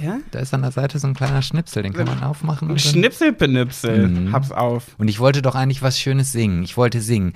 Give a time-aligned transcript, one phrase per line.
[0.00, 0.18] Ja?
[0.30, 2.70] da ist an der Seite so ein kleiner Schnipsel, den kann man aufmachen.
[2.70, 4.08] Und, Schnipselpenipsel.
[4.08, 4.32] Mhm.
[4.32, 4.84] Hab's auf.
[4.98, 6.62] und ich wollte doch eigentlich was Schönes singen.
[6.62, 7.32] Ich wollte singen.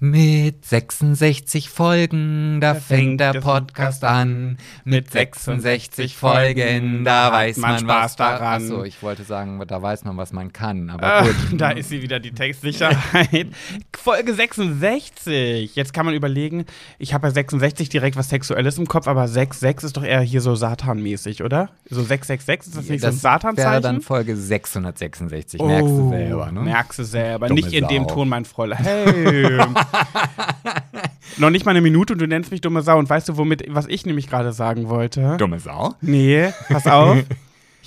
[0.00, 4.58] Mit 66 Folgen, da fängt der Podcast an.
[4.84, 8.62] Mit 66 Folgen, da weiß man, Spaß was da- daran.
[8.62, 10.90] Achso, ich wollte sagen, da weiß man, was man kann.
[10.90, 11.34] Aber Ah, gut.
[11.58, 13.46] da ist sie wieder, die Textsicherheit.
[13.96, 15.74] Folge 66.
[15.74, 16.64] Jetzt kann man überlegen,
[16.98, 20.40] ich habe ja 66 direkt was Sexuelles im Kopf, aber 66 ist doch eher hier
[20.42, 21.70] so Satan-mäßig, oder?
[21.90, 23.82] So 666, ist das nicht so ein das wäre Satanzeichen?
[23.82, 25.60] dann Folge 666.
[25.60, 26.60] Merkst du selber, ne?
[26.60, 27.48] Oh, Merkst du selber.
[27.48, 28.14] Dumme nicht in dem Sau.
[28.14, 28.78] Ton, mein Fräulein.
[28.84, 29.58] Hey.
[31.38, 32.98] Noch nicht mal eine Minute und du nennst mich dumme Sau.
[32.98, 35.36] Und weißt du, womit, was ich nämlich gerade sagen wollte?
[35.38, 35.94] Dumme Sau.
[36.00, 37.18] Nee, pass auf.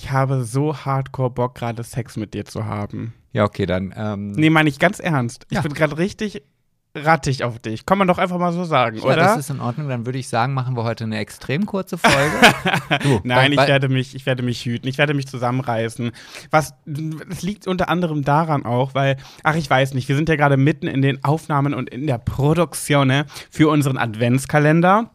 [0.00, 3.14] Ich habe so hardcore Bock, gerade Sex mit dir zu haben.
[3.32, 3.92] Ja, okay, dann.
[3.96, 5.44] Ähm, Nee, meine ich ganz ernst.
[5.50, 5.62] Ich Ja.
[5.62, 6.44] bin gerade richtig
[6.94, 7.86] rattig auf dich.
[7.86, 9.16] Kann man doch einfach mal so sagen, ja, oder?
[9.16, 9.88] das ist in Ordnung.
[9.88, 12.98] Dann würde ich sagen, machen wir heute eine extrem kurze Folge.
[13.02, 16.12] du, Nein, ich werde mich, ich werde mich hüten, ich werde mich zusammenreißen.
[16.50, 16.74] Was,
[17.30, 20.56] es liegt unter anderem daran auch, weil, ach, ich weiß nicht, wir sind ja gerade
[20.56, 25.10] mitten in den Aufnahmen und in der Produktion ne, für unseren Adventskalender.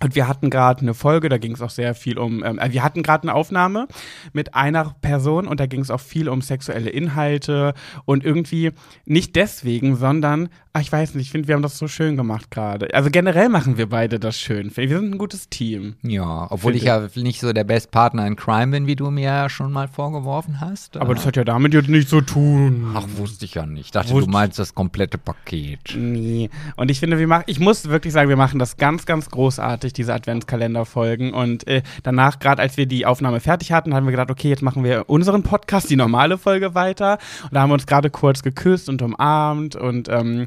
[0.00, 2.84] Und wir hatten gerade eine Folge, da ging es auch sehr viel um, ähm, wir
[2.84, 3.88] hatten gerade eine Aufnahme
[4.32, 8.70] mit einer Person und da ging es auch viel um sexuelle Inhalte und irgendwie
[9.06, 12.50] nicht deswegen, sondern, ach, ich weiß nicht, ich finde, wir haben das so schön gemacht
[12.50, 12.92] gerade.
[12.94, 14.70] Also generell machen wir beide das schön.
[14.76, 15.96] Wir sind ein gutes Team.
[16.02, 16.84] Ja, obwohl Finde ich
[17.16, 19.88] ja nicht so der Best Partner in Crime bin, wie du mir ja schon mal
[19.88, 20.96] vorgeworfen hast.
[20.96, 22.92] Aber Äh, das hat ja damit jetzt nichts zu tun.
[22.94, 23.86] Ach, wusste ich ja nicht.
[23.86, 25.94] Ich dachte, Wusste- du meinst das komplette Paket.
[25.96, 26.50] Nee.
[26.76, 29.92] Und ich finde, wir machen, ich muss wirklich sagen, wir machen das ganz, ganz großartig,
[29.92, 31.32] diese Adventskalender-Folgen.
[31.32, 34.62] Und äh, danach, gerade als wir die Aufnahme fertig hatten, haben wir gedacht, okay, jetzt
[34.62, 37.18] machen wir unseren Podcast, die normale Folge weiter.
[37.44, 40.46] Und da haben wir uns gerade kurz geküsst und umarmt und ähm,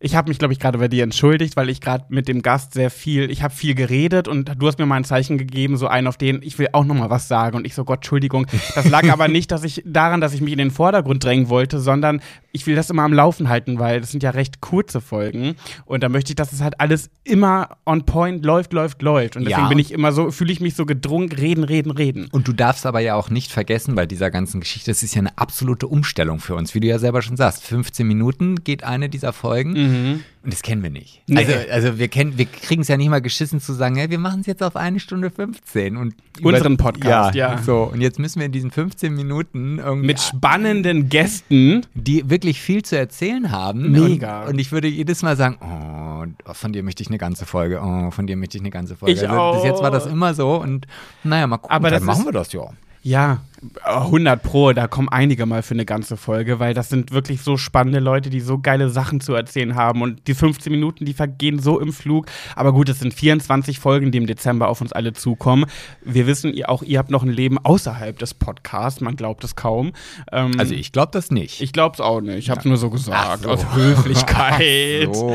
[0.00, 2.72] ich habe mich, glaube ich, gerade bei dir entschuldigt, weil ich gerade mit dem Gast
[2.74, 5.88] sehr viel, ich habe viel geredet und du hast mir mal ein Zeichen gegeben, so
[5.88, 7.56] einen, auf den ich will auch noch mal was sagen.
[7.56, 8.46] Und ich so, Gott, Entschuldigung.
[8.74, 11.80] Das lag aber nicht, dass ich daran, dass ich mich in den Vordergrund drängen wollte,
[11.80, 12.20] sondern
[12.52, 15.56] ich will das immer am Laufen halten, weil das sind ja recht kurze Folgen.
[15.84, 19.36] Und da möchte ich, dass es halt alles immer on point läuft, läuft, läuft.
[19.36, 19.68] Und deswegen Ja.
[19.68, 22.28] bin ich immer so, fühle ich mich so gedrungen, reden, reden, reden.
[22.30, 25.20] Und du darfst aber ja auch nicht vergessen bei dieser ganzen Geschichte, es ist ja
[25.20, 27.64] eine absolute Umstellung für uns, wie du ja selber schon sagst.
[27.64, 31.22] 15 Minuten geht eine dieser Folgen und das kennen wir nicht.
[31.26, 31.38] Nee.
[31.38, 34.18] Also, also wir kennen, wir kriegen es ja nicht mal geschissen zu sagen, hey, wir
[34.18, 37.58] machen es jetzt auf eine Stunde 15 und Unseren Podcast, ja.
[37.58, 41.84] So, und jetzt müssen wir in diesen 15 Minuten irgendwie Mit spannenden Gästen.
[41.94, 43.90] die wirklich viel zu erzählen haben.
[43.90, 44.42] Mega.
[44.42, 47.80] Und, und ich würde jedes Mal sagen, oh, von dir möchte ich eine ganze Folge,
[47.82, 49.12] oh, von dir möchte ich eine ganze Folge.
[49.14, 49.92] Ich also, bis jetzt war auch.
[49.94, 50.86] das immer so und
[51.24, 52.68] naja, mal gucken, Aber dann machen ist- wir das ja.
[53.02, 53.40] Ja,
[53.82, 57.56] 100 Pro, da kommen einige mal für eine ganze Folge, weil das sind wirklich so
[57.56, 61.58] spannende Leute, die so geile Sachen zu erzählen haben und die 15 Minuten, die vergehen
[61.58, 62.26] so im Flug.
[62.54, 65.64] Aber gut, es sind 24 Folgen, die im Dezember auf uns alle zukommen.
[66.04, 69.56] Wir wissen, ihr, auch ihr habt noch ein Leben außerhalb des Podcasts, man glaubt es
[69.56, 69.92] kaum.
[70.30, 71.60] Ähm, Also ich glaube das nicht.
[71.60, 73.50] ich glaub's auch nicht, ich hab's nur so gesagt, so.
[73.50, 75.12] aus Höflichkeit.
[75.14, 75.32] so.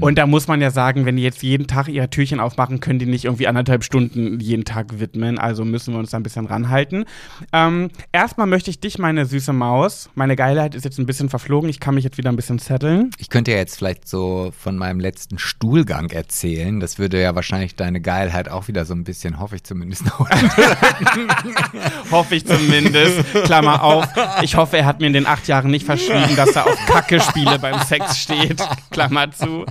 [0.00, 2.98] Und da muss man ja sagen, wenn die jetzt jeden Tag ihre Türchen aufmachen, können
[2.98, 5.38] die nicht irgendwie anderthalb Stunden jeden Tag widmen.
[5.38, 7.04] Also müssen wir uns da ein bisschen ranhalten.
[7.52, 7.57] Ähm,
[8.12, 11.68] erstmal möchte ich dich, meine süße Maus, meine Geilheit ist jetzt ein bisschen verflogen.
[11.68, 13.10] Ich kann mich jetzt wieder ein bisschen zetteln.
[13.18, 16.80] ich könnte ja jetzt vielleicht so von meinem letzten Stuhlgang erzählen.
[16.80, 20.28] Das würde ja wahrscheinlich deine Geilheit auch wieder so ein bisschen, hoffe ich zumindest noch.
[22.10, 23.24] Hoffe ich zumindest.
[23.44, 24.06] Klammer auf.
[24.42, 27.58] Ich hoffe, er hat mir in den acht Jahren nicht verschwiegen, dass er auf Kacke-Spiele
[27.58, 28.62] beim Sex steht.
[28.90, 29.64] Klammer zu.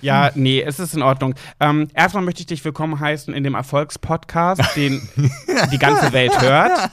[0.00, 1.34] Ja, nee, es ist in Ordnung.
[1.60, 5.06] Ähm, erstmal möchte ich dich willkommen heißen in dem Erfolgspodcast, den
[5.72, 6.90] die ganze Welt hört.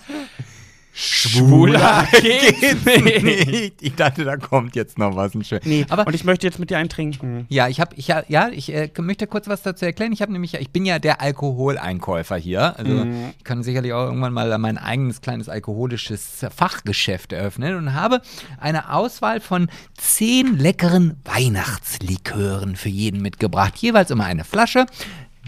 [0.97, 3.73] Schwuler geht's nicht.
[3.81, 5.59] ich dachte, da kommt jetzt noch was ein schön.
[5.65, 7.45] Nee, aber und ich möchte jetzt mit dir einen trinken.
[7.49, 10.13] Ja, ich habe, ich, ja, ja, ich äh, möchte kurz was dazu erklären.
[10.13, 12.77] Ich habe nämlich, ich bin ja der Alkoholeinkäufer hier.
[12.79, 13.33] Also Mhm.
[13.37, 18.21] ich kann sicherlich auch irgendwann mal mein eigenes kleines alkoholisches Fachgeschäft eröffnen und habe
[18.57, 23.75] eine Auswahl von zehn leckeren Weihnachtslikören für jeden mitgebracht.
[23.77, 24.85] Jeweils immer eine Flasche,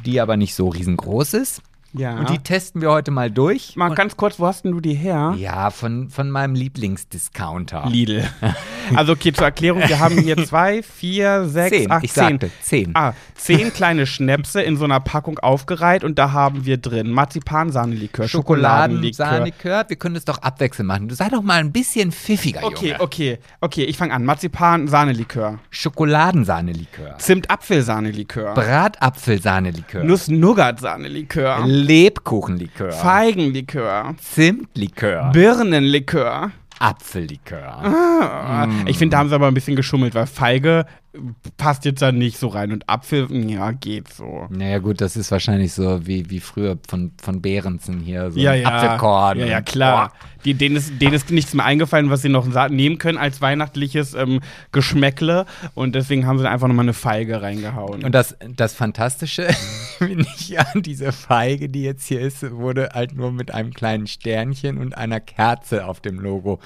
[0.06, 1.62] die aber nicht so riesengroß ist.
[1.94, 2.16] Ja.
[2.20, 3.76] Und die testen wir heute mal durch.
[3.76, 5.34] Mal ganz kurz, wo hast denn du die her?
[5.38, 7.86] ja, von, von meinem Lieblingsdiscounter.
[7.90, 8.24] Lidl.
[8.96, 12.24] Also okay, zur Erklärung, wir haben hier zwei, vier, sechs, Zehn, acht, ich zehn.
[12.40, 12.92] sagte zehn.
[12.96, 18.30] Ah, zehn kleine Schnäpse in so einer Packung aufgereiht und da haben wir drin Marzipansahnelikör,
[18.30, 19.26] Schokoladenlikör.
[19.26, 19.90] Schokoladenlikör.
[19.90, 21.10] Wir können das doch abwechselnd machen.
[21.10, 23.02] Du sei doch mal ein bisschen pfiffiger, Okay, Junge.
[23.02, 24.24] okay, okay, ich fange an.
[24.24, 25.60] Marzipan-Sahnelikör.
[25.70, 27.18] Schokoladensahnelikör.
[27.18, 28.54] Zimt-Apfelsahnelikör.
[28.54, 30.06] Bratapfelsahnelikör.
[30.06, 31.68] Nuss-Nougat-Sahnelikör.
[31.88, 36.52] Lebkuchenlikör, Feigenlikör, Zimtlikör, Birnenlikör.
[36.80, 37.64] Apfellikör.
[37.84, 40.86] Ah, Ich finde, da haben sie aber ein bisschen geschummelt, weil Feige
[41.58, 44.48] passt jetzt da nicht so rein und Apfel, ja, geht so.
[44.50, 48.54] Naja gut, das ist wahrscheinlich so wie, wie früher von, von Behrensen hier, so Ja,
[48.54, 48.70] ja.
[48.70, 49.40] Apfelkorn.
[49.40, 50.12] Ja, ja, klar.
[50.46, 54.14] Die, denen, ist, denen ist nichts mehr eingefallen, was sie noch nehmen können als weihnachtliches
[54.14, 54.40] ähm,
[54.72, 55.46] Geschmäckle.
[55.74, 58.04] Und deswegen haben sie einfach nochmal eine Feige reingehauen.
[58.04, 59.48] Und das, das Fantastische,
[59.98, 64.08] finde ich ja, diese Feige, die jetzt hier ist, wurde halt nur mit einem kleinen
[64.08, 66.60] Sternchen und einer Kerze auf dem Logo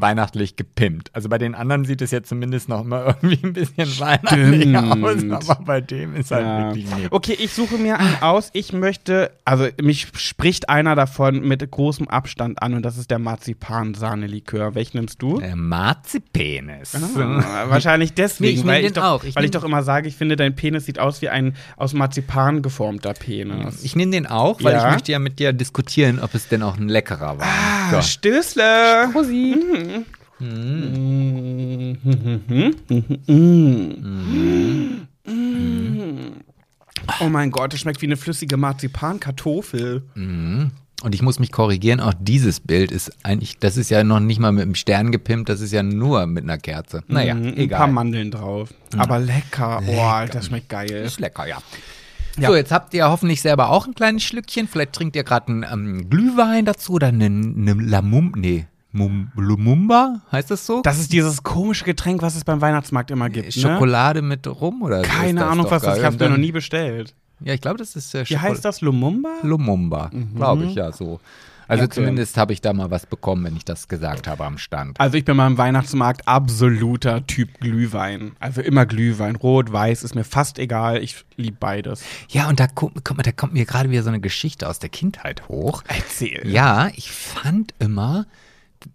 [0.00, 1.10] weihnachtlich gepimpt.
[1.14, 5.32] Also bei den anderen sieht es ja zumindest noch immer irgendwie ein bisschen weihnachtlich Stimmt.
[5.34, 6.58] aus, aber bei dem ist halt Ja.
[6.66, 7.12] wirklich nichts.
[7.12, 8.50] Okay, ich suche mir einen aus.
[8.52, 13.18] Ich möchte, also mich spricht einer davon mit großem Abstand an und das ist der
[13.18, 14.74] Marzipan-Sahne-Likör.
[14.74, 15.38] Welchen nimmst du?
[15.40, 16.94] Der Marzipenis.
[16.94, 19.24] Ah, wahrscheinlich deswegen, Nee, weil, den ich doch, auch.
[19.24, 21.92] Ich weil ich doch immer sage, ich finde, dein Penis sieht aus wie ein aus
[21.92, 23.82] Marzipan geformter Penis.
[23.84, 24.86] Ich nehme den auch, weil Ja.
[24.86, 27.46] ich möchte ja mit dir diskutieren, ob es denn auch ein leckerer war.
[27.46, 28.02] Ah, So.
[28.02, 29.08] Stößle!
[37.20, 40.02] Oh mein Gott, das schmeckt wie eine flüssige Marzipankartoffel.
[40.14, 44.38] Und ich muss mich korrigieren, auch dieses Bild ist eigentlich, das ist ja noch nicht
[44.38, 47.02] mal mit einem Stern gepimpt, das ist ja nur mit einer Kerze.
[47.08, 47.78] Naja, Mhm, Ein egal.
[47.78, 48.72] paar Mandeln drauf.
[48.96, 49.82] Aber lecker.
[49.86, 50.90] Oh, das schmeckt geil.
[50.90, 51.58] Ist lecker, ja.
[52.38, 52.48] Ja.
[52.48, 54.68] So, jetzt habt ihr hoffentlich selber auch ein kleines Schlückchen.
[54.68, 60.20] Vielleicht trinkt ihr gerade einen ähm, Glühwein dazu oder einen, einen Lamum, nee, Mum, Lumumba,
[60.32, 60.82] heißt das so?
[60.82, 63.54] Das ist dieses komische Getränk, was es beim Weihnachtsmarkt immer gibt.
[63.56, 63.62] Ne?
[63.62, 65.98] Schokolade mit Rum oder Keine Ahnung, was das ist.
[66.00, 67.14] Ich habe Und mir noch nie bestellt.
[67.42, 68.80] Ja, ich glaube, das ist äh, Wie heißt das?
[68.80, 69.30] Lumumba?
[69.42, 71.20] Lumumba, glaube ich, ja, so.
[71.68, 71.94] Also Okay.
[71.94, 74.98] zumindest habe ich da mal was bekommen, wenn ich das gesagt habe am Stand.
[74.98, 78.32] Also ich bin beim Weihnachtsmarkt absoluter Typ Glühwein.
[78.40, 79.36] Also immer Glühwein.
[79.36, 81.00] Rot, weiß ist mir fast egal.
[81.00, 82.02] Ich liebe beides.
[82.28, 84.80] Ja, und da, gu- guck mal, da kommt mir gerade wieder so eine Geschichte aus
[84.80, 85.84] der Kindheit hoch.
[85.86, 86.42] Erzähl.
[86.44, 88.26] Ja, ich fand immer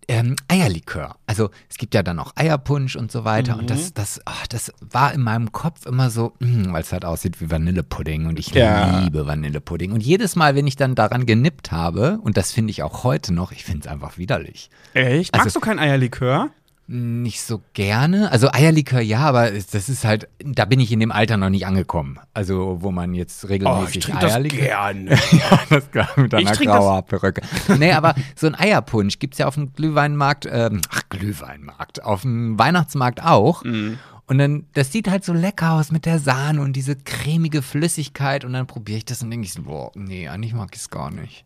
[0.07, 1.15] ähm, Eierlikör.
[1.27, 3.57] Also es gibt ja dann auch Eierpunsch und so weiter.
[3.57, 7.05] Und das, das, ach, das war in meinem Kopf immer so, mm, weil es halt
[7.05, 8.25] aussieht wie Vanillepudding.
[8.25, 8.99] Und ich Ja.
[8.99, 9.91] liebe Vanillepudding.
[9.91, 13.33] Und jedes Mal, wenn ich dann daran genippt habe, und das finde ich auch heute
[13.33, 14.69] noch, ich finde es einfach widerlich.
[14.93, 15.33] Echt?
[15.33, 16.49] Also- Magst du kein Eierlikör?
[16.87, 18.31] Nicht so gerne.
[18.31, 21.49] Also Eierlikör ja, aber es- das ist halt, da bin ich in dem Alter noch
[21.49, 22.19] nicht angekommen.
[22.35, 24.59] Also wo man jetzt regelmäßig Eierlikör.
[24.59, 25.09] gerne.
[25.31, 27.41] ja, das klar mit einer Ich grauer Perücke.
[27.79, 32.59] Nee, aber so ein Eierpunsch gibt's ja auf dem Glühweinmarkt, ähm, ach Glühweinmarkt, auf dem
[32.59, 33.63] Weihnachtsmarkt auch.
[33.63, 33.97] Mhm.
[34.27, 38.43] Und dann, das sieht halt so lecker aus mit der Sahne und diese cremige Flüssigkeit
[38.45, 40.89] und dann probiere ich das und denke ich so, boah, nee, eigentlich mag ich es
[40.91, 41.45] gar nicht.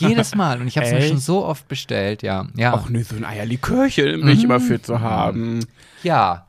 [0.00, 0.60] Jedes Mal.
[0.60, 2.46] Und ich habe es mir schon so oft bestellt, ja.
[2.56, 2.74] Ja.
[2.74, 4.82] Auch nur so ein Eierlikörchen bin ich immer für Mhm.
[4.84, 5.60] zu haben.
[6.02, 6.46] Ja.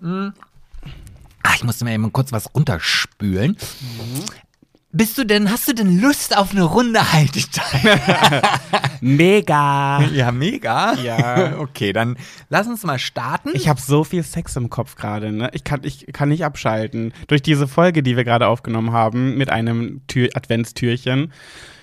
[0.00, 0.32] Hm.
[1.44, 3.56] Ah, ich musste mir eben kurz was runterspülen.
[4.94, 7.98] Bist du denn, hast du denn Lust auf eine Runde Halteteil?
[9.00, 10.02] Mega.
[10.12, 10.92] ja, mega.
[10.94, 11.58] Ja.
[11.58, 12.16] Okay, dann
[12.50, 13.50] lass uns mal starten.
[13.54, 15.50] Ich habe so viel Sex im Kopf gerade, ne?
[15.54, 17.12] Ich kann, ich kann nicht abschalten.
[17.26, 21.32] Durch diese Folge, die wir gerade aufgenommen haben, mit einem Tür Adventstürchen,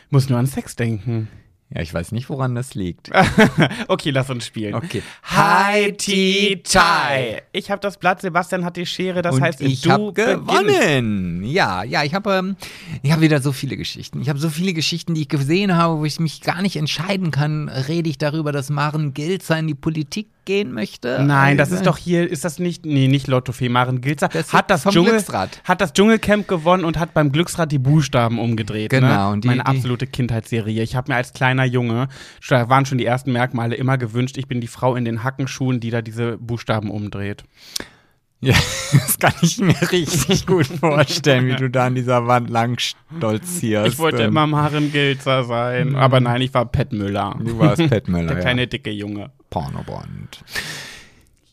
[0.10, 1.28] muss nur an Sex denken.
[1.70, 3.12] ja, ich weiß nicht, woran das liegt.
[3.88, 4.74] okay, lass uns spielen.
[4.74, 5.04] Okay.
[5.24, 7.44] Hi, Ti, Tai.
[7.52, 10.48] Ich habe das Blatt, Sebastian hat die Schere, das Und heißt, ich du habe beginnst.
[10.48, 11.44] gewonnen.
[11.44, 12.56] Ja, ja, ich habe ähm,
[13.04, 14.20] ich habe wieder so viele Geschichten.
[14.22, 17.30] Ich habe so viele Geschichten, die ich gesehen habe, wo ich mich gar nicht entscheiden
[17.32, 17.70] kann.
[17.70, 21.24] Rede ich darüber, dass Maren Gilzer in die Politik gehen möchte?
[21.24, 24.30] Nein, das Also- ist doch hier, ist das nicht, nee, nicht Lottofee, Maren Gilzer.
[24.30, 25.62] Das hat das, Dschungel, Glücksrad.
[25.64, 28.90] hat das Dschungelcamp gewonnen und hat beim Glücksrad die Buchstaben umgedreht.
[28.90, 29.34] Genau, Ne?
[29.34, 30.82] und die- Meine die- absolute Kindheitsserie.
[30.82, 32.08] Ich habe mir als kleiner Junge,
[32.50, 35.80] da waren schon die ersten Merkmale immer gewünscht, ich bin die Frau in den Hackenschuhen,
[35.80, 37.44] die da diese Buchstaben umdreht.
[38.42, 38.54] Ja,
[38.94, 43.88] das kann ich mir richtig gut vorstellen, wie du da an dieser Wand lang stolzierst.
[43.94, 47.36] Ich wollte Ähm, immer Maren Gilzer sein, aber nein, ich war Pat Müller.
[47.44, 48.42] Du warst Pat Müller, Der ja.
[48.42, 49.30] kleine dicke Junge.
[49.50, 50.44] Pornobond.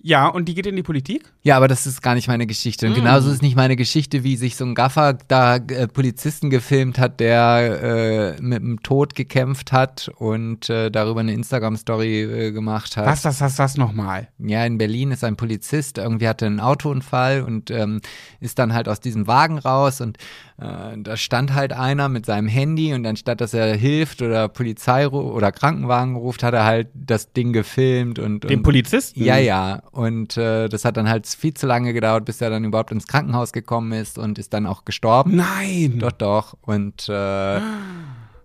[0.02, 1.32] Ja, und die geht in die Politik?
[1.42, 2.86] Ja, aber das ist gar nicht meine Geschichte.
[2.86, 2.96] Und Mm.
[2.96, 7.18] genauso ist nicht meine Geschichte, wie sich so ein Gaffer da äh, Polizisten gefilmt hat,
[7.18, 13.04] der äh, mit dem Tod gekämpft hat und äh, darüber eine Instagram-Story äh, gemacht hat.
[13.06, 14.28] Was, was, was, was nochmal?
[14.38, 18.00] Ja, in Berlin ist ein Polizist, irgendwie hatte einen Autounfall und ähm,
[18.38, 20.18] ist dann halt aus diesem Wagen raus und
[20.58, 25.06] äh, da stand halt einer mit seinem Handy und anstatt dass er hilft oder Polizei
[25.06, 29.22] oder Krankenwagen ruft, hat er halt das Ding gefilmt und, Den und Polizisten?
[29.22, 29.82] ja, ja.
[29.92, 33.06] Und äh, das hat dann halt viel zu lange gedauert, bis er dann überhaupt ins
[33.06, 35.36] Krankenhaus gekommen ist und ist dann auch gestorben.
[35.36, 35.98] Nein.
[35.98, 36.56] Doch, doch.
[36.62, 37.60] Und äh,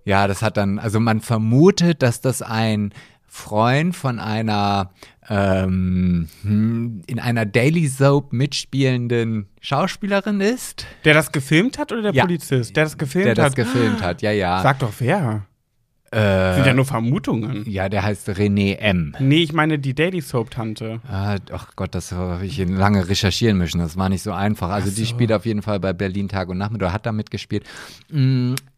[0.03, 2.93] ja, das hat dann, also man vermutet, dass das ein
[3.33, 4.91] Freund von einer
[5.29, 10.85] ähm, hm, in einer Daily Soap mitspielenden Schauspielerin ist.
[11.05, 12.25] Der das gefilmt hat oder der Ja.
[12.25, 12.75] Polizist?
[12.75, 13.55] Der das gefilmt Der das hat.
[13.55, 14.61] gefilmt hat, ja, ja.
[14.61, 15.45] Sag doch wer.
[16.11, 17.63] Äh, Sind ja nur Vermutungen.
[17.69, 19.15] ja, der heißt René M.
[19.19, 20.99] Nee, ich meine die Daily Soap-Tante.
[21.09, 23.79] Ah, ach Gott, das habe ich lange recherchieren müssen.
[23.79, 24.71] Das war nicht so einfach.
[24.71, 27.63] Also die spielt auf jeden Fall bei Berlin Tag und Nacht oder hat da mitgespielt.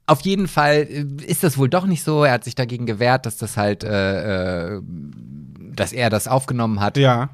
[0.06, 2.24] Auf jeden Fall äh, ist das wohl doch nicht so.
[2.24, 4.82] Er hat sich dagegen gewehrt, dass das halt, äh, äh,
[5.74, 6.98] dass er das aufgenommen hat.
[6.98, 7.30] Ja.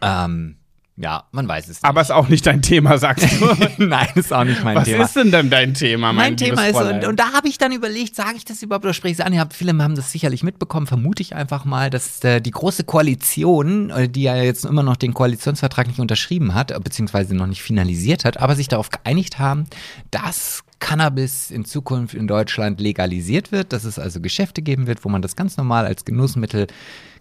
[0.00, 0.56] Ähm,
[0.98, 1.84] ja, man weiß es nicht.
[1.84, 3.54] Aber ist auch nicht dein Thema, sagst du.
[3.84, 5.04] Nein, ist auch nicht mein Was Thema.
[5.04, 7.70] ist denn denn dein Thema, mein, mein Thema ist, und, und da habe ich dann
[7.72, 9.34] überlegt, sage ich das überhaupt oder spreche ich es an?
[9.34, 13.90] Ja, viele haben das sicherlich mitbekommen, vermute ich einfach mal, dass äh, die große Koalition,
[13.90, 18.24] äh, die ja jetzt immer noch den Koalitionsvertrag nicht unterschrieben hat, beziehungsweise noch nicht finalisiert
[18.24, 19.66] hat, aber sich darauf geeinigt haben,
[20.10, 25.08] dass Cannabis in Zukunft in Deutschland legalisiert wird, dass es also Geschäfte geben wird, wo
[25.08, 26.66] man das ganz normal als Genussmittel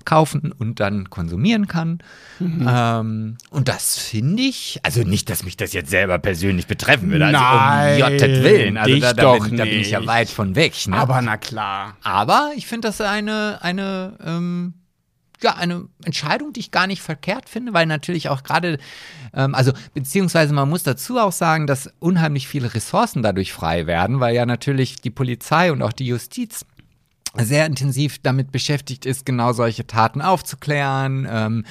[0.06, 2.00] kaufen und dann konsumieren kann.
[2.40, 2.68] Mhm.
[2.70, 7.26] Ähm, und das finde ich, also nicht, dass mich das jetzt selber persönlich betreffen würde,
[7.26, 10.56] also Nein, um Jottet Willen, also da, da, bin, da bin ich ja weit von
[10.56, 10.74] weg.
[10.88, 10.96] Ne?
[10.96, 11.98] Aber na klar.
[12.04, 14.74] Aber ich finde das eine, eine, ähm,
[15.46, 18.80] ja, eine Entscheidung, die ich gar nicht verkehrt finde, weil natürlich auch gerade,
[19.34, 24.20] ähm, also beziehungsweise man muss dazu auch sagen, dass unheimlich viele Ressourcen dadurch frei werden,
[24.20, 26.66] weil ja natürlich die Polizei und auch die Justiz
[27.42, 31.28] sehr intensiv damit beschäftigt ist, genau solche Taten aufzuklären.
[31.30, 31.66] Ähm,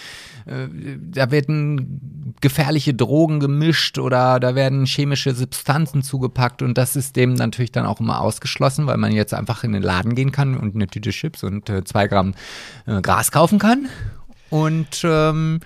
[0.47, 0.69] äh,
[1.01, 7.35] da werden gefährliche Drogen gemischt oder da werden chemische Substanzen zugepackt und das ist dem
[7.35, 10.75] natürlich dann auch immer ausgeschlossen, weil man jetzt einfach in den Laden gehen kann und
[10.75, 12.35] eine Tüte Chips und äh, zwei Gramm
[12.87, 13.89] äh, Gras kaufen kann.
[14.51, 15.61] Und ähm,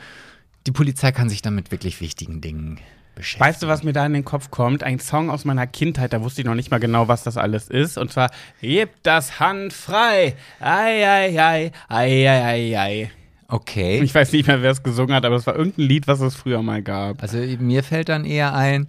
[0.66, 2.78] die Polizei kann sich dann mit wirklich wichtigen Dingen
[3.18, 3.48] beschäftigen.
[3.48, 4.82] Weißt du, was mir da in den Kopf kommt?
[4.82, 7.68] Ein Song aus meiner Kindheit, da wusste ich noch nicht mal genau, was das alles
[7.68, 7.98] ist.
[7.98, 10.36] Und zwar, Gib das Hand frei.
[10.60, 13.10] Ei, ei, ei, ei, ei, ei, ei.
[13.48, 14.00] Okay.
[14.02, 16.34] Ich weiß nicht mehr, wer es gesungen hat, aber es war irgendein Lied, was es
[16.34, 17.22] früher mal gab.
[17.22, 18.88] Also mir fällt dann eher ein,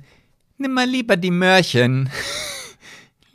[0.57, 2.09] nimm mal lieber die Möhrchen.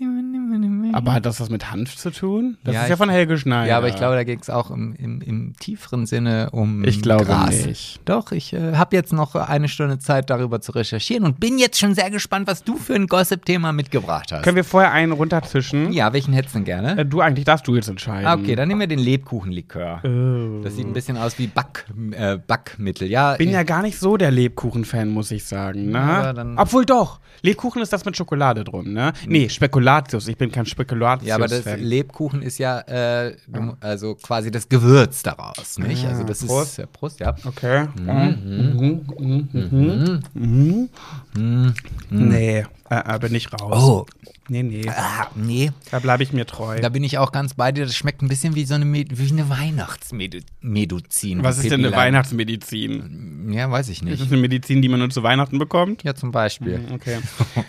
[0.92, 2.56] Aber hat das was mit Hanf zu tun?
[2.64, 3.68] Das Ja, ist ja ich- von Helge Schneider.
[3.70, 7.02] Ja, aber ich glaube, da ging es auch im, im, im tieferen Sinne um Ich
[7.02, 7.66] glaube Gras.
[7.66, 8.00] nicht.
[8.04, 11.78] Doch, ich äh, habe jetzt noch eine Stunde Zeit, darüber zu recherchieren und bin jetzt
[11.78, 14.42] schon sehr gespannt, was du für ein Gossip-Thema mitgebracht hast.
[14.42, 15.92] Können wir vorher einen runterzischen?
[15.92, 16.98] ja, welchen hättest du denn gerne?
[17.00, 18.26] Äh, Du eigentlich darfst du jetzt entscheiden.
[18.26, 20.00] Ah, okay, dann nehmen wir den Lebkuchenlikör.
[20.04, 20.62] Oh.
[20.62, 23.08] Das sieht ein bisschen aus wie Back, äh, Backmittel.
[23.08, 25.90] Ja, bin äh, ja gar nicht so der Lebkuchen-Fan, muss ich sagen.
[25.90, 26.00] Ne?
[26.00, 27.20] Aber dann- Obwohl doch.
[27.42, 29.12] Lebkuchen ist das mit Schokolade drum, ne?
[29.26, 30.28] Nee, Spekulatius.
[30.28, 31.26] Ich bin kein Spekulatius-Fan.
[31.28, 33.36] ja, aber das Lebkuchen ist ja äh,
[33.80, 36.04] also quasi das Gewürz daraus, nicht?
[36.06, 36.70] Ah, also das Prost.
[36.70, 37.36] ist ja Prost, ja.
[37.44, 37.86] Okay.
[37.94, 39.06] Mhm.
[39.18, 39.48] Mhm.
[39.54, 40.22] Mhm.
[40.34, 40.88] Mhm.
[41.36, 41.74] Mhm.
[42.10, 43.82] Nee, äh, bin ich raus.
[43.82, 44.06] Oh,
[44.46, 44.82] Nee, nee.
[44.90, 45.72] ah, nee.
[45.90, 46.78] Da bleibe ich mir treu.
[46.78, 47.86] Da bin ich auch ganz bei dir.
[47.86, 51.42] Das schmeckt ein bisschen wie so eine, Me- wie eine Weihnachtsmedizin.
[51.42, 53.52] Was ist denn eine Weihnachtsmedizin?
[53.52, 54.20] Ja, weiß ich Ist nicht.
[54.20, 56.02] das eine Medizin, die man nur zu Weihnachten bekommt?
[56.04, 56.80] Ja, zum Beispiel.
[56.92, 57.18] Okay.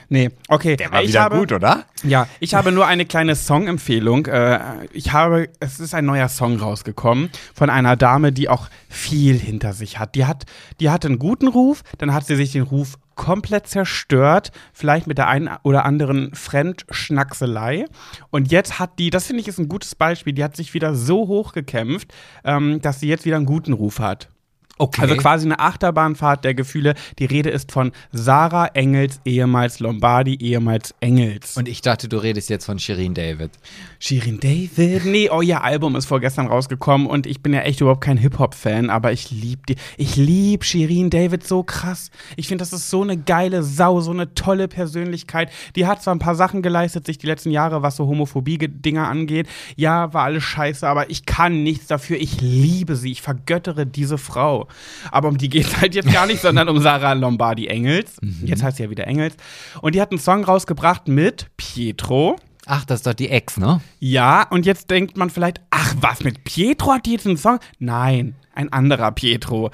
[0.09, 0.75] Nee, okay.
[0.77, 1.85] Der war ich wieder habe, gut, oder?
[2.03, 4.25] Ja, ich habe nur eine kleine Songempfehlung.
[4.27, 4.59] Äh,
[4.91, 9.73] ich habe, es ist ein neuer Song rausgekommen von einer Dame, die auch viel hinter
[9.73, 10.15] sich hat.
[10.15, 10.45] Die hat,
[10.79, 15.17] die hatte einen guten Ruf, dann hat sie sich den Ruf komplett zerstört, vielleicht mit
[15.17, 17.85] der einen oder anderen Fremdschnackselei.
[18.29, 20.95] Und jetzt hat die, das finde ich ist ein gutes Beispiel, die hat sich wieder
[20.95, 24.29] so hochgekämpft, ähm, dass sie jetzt wieder einen guten Ruf hat.
[24.77, 25.01] Okay.
[25.01, 26.95] Also quasi eine Achterbahnfahrt der Gefühle.
[27.17, 31.55] Die Rede ist von Sarah Engels, ehemals Lombardi, ehemals Engels.
[31.55, 33.51] Und ich dachte, du redest jetzt von Shirin David.
[33.99, 35.05] Shirin David?
[35.05, 38.89] Nee, oh, ihr Album ist vorgestern rausgekommen und ich bin ja echt überhaupt kein Hip-Hop-Fan,
[38.89, 39.77] aber ich lieb die.
[39.95, 42.11] Ich lieb Shirin David so krass.
[42.35, 45.51] Ich finde, das ist so eine geile Sau, so eine tolle Persönlichkeit.
[45.77, 49.47] Die hat zwar ein paar Sachen geleistet, sich die letzten Jahre, was so Homophobie-Dinger angeht.
[49.77, 52.17] Ja, war alles scheiße, aber ich kann nichts dafür.
[52.17, 53.13] Ich liebe sie.
[53.13, 54.64] Ich vergöttere diese Frau.
[55.11, 58.17] Aber um die geht es halt jetzt gar nicht, sondern um Sarah Lombardi Engels.
[58.43, 59.35] Jetzt heißt sie ja wieder Engels.
[59.81, 62.37] Und die hat einen Song rausgebracht mit Pietro.
[62.67, 63.79] Ach, das ist doch die Ex, ne?
[63.99, 67.59] Ja, und jetzt denkt man vielleicht, ach was, mit Pietro hat die jetzt einen Song?
[67.77, 69.69] Nein, ein anderer Pietro.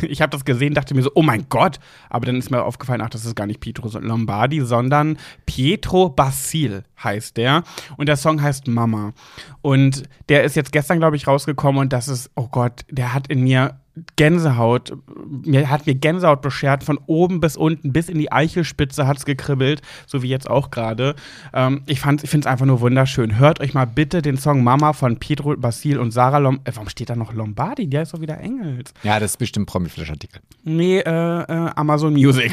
[0.00, 1.78] Ich habe das gesehen, dachte mir so, oh mein Gott.
[2.08, 6.84] Aber dann ist mir aufgefallen, ach, das ist gar nicht Pietro Lombardi, sondern Pietro Basil
[7.04, 7.64] heißt der.
[7.98, 9.12] Und der Song heißt Mama.
[9.60, 13.26] Und der ist jetzt gestern, glaube ich, rausgekommen und das ist, oh Gott, der hat
[13.26, 13.78] in mir
[14.16, 14.96] Gänsehaut,
[15.44, 19.26] mir hat mir Gänsehaut beschert, von oben bis unten, bis in die Eichelspitze hat es
[19.26, 21.14] gekribbelt, so wie jetzt auch gerade.
[21.52, 23.38] Ähm, ich fand, ich finde es einfach nur wunderschön.
[23.38, 26.88] Hört euch mal bitte den Song Mama von Pietro Basil und Sarah Lom äh, Warum
[26.88, 27.86] steht da noch Lombardi?
[27.88, 28.94] Der ist doch wieder Engels.
[29.02, 30.40] Ja, das ist bestimmt Promi-Flash-Artikel.
[30.64, 32.52] Nee, äh, äh, Amazon Music.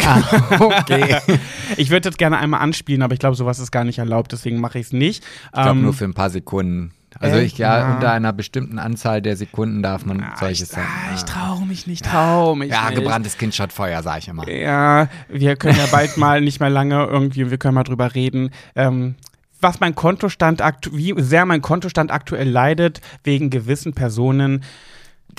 [0.60, 1.18] okay.
[1.78, 4.60] ich würde jetzt gerne einmal anspielen, aber ich glaube, sowas ist gar nicht erlaubt, deswegen
[4.60, 5.24] mache ich es nicht.
[5.46, 7.54] Ich glaube Ähm, nur für ein paar Sekunden Also Echt?
[7.54, 7.94] ich ja, Ja.
[7.96, 10.88] unter einer bestimmten Anzahl der Sekunden darf man solches sagen.
[10.88, 13.00] Ah, ich traue mich nicht, traue mich Ja, nicht.
[13.00, 14.48] gebranntes Kind schaut Feuer, sag ich immer.
[14.50, 18.52] Ja, wir können ja bald mal nicht mehr lange irgendwie, wir können mal drüber reden,
[18.76, 19.16] ähm,
[19.62, 20.62] was mein Kontostand
[20.92, 24.64] wie sehr mein Kontostand aktuell leidet wegen gewissen Personen,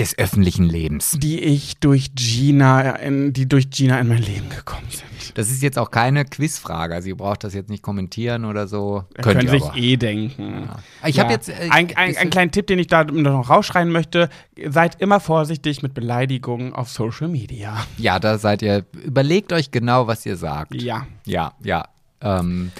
[0.00, 1.16] Des öffentlichen Lebens.
[1.20, 5.36] die ich durch Gina, in, die durch Gina in mein Leben gekommen sind.
[5.36, 6.94] Das ist jetzt auch keine Quizfrage.
[6.94, 9.04] Also ihr braucht das jetzt nicht kommentieren oder so.
[9.14, 10.68] Könnt Könnt ihr sich eh denken.
[11.06, 14.28] Ich habe jetzt, äh, ein, ein, einen kleinen Tipp, den ich da noch rausschreien möchte.
[14.68, 17.86] Seid immer vorsichtig mit Beleidigungen auf Social Media.
[17.98, 18.84] Ja, da seid ihr.
[19.04, 20.74] Überlegt euch genau, was ihr sagt.
[20.74, 21.06] Ja.
[21.26, 21.84] Ja, ja.
[22.22, 22.72] Ähm,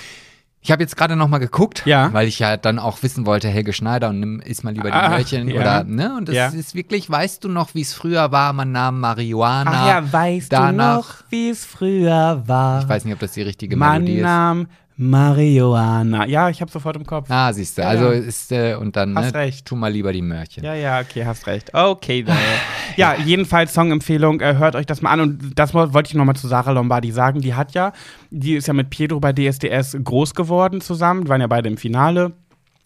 [0.63, 2.13] ich habe jetzt gerade noch mal geguckt, Ja.
[2.13, 4.97] weil ich ja dann auch wissen wollte, Helge Schneider und nimm, isst mal lieber die
[4.97, 5.61] Ah, Möhrchen ja.
[5.61, 6.15] oder ne?
[6.17, 6.49] Und das Ja.
[6.49, 8.53] ist wirklich, weißt du noch, wie es früher war?
[8.53, 9.71] Man nahm Marihuana.
[9.75, 12.83] Ach ja, weißt danach, du noch, wie es früher war?
[12.83, 14.23] Ich weiß nicht, ob das die richtige Man Melodie ist.
[14.25, 14.67] nahm
[15.01, 16.27] Marihuana.
[16.27, 17.27] Ja, ich habe sofort im Kopf.
[17.31, 17.83] Ah, siehst du.
[17.83, 18.19] Ja, Also ja.
[18.19, 19.67] ist äh, und dann Hast ne, recht.
[19.67, 20.63] tu mal lieber die Möhrchen.
[20.65, 21.73] Ja, ja, okay, hast recht.
[21.75, 22.37] Okay, dann.
[22.97, 25.21] ja, jedenfalls Songempfehlung, äh, hört euch das mal an.
[25.21, 27.41] Und das wo- wollte ich nochmal zu Sarah Lombardi sagen.
[27.41, 27.93] Die hat ja,
[28.31, 31.77] die ist ja mit Pietro bei DSDS groß geworden zusammen, die waren ja beide im
[31.77, 32.33] Finale.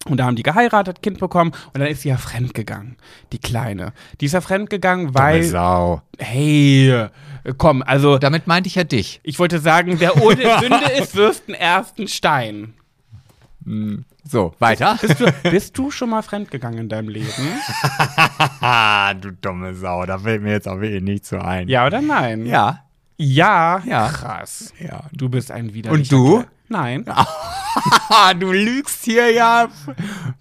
[0.07, 2.95] Und da haben die geheiratet, Kind bekommen und dann ist sie ja fremdgegangen,
[3.33, 3.91] die Kleine.
[4.21, 6.01] Die ist ja fremdgegangen, Dumme weil, Sau.
[6.19, 7.07] hey,
[7.57, 9.19] komm, also Damit meinte ich ja dich.
[9.23, 12.73] ich wollte sagen, wer ohne Sünde ist, wirft den ersten Stein.
[14.23, 14.97] So, weiter.
[15.01, 17.25] Bist du, bist du schon mal fremdgegangen in deinem Leben?
[19.21, 21.67] Du dumme Sau, da fällt mir jetzt auch wirklich nicht so ein.
[21.67, 22.45] Ja oder nein?
[22.45, 22.84] Ja.
[23.17, 24.09] Ja, Ja.
[24.09, 24.73] krass.
[24.79, 25.03] Ja.
[25.13, 25.93] Du bist ein widerlicher.
[25.93, 26.37] Und du?
[26.39, 26.47] Kerl.
[26.67, 27.05] Nein.
[28.39, 29.67] du lügst hier ja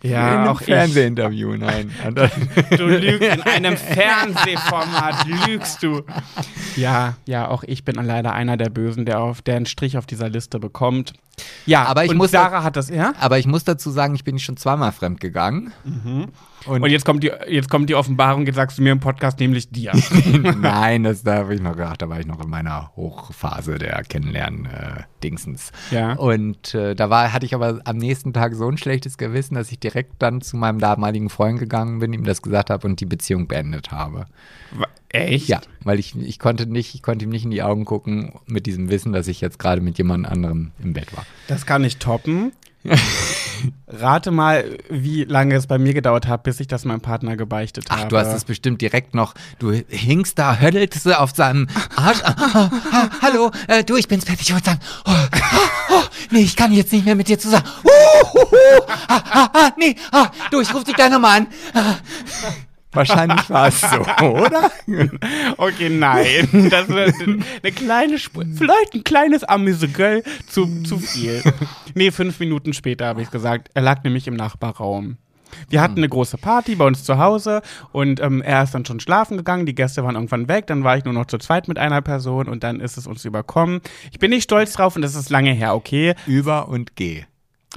[0.02, 0.66] Ja, in einem auch ich.
[0.66, 1.56] Fernsehinterview.
[1.56, 1.92] Nein.
[2.70, 6.02] Du lügst in einem Fernsehformat, lügst du.
[6.76, 10.06] Ja, ja, auch ich bin leider einer der Bösen, der, auf, der einen Strich auf
[10.06, 11.12] dieser Liste bekommt.
[11.66, 13.12] Ja, Aber ich und muss Sarah hat das, ja?
[13.20, 15.72] Aber ich muss dazu sagen, ich bin schon zweimal fremd gegangen.
[16.66, 19.70] Und jetzt kommt die, jetzt kommt die Offenbarung, jetzt sagst du mir im Podcast, nämlich
[19.70, 19.92] dir.
[20.60, 24.02] Nein, das da habe ich noch gedacht, da war ich noch in meiner Hochphase der
[24.04, 25.72] Kennenlernen-Dingsens.
[25.90, 26.14] Ja.
[26.14, 29.70] Und äh, da war, hatte ich aber am nächsten Tag so ein schlechtes Gewissen, dass
[29.70, 33.06] ich direkt dann zu meinem damaligen Freund gegangen bin, ihm das gesagt habe und die
[33.06, 34.26] Beziehung beendet habe.
[35.10, 35.48] Echt?
[35.48, 38.66] Ja, weil ich, ich konnte nicht, ich konnte ihm nicht in die Augen gucken mit
[38.66, 41.24] diesem Wissen, dass ich jetzt gerade mit jemand anderem im Bett war.
[41.46, 42.52] Das kann ich toppen.
[43.86, 47.86] Rate mal, wie lange es bei mir gedauert hat, bis ich das meinem Partner gebeichtet
[47.88, 48.08] Ach, habe.
[48.08, 52.22] du hast es bestimmt direkt noch, du hingst da, hölzelst auf seinem Arsch.
[52.24, 55.12] Ah, ah, ah, hallo, äh, du, ich bin's, ich wollte sagen, oh,
[55.90, 57.66] oh, nee, ich kann jetzt nicht mehr mit dir zusammen.
[57.84, 61.46] Uh, uh, uh, ah, ah, ah, nee, ah, du, ich ruf dich gleich nochmal an.
[61.74, 61.94] Ah.
[62.94, 64.70] Wahrscheinlich war es so, oder?
[65.56, 66.68] Okay, nein.
[66.70, 71.42] Das wird eine kleine Spur, vielleicht ein kleines Amüsegöl zu, zu viel.
[71.94, 73.68] Nee, fünf Minuten später habe ich gesagt.
[73.74, 75.18] Er lag nämlich im Nachbarraum.
[75.68, 79.00] Wir hatten eine große Party bei uns zu Hause und ähm, er ist dann schon
[79.00, 79.66] schlafen gegangen.
[79.66, 80.66] Die Gäste waren irgendwann weg.
[80.66, 83.24] Dann war ich nur noch zu zweit mit einer Person und dann ist es uns
[83.24, 83.80] überkommen.
[84.10, 86.14] Ich bin nicht stolz drauf und das ist lange her, okay?
[86.26, 87.24] Über und geh.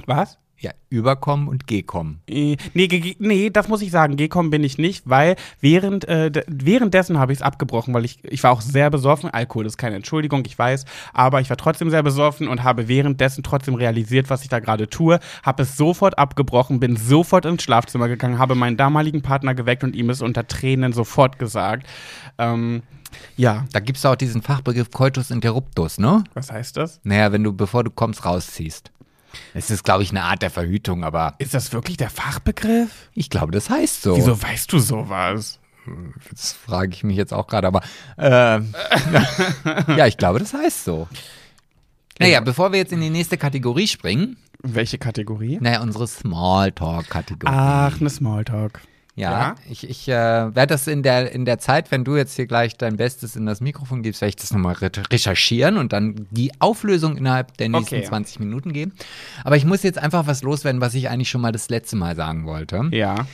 [0.06, 0.38] Was?
[0.60, 2.20] Ja, überkommen und gehkommen.
[2.28, 4.16] Äh, Nee, nee, das muss ich sagen.
[4.16, 8.42] Gekommen bin ich nicht, weil während, äh, währenddessen habe ich es abgebrochen, weil ich, ich
[8.42, 9.30] war auch sehr besoffen.
[9.30, 13.44] Alkohol ist keine Entschuldigung, ich weiß, aber ich war trotzdem sehr besoffen und habe währenddessen
[13.44, 15.20] trotzdem realisiert, was ich da gerade tue.
[15.44, 19.94] Habe es sofort abgebrochen, bin sofort ins Schlafzimmer gegangen, habe meinen damaligen Partner geweckt und
[19.94, 21.86] ihm es unter Tränen sofort gesagt.
[22.36, 22.82] Ähm,
[23.36, 26.24] ja, Da gibt's auch diesen Fachbegriff Coitus interruptus, ne?
[26.34, 27.00] was heißt das?
[27.04, 28.90] Naja, wenn du, bevor du kommst, rausziehst.
[29.54, 33.08] Es ist, glaube ich, eine Art der Verhütung, aber Ist das wirklich der Fachbegriff?
[33.14, 34.16] ich glaube, das heißt so.
[34.16, 35.58] Wieso weißt du sowas?
[36.30, 37.80] Das frage ich mich jetzt auch gerade, aber
[38.18, 38.60] äh,
[39.96, 41.08] ja, ich glaube, das heißt so.
[42.18, 45.58] Naja, bevor wir jetzt in die nächste Kategorie springen, Welche Kategorie?
[45.60, 47.52] naja, unsere Smalltalk-Kategorie.
[47.54, 48.80] Ach, eine Smalltalk.
[49.18, 49.54] Ja, ja.
[49.68, 52.76] ich, ich äh, werde das in der, in der Zeit, wenn du jetzt hier gleich
[52.76, 56.52] dein Bestes in das Mikrofon gibst, werde ich das nochmal re recherchieren und dann die
[56.60, 58.04] Auflösung innerhalb der nächsten Okay.
[58.04, 58.92] 20 Minuten geben.
[59.44, 62.16] Aber ich muss jetzt einfach was loswerden, was ich eigentlich schon mal das letzte Mal
[62.16, 62.88] sagen wollte.
[62.92, 63.26] Ja.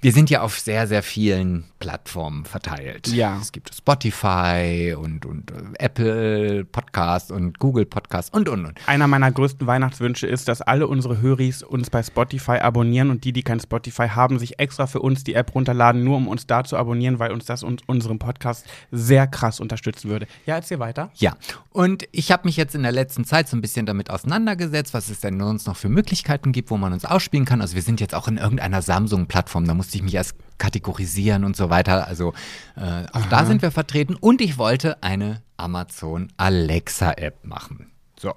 [0.00, 3.08] Wir sind ja auf sehr, sehr vielen Plattformen verteilt.
[3.08, 3.36] Ja.
[3.40, 8.78] Es gibt Spotify und, und äh, Apple Podcast und Google Podcast und, und, und.
[8.86, 13.32] Einer meiner größten Weihnachtswünsche ist, dass alle unsere Höris uns bei Spotify abonnieren und die,
[13.32, 16.62] die kein Spotify haben, sich extra für uns die App runterladen, nur um uns da
[16.62, 20.28] zu abonnieren, weil uns das und unserem Podcast sehr krass unterstützen würde.
[20.46, 21.10] Ja, erzähl weiter.
[21.16, 21.36] Ja,
[21.70, 25.10] und ich habe mich jetzt in der letzten Zeit so ein bisschen damit auseinandergesetzt, was
[25.10, 27.60] es denn sonst noch für Möglichkeiten gibt, wo man uns ausspielen kann.
[27.60, 31.56] Also wir sind jetzt auch in irgendeiner Samsung-Plattform, da musste ich mich erst kategorisieren und
[31.56, 32.06] so weiter.
[32.06, 32.34] Also
[32.76, 34.16] äh, auch da sind wir vertreten.
[34.16, 37.90] Und ich wollte eine Amazon Alexa-App machen.
[38.20, 38.34] So.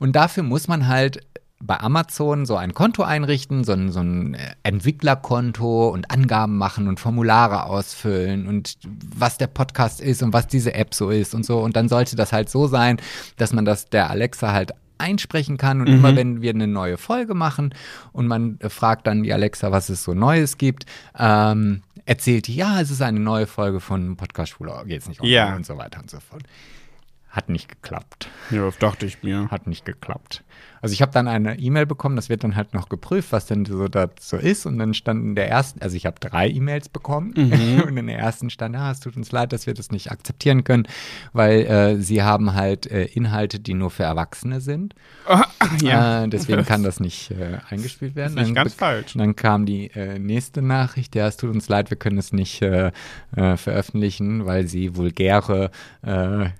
[0.00, 1.20] Und dafür muss man halt
[1.62, 6.88] bei Amazon so ein Konto einrichten, so ein, so ein äh, Entwicklerkonto und Angaben machen
[6.88, 8.78] und Formulare ausfüllen und
[9.14, 11.60] was der Podcast ist und was diese App so ist und so.
[11.60, 12.96] Und dann sollte das halt so sein,
[13.36, 15.94] dass man das der Alexa halt einsprechen kann und Mhm.
[15.94, 17.74] immer wenn wir eine neue Folge machen
[18.12, 20.86] und man äh, fragt dann die Alexa, was es so Neues gibt,
[21.18, 25.34] ähm, erzählt die, ja, es ist eine neue Folge von Podcast Schule, geht's nicht online
[25.34, 25.56] Ja.
[25.56, 26.42] und so weiter und so fort.
[27.28, 28.28] Hat nicht geklappt.
[28.50, 29.48] Ja, dachte ich mir.
[29.50, 30.42] Hat nicht geklappt.
[30.82, 33.64] Also ich habe dann eine E-Mail bekommen, das wird dann halt noch geprüft, was denn
[33.64, 34.66] so dazu ist.
[34.66, 38.18] Und dann stand in der ersten, also ich habe drei E-Mails bekommen und in der
[38.18, 40.86] ersten stand, ah, es tut uns leid, dass wir das nicht akzeptieren können,
[41.32, 44.94] weil äh, sie haben halt äh, Inhalte, die nur für Erwachsene sind.
[45.82, 46.24] Ja.
[46.24, 48.30] Äh, deswegen kann das nicht äh, eingespielt werden.
[48.32, 49.12] Ist nicht Dann ganz falsch.
[49.14, 52.62] Dann kam die äh, nächste Nachricht, ja, es tut uns leid, wir können es nicht
[52.62, 52.90] äh,
[53.56, 55.70] veröffentlichen, weil sie vulgäre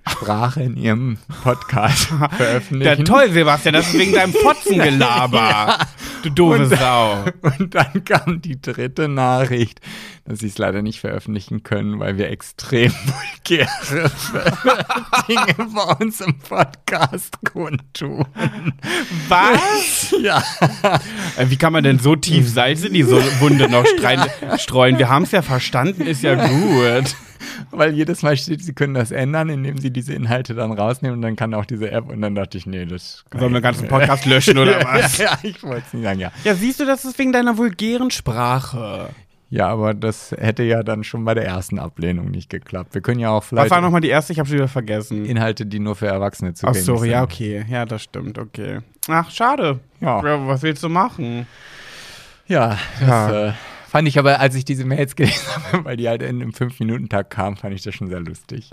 [0.07, 3.05] Sprache in ihrem Podcast Ja, veröffentlichen.
[3.05, 5.77] toll, Sebastian, das ist wegen deinem Fotzengelaber.
[6.23, 7.25] Du doofe Sau.
[7.41, 9.81] Und dann kam die dritte Nachricht,
[10.25, 12.91] dass sie es leider nicht veröffentlichen können, weil wir extrem
[13.45, 13.67] vulgäre
[15.27, 18.25] Dinge bei uns im Podcast kundtun.
[19.27, 20.15] Was?
[20.21, 20.43] Ja.
[21.37, 24.21] Äh, Wie kann man denn so tief Salz in die so Wunde noch streuen?
[24.59, 24.97] streuen?
[24.99, 27.15] Wir haben es ja verstanden, ist ja gut.
[27.71, 31.21] Weil jedes Mal steht, sie können das ändern, indem sie diese Inhalte dann rausnehmen und
[31.23, 33.63] dann kann auch diese App und dann dachte ich, nee, das kann Sollen wir den
[33.63, 33.87] ganzen.
[33.87, 35.17] Podcast löschen oder was?
[35.17, 36.31] Ja, ja, ich wollte es nicht sagen, ja.
[36.43, 39.09] Ja, siehst du, das ist wegen deiner vulgären Sprache.
[39.51, 42.93] Ja, aber das hätte ja dann schon bei der ersten Ablehnung nicht geklappt.
[42.93, 44.31] Wir können ja auch Was vielleicht war nochmal die erste?
[44.31, 45.25] Ich habe schon wieder vergessen.
[45.25, 47.09] Inhalte, die nur für Erwachsene Ach zugänglich so, sind.
[47.11, 47.65] ja, okay.
[47.69, 48.79] Ja, das stimmt, okay.
[49.09, 49.81] Ach, schade.
[49.99, 50.25] Ja.
[50.25, 51.47] Ja, was willst du machen?
[52.47, 53.47] Ja, das Ja.
[53.49, 53.53] Äh,
[53.89, 57.29] fand ich aber, als ich diese Mails gelesen habe, weil die halt in einem 5-Minuten-Tag
[57.29, 58.69] kamen, fand ich das schon sehr lustig.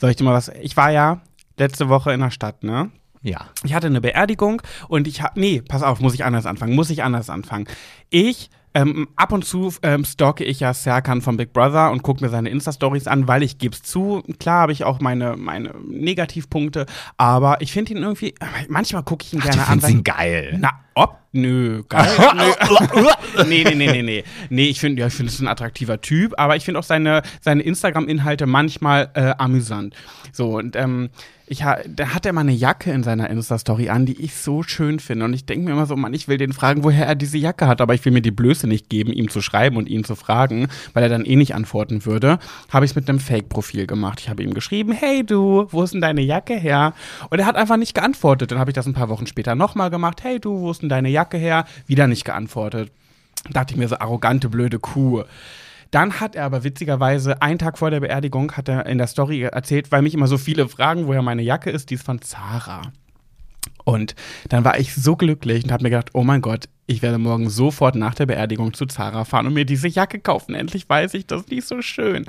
[0.00, 0.50] Soll ich dir mal was?
[0.60, 1.20] Ich war ja
[1.58, 2.90] letzte Woche in der Stadt, ne?
[3.22, 3.46] Ja.
[3.62, 6.90] Ich hatte eine Beerdigung und ich habe, nee, pass auf, muss ich anders anfangen, muss
[6.90, 7.66] ich anders anfangen.
[8.08, 12.22] Ich, ähm, ab und zu ähm, stalke ich ja Serkan von Big Brother und gucke
[12.22, 16.86] mir seine Insta-Stories an, weil ich geb's zu, klar habe ich auch meine, meine Negativpunkte,
[17.16, 18.34] aber ich finde ihn irgendwie,
[18.68, 19.82] manchmal gucke ich ihn gerne an.
[19.82, 20.56] weil- geil.
[20.60, 21.16] Na, ob?
[21.32, 22.08] Nö, geil.
[23.46, 24.24] Nee, nee, nee, nee, nee.
[24.48, 27.22] Nee, ich finde, ja, ich finde es ein attraktiver Typ, aber ich finde auch seine,
[27.40, 29.94] seine Instagram-Inhalte manchmal äh, amüsant.
[30.32, 31.10] So, und ähm,
[31.50, 34.62] ich ha, da hat er mal eine Jacke in seiner Insta-Story an, die ich so
[34.62, 35.24] schön finde.
[35.24, 37.66] Und ich denke mir immer so, Mann, ich will den fragen, woher er diese Jacke
[37.66, 40.14] hat, aber ich will mir die Blöße nicht geben, ihm zu schreiben und ihn zu
[40.14, 42.38] fragen, weil er dann eh nicht antworten würde.
[42.68, 44.20] Habe ich es mit einem Fake-Profil gemacht.
[44.20, 46.94] Ich habe ihm geschrieben, hey du, wo ist denn deine Jacke her?
[47.30, 48.52] Und er hat einfach nicht geantwortet.
[48.52, 50.22] Dann habe ich das ein paar Wochen später nochmal gemacht.
[50.22, 51.64] Hey du, wo ist denn deine Jacke her?
[51.86, 52.92] Wieder nicht geantwortet.
[53.50, 55.24] Dachte ich mir so, arrogante, blöde Kuh.
[55.90, 59.42] Dann hat er aber witzigerweise, einen Tag vor der Beerdigung, hat er in der Story
[59.42, 62.82] erzählt, weil mich immer so viele fragen, woher meine Jacke ist, die ist von Zara.
[63.84, 64.14] Und
[64.48, 67.50] dann war ich so glücklich und habe mir gedacht, oh mein Gott, ich werde morgen
[67.50, 70.54] sofort nach der Beerdigung zu Zara fahren und mir diese Jacke kaufen.
[70.54, 72.26] Endlich weiß ich das, die ist so schön.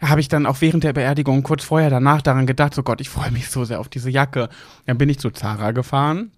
[0.00, 3.08] Habe ich dann auch während der Beerdigung kurz vorher danach daran gedacht, so Gott, ich
[3.08, 4.48] freue mich so sehr auf diese Jacke.
[4.86, 6.32] Dann bin ich zu Zara gefahren,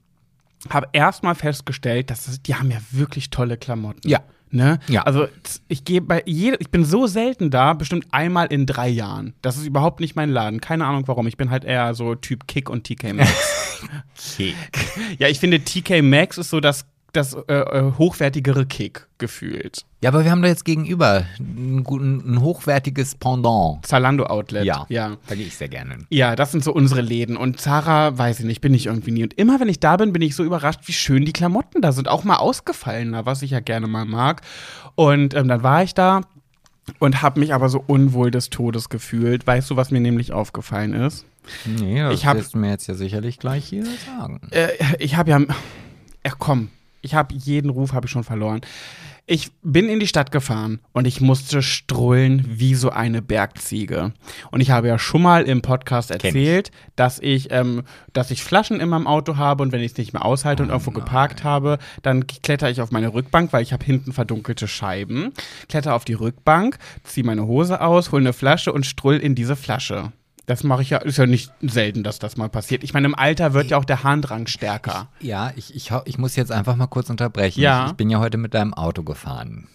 [0.70, 4.09] habe erstmal festgestellt, dass es, die haben ja wirklich tolle Klamotten.
[4.09, 4.20] Ja.
[4.50, 4.79] Ne?
[4.87, 5.03] Ja.
[5.03, 5.27] Also
[5.66, 9.35] ich gehe bei jeder, ich bin so selten da, bestimmt einmal in drei Jahren.
[9.42, 10.61] Das ist überhaupt nicht mein Laden.
[10.61, 11.27] Keine Ahnung warum.
[11.27, 13.81] Ich bin halt eher so Typ Kick und TK Maxx.
[15.18, 19.85] ja, ich finde TK Maxx ist so das, das äh, äh, hochwertigere Kick gefühlt.
[20.03, 23.85] Ja, aber wir haben da jetzt gegenüber ein, ein hochwertiges Pendant.
[23.87, 24.64] Zalando Outlet.
[24.64, 24.85] Ja.
[24.88, 25.16] ja.
[25.27, 25.98] Da gehe ich sehr gerne.
[26.11, 27.37] Ja, das sind so unsere Läden.
[27.37, 29.22] Und Zara, weiß ich nicht, bin ich irgendwie nie.
[29.22, 31.92] Und immer wenn ich da bin, bin ich so überrascht, wie schön die Klamotten da
[31.92, 32.09] sind.
[32.09, 34.42] Auch mal ausgefallener, was ich ja gerne mal mag.
[34.94, 36.20] Und ähm, dann war ich da
[36.98, 39.46] und habe mich aber so unwohl des Todes gefühlt.
[39.46, 41.24] Weißt du, was mir nämlich aufgefallen ist?
[41.64, 44.40] Nee, das Ich hab- wirst du mir jetzt ja sicherlich gleich hier sagen.
[44.50, 45.40] Äh, ich habe ja.
[46.27, 46.68] Ach komm,
[47.05, 48.62] ich habe jeden Ruf habe ich schon verloren.
[49.27, 54.12] Ich bin in die Stadt gefahren und ich musste strullen wie so eine Bergziege.
[54.51, 56.25] Und ich habe ja schon mal im Podcast ich.
[56.25, 59.99] erzählt, dass ich, ähm, dass ich Flaschen in meinem Auto habe und wenn ich es
[59.99, 63.73] nicht mehr aushalte und irgendwo geparkt habe, dann kletter ich auf meine Rückbank, weil ich
[63.73, 65.33] habe hinten verdunkelte Scheiben.
[65.69, 69.57] Kletter auf die Rückbank, ziehe meine Hose aus, hole eine Flasche und strull in diese
[69.57, 70.12] Flasche.
[70.47, 72.85] Das mache ich ja, ist ja nicht selten, dass das mal passiert.
[72.85, 75.09] Ich meine, im Alter wird ja auch der Harndrang stärker.
[75.21, 77.61] Ja, ich, ich, ich muss jetzt einfach mal kurz unterbrechen.
[77.61, 77.85] Ja.
[77.87, 79.69] Ich, ich bin ja heute mit deinem Auto gefahren.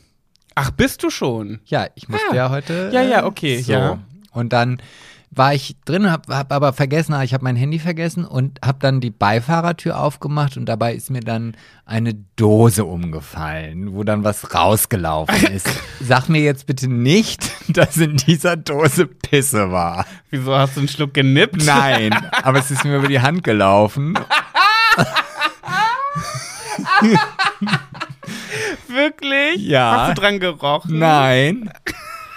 [0.56, 1.60] Ach, bist du schon?
[1.66, 2.36] Ja, ich musste Ah.
[2.36, 2.92] ja heute.
[2.94, 3.72] Ja, ja, äh, okay, So.
[3.72, 4.00] ja.
[4.32, 4.80] Und dann
[5.32, 9.00] war ich drin, hab, hab aber vergessen, ich habe mein Handy vergessen und habe dann
[9.00, 15.54] die Beifahrertür aufgemacht und dabei ist mir dann eine Dose umgefallen, wo dann was rausgelaufen
[15.54, 15.70] ist.
[16.00, 20.06] Sag mir jetzt bitte nicht, dass in dieser Dose Pisse war.
[20.32, 21.64] Wieso hast du einen Schluck genippt?
[21.64, 24.16] Nein, aber es ist mir über die Hand gelaufen.
[28.88, 29.62] Wirklich?
[29.62, 30.08] Ja.
[30.08, 30.98] Hast du dran gerochen?
[30.98, 31.70] Nein.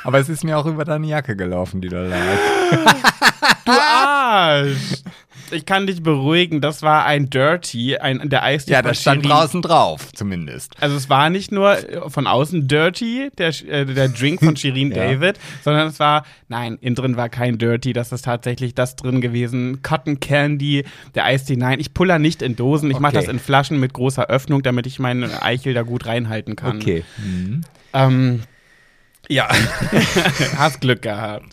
[0.04, 2.18] Aber es ist mir auch über deine Jacke gelaufen, die da lag.
[3.64, 4.76] Du Arsch!
[5.52, 9.30] Ich kann dich beruhigen, das war ein Dirty, ein, der Eistee Ja, das stand Shirin.
[9.36, 10.72] draußen drauf, zumindest.
[10.80, 14.90] Also es war nicht nur äh, von außen Dirty, der, äh, der Drink von Shirin
[14.94, 15.04] Ja.
[15.12, 19.20] David, sondern es war, nein, innen drin war kein Dirty, das ist tatsächlich das drin
[19.20, 19.82] gewesen.
[19.82, 20.84] Cotton Candy,
[21.14, 23.26] der Eistee, nein, ich puller nicht in Dosen, ich mache Okay.
[23.26, 26.76] das in Flaschen mit großer Öffnung, damit ich meine Eichel da gut reinhalten kann.
[26.78, 27.04] Okay.
[27.18, 27.60] Mhm.
[27.92, 28.42] Ähm,
[29.28, 29.48] ja,
[30.56, 31.46] hast Glück gehabt.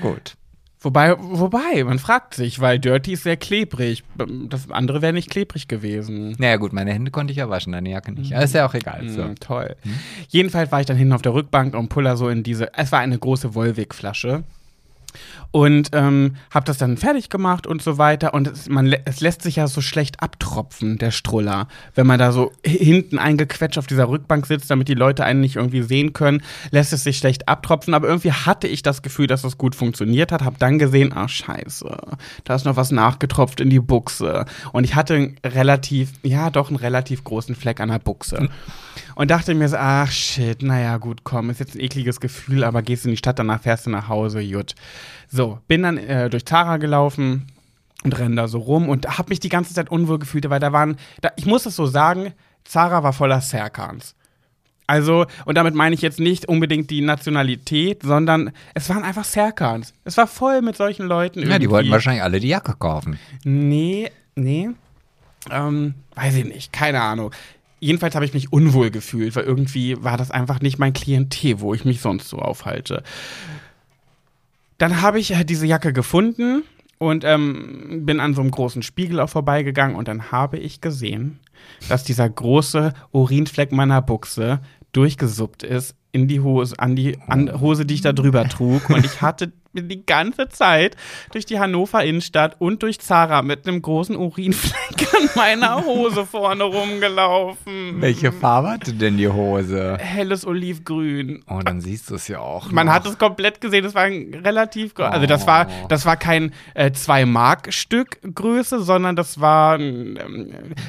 [0.00, 0.34] Gut.
[0.82, 4.02] Wobei, wobei, man fragt sich, weil Dirty ist sehr klebrig.
[4.48, 6.34] Das andere wäre nicht klebrig gewesen.
[6.38, 8.32] Naja, gut, meine Hände konnte ich ja waschen, deine Jacke nicht.
[8.34, 9.06] Aber ist ja auch egal.
[9.10, 9.24] So.
[9.24, 9.76] Mm, toll.
[10.28, 13.00] Jedenfalls war ich dann hinten auf der Rückbank und puller so in diese, es war
[13.00, 14.44] eine große Volvic-Flasche.
[15.52, 18.34] Und ähm, habe das dann fertig gemacht und so weiter.
[18.34, 21.66] Und es, man, es lässt sich ja so schlecht abtropfen, der Struller.
[21.94, 25.56] Wenn man da so hinten eingequetscht auf dieser Rückbank sitzt, damit die Leute einen nicht
[25.56, 27.94] irgendwie sehen können, lässt es sich schlecht abtropfen.
[27.94, 30.42] Aber irgendwie hatte ich das Gefühl, dass das gut funktioniert hat.
[30.42, 31.96] Hab dann gesehen, ah scheiße,
[32.44, 34.44] da ist noch was nachgetropft in die Buchse.
[34.72, 38.48] Und ich hatte relativ, ja doch einen relativ großen Fleck an der Buchse.
[39.14, 42.82] Und dachte mir so, ach shit, naja, gut, komm, ist jetzt ein ekliges Gefühl, aber
[42.82, 44.74] gehst in die Stadt, danach fährst du nach Hause, gut.
[45.28, 47.46] So, bin dann äh, durch Zara gelaufen
[48.04, 50.72] und renn da so rum und hab mich die ganze Zeit unwohl gefühlt, weil da
[50.72, 52.32] waren, da, ich muss es so sagen,
[52.64, 54.14] Zara war voller Serkans.
[54.90, 59.94] Also, und damit meine ich jetzt nicht unbedingt die Nationalität, sondern es waren einfach Serkans.
[60.04, 61.38] Es war voll mit solchen Leuten.
[61.38, 61.70] Ja, die irgendwie.
[61.70, 63.16] wollten wahrscheinlich alle die Jacke kaufen.
[63.44, 64.70] Nee, nee.
[65.48, 67.30] Ähm, weiß ich nicht, keine Ahnung.
[67.80, 71.74] Jedenfalls habe ich mich unwohl gefühlt, weil irgendwie war das einfach nicht mein Klientel, wo
[71.74, 73.02] ich mich sonst so aufhalte.
[74.78, 76.62] Dann habe ich äh, diese Jacke gefunden
[76.98, 81.38] und ähm, bin an so einem großen Spiegel auch vorbeigegangen und dann habe ich gesehen,
[81.88, 84.60] dass dieser große Urinfleck meiner Buchse
[84.92, 88.90] durchgesuppt ist in die Hose, an die an Hose, die ich da drüber trug.
[88.90, 90.96] Und ich hatte bin die ganze Zeit
[91.32, 96.64] durch die Hannover Innenstadt und durch Zara mit einem großen Urinfleck an meiner Hose vorne
[96.64, 98.00] rumgelaufen.
[98.00, 99.96] Welche Farbe hatte denn die Hose?
[100.00, 101.44] Helles Olivgrün.
[101.48, 102.70] Oh, dann siehst du es ja auch.
[102.72, 102.94] Man noch.
[102.94, 105.86] hat es komplett gesehen, das war ein relativ, gro- also das war, Oh.
[105.88, 110.18] das war kein äh, zwei Mark Stück Größe, sondern das war ähm,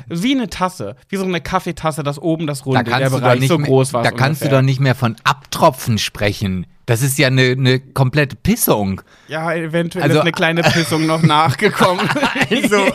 [0.08, 3.20] wie eine Tasse, wie so eine Kaffeetasse, das oben das da runde, der du doch
[3.20, 4.04] Bereich nicht so mehr, groß war.
[4.04, 4.60] da kannst du ungefähr.
[4.62, 6.66] doch nicht mehr von Abtropfen sprechen.
[6.86, 9.02] Das ist ja eine, eine komplette Pissung.
[9.28, 12.08] Ja, eventuell Also- ist eine kleine Pissung noch nachgekommen.
[12.50, 12.86] Also,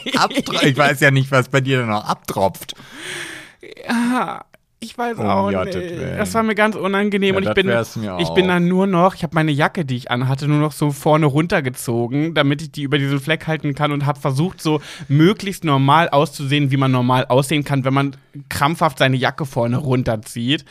[0.63, 2.75] ich weiß ja nicht, was bei dir noch abtropft.
[3.89, 4.45] Ja,
[4.79, 5.79] ich weiß Um auch nicht.
[6.19, 7.71] Das war mir ganz unangenehm Ja, und ich bin,
[8.19, 10.91] ich bin dann nur noch, ich habe meine Jacke, die ich anhatte, nur noch so
[10.91, 15.65] vorne runtergezogen, damit ich die über diesen Fleck halten kann und habe versucht, so möglichst
[15.65, 18.17] normal auszusehen, wie man normal aussehen kann, wenn man
[18.49, 20.65] krampfhaft seine Jacke vorne runterzieht.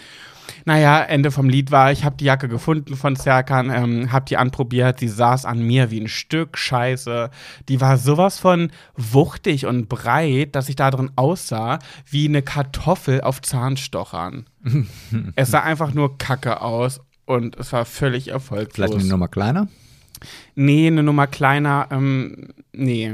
[0.67, 4.35] Naja, Ende vom Lied war, ich habe die Jacke gefunden von Serkan, ähm, habe die
[4.35, 7.29] anprobiert, sie saß an mir wie ein Stück Scheiße.
[7.69, 11.77] Die war sowas von wuchtig und breit, dass ich da drin aussah
[12.09, 14.47] wie eine Kartoffel auf Zahnstochern.
[15.35, 18.73] es sah einfach nur kacke aus und es war völlig erfolglos.
[18.73, 19.67] Vielleicht eine Nummer kleiner?
[20.55, 23.13] nee, eine Nummer kleiner, ähm, nee.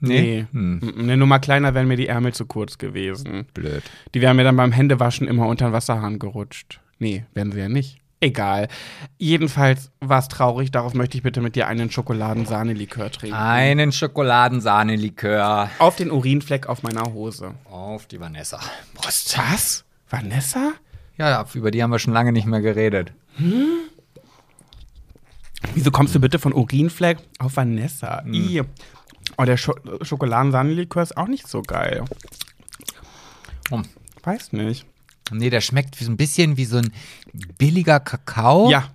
[0.00, 0.46] Nee.
[0.52, 3.46] Hm, Mm, Eine Nummer kleiner wären mir die Ärmel zu kurz gewesen.
[3.54, 3.82] blöd.
[4.14, 6.80] Die wären mir dann beim Händewaschen immer unter den Wasserhahn gerutscht.
[6.98, 7.98] Nee, werden sie ja nicht.
[8.20, 8.66] Egal.
[9.18, 10.72] Jedenfalls war es traurig.
[10.72, 13.36] Darauf möchte ich bitte mit dir einen Schokoladensahnelikör trinken.
[13.36, 17.54] Einen Schokoladensahnelikör Auf den Urinfleck auf meiner Hose.
[17.70, 18.58] auf die Vanessa.
[18.94, 19.38] Prost.
[19.38, 19.84] Was?
[20.10, 20.72] Vanessa?
[21.16, 23.12] Ja, über die haben wir schon lange nicht mehr geredet.
[25.74, 28.24] Wieso kommst du bitte von Urinfleck auf Vanessa?
[28.26, 28.62] I.
[29.38, 29.72] Oh, der Scho
[30.02, 32.04] Schokoladensahnelikör ist auch nicht so geil.
[33.70, 33.84] Hm.
[34.24, 34.84] Weiß nicht.
[35.30, 36.92] Nee, der schmeckt wie so ein bisschen wie so ein
[37.56, 38.88] billiger Kakao Ja,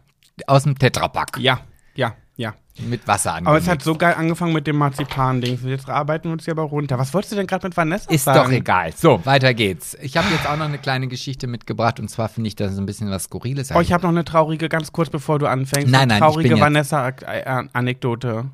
[0.48, 1.62] aus dem Tetrapack ja,
[1.96, 2.54] ja, ja.
[2.88, 5.60] mit Wasser Aber es hat so geil angefangen mit dem Marzipan-Ding.
[5.66, 6.98] Jetzt arbeiten wir uns hier aber runter.
[6.98, 8.40] Was wolltest du denn gerade mit Vanessa Ist sagen?
[8.40, 8.92] doch egal.
[8.96, 9.96] So, weiter geht's.
[10.02, 12.86] Ich habe jetzt auch noch eine kleine Geschichte mitgebracht und zwar finde ich das ein
[12.86, 13.72] bisschen was Skurriles.
[13.74, 15.88] Oh, ich habe noch eine traurige, ganz kurz bevor du anfängst.
[15.90, 18.46] Nein, eine nein, ich traurige Vanessa-Anekdote.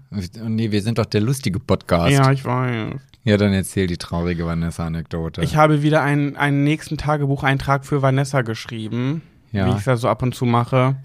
[0.44, 2.12] nee, wir sind doch der lustige Podcast.
[2.12, 2.96] Ja, ich weiß.
[3.24, 5.42] Ja, dann erzähl die traurige Vanessa-Anekdote.
[5.42, 9.66] Ich habe wieder einen, einen nächsten Tagebucheintrag für Vanessa geschrieben, Ja.
[9.68, 10.96] wie ich es ja so ab und zu mache.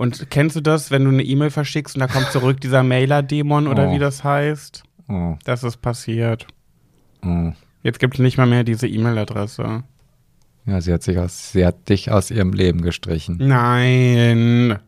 [0.00, 3.66] Und kennst du das, wenn du eine E-Mail verschickst und da kommt zurück dieser Mailer-Dämon
[3.66, 3.92] oder Oh.
[3.92, 4.82] wie das heißt?
[5.10, 6.46] Oh, Das ist passiert.
[7.22, 7.52] oh.
[7.82, 9.82] Jetzt gibt es nicht mal mehr diese E-Mail-Adresse.
[10.64, 13.36] Ja, sie hat, sich aus, sie hat dich aus ihrem Leben gestrichen.
[13.40, 14.78] Nein.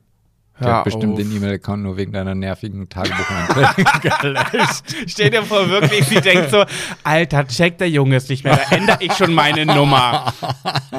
[0.64, 1.18] Der hat bestimmt auf.
[1.18, 3.84] den E-Mail-Account nur wegen deiner nervigen Tagebucheinträge
[4.20, 4.82] gelöscht.
[5.06, 6.64] Stell dir vor, wirklich, sie denkt so,
[7.04, 10.32] Alter, checkt der Junge es nicht mehr, da ändere ich schon meine Nummer.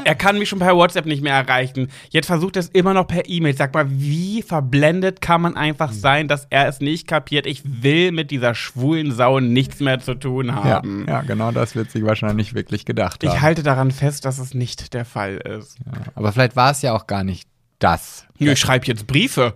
[0.03, 1.89] Er kann mich schon per WhatsApp nicht mehr erreichen.
[2.09, 3.55] Jetzt versucht er es immer noch per E-Mail.
[3.55, 7.45] Sag mal, wie verblendet kann man einfach sein, dass er es nicht kapiert?
[7.45, 11.05] Ich will mit dieser schwulen Sau nichts mehr zu tun Ja, haben.
[11.07, 13.41] ja, genau das wird sich wahrscheinlich wirklich gedacht Ich haben.
[13.41, 15.77] halte daran fest, dass es nicht der Fall ist.
[15.85, 17.47] Ja, aber vielleicht war es ja auch gar nicht
[17.83, 18.25] das.
[18.37, 19.55] Ich schreibe jetzt Briefe.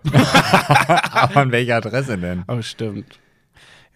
[1.12, 2.44] Aber an welcher Adresse denn?
[2.48, 3.20] Oh, stimmt.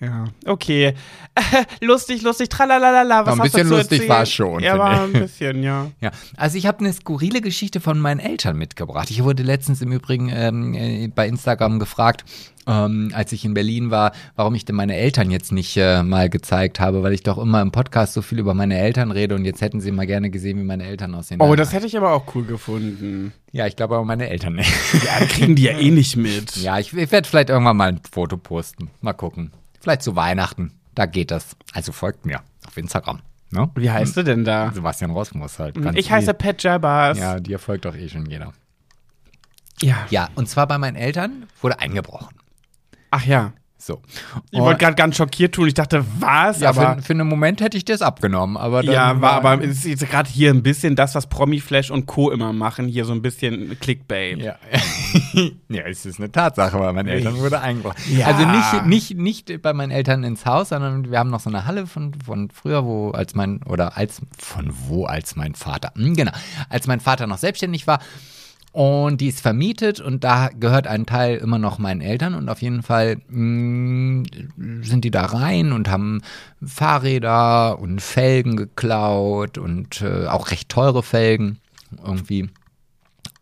[0.01, 0.95] Ja, okay.
[1.81, 3.23] lustig, lustig, tralalala.
[3.23, 4.09] Was ein bisschen lustig erzählen?
[4.09, 5.91] war's schon, Ja, war ein bisschen, ja.
[6.01, 9.11] Ja, also ich habe eine skurrile Geschichte von meinen Eltern mitgebracht.
[9.11, 12.25] Ich wurde letztens im Übrigen ähm, äh, bei Instagram gefragt,
[12.67, 16.29] ähm, als ich in Berlin war, warum ich denn meine Eltern jetzt nicht äh, mal
[16.29, 19.45] gezeigt habe, weil ich doch immer im Podcast so viel über meine Eltern rede und
[19.45, 21.41] jetzt hätten sie mal gerne gesehen, wie meine Eltern aussehen.
[21.41, 23.33] Oh, das hätte ich aber auch cool gefunden.
[23.51, 24.71] ja, ich glaube aber meine Eltern nicht.
[25.03, 26.55] Ja, kriegen die ja eh nicht mit.
[26.61, 28.89] ja, ich, ich werde vielleicht irgendwann mal ein Foto posten.
[29.01, 29.51] Mal gucken.
[29.79, 30.73] Vielleicht zu Weihnachten.
[30.93, 31.55] Da geht das.
[31.73, 33.19] Also folgt mir auf Instagram.
[33.49, 33.69] Ne?
[33.75, 34.71] Wie heißt du denn da?
[34.71, 35.75] Sebastian Rosmus halt.
[35.95, 36.33] Ich heiße.
[36.33, 37.17] Pat Jabas.
[37.17, 38.53] Ja, dir folgt doch eh schon jeder.
[39.81, 40.05] ja.
[40.09, 42.40] Ja, und zwar bei meinen Eltern wurde eingebrochen.
[43.11, 43.53] Ach ja.
[43.81, 43.99] So.
[44.51, 45.67] Ich wollte gerade ganz schockiert tun.
[45.67, 46.59] Ich dachte, was?
[46.59, 49.63] ja, aber für, für einen Moment hätte ich das abgenommen, aber dann ja, war aber
[49.63, 52.29] es ist jetzt gerade hier ein bisschen das, was Promiflash und Co.
[52.29, 52.87] immer machen.
[52.87, 54.37] Hier so ein bisschen Clickbait.
[54.37, 54.55] Ja.
[55.69, 57.97] ja, es ist eine Tatsache, weil meine Eltern wurde eingebrochen.
[58.15, 58.27] Ja.
[58.27, 61.65] Also nicht, nicht, nicht bei meinen Eltern ins Haus, sondern wir haben noch so eine
[61.65, 66.15] Halle von, von früher, wo als mein, oder als, von wo als mein Vater, hm,
[66.15, 66.33] genau,
[66.69, 67.99] als mein Vater noch selbstständig war.
[68.71, 72.61] Und die ist vermietet und da gehört ein Teil immer noch meinen Eltern und auf
[72.61, 74.23] jeden Fall mh,
[74.81, 76.21] sind die da rein und haben
[76.65, 81.59] Fahrräder und Felgen geklaut und äh, auch recht teure Felgen
[82.05, 82.49] irgendwie.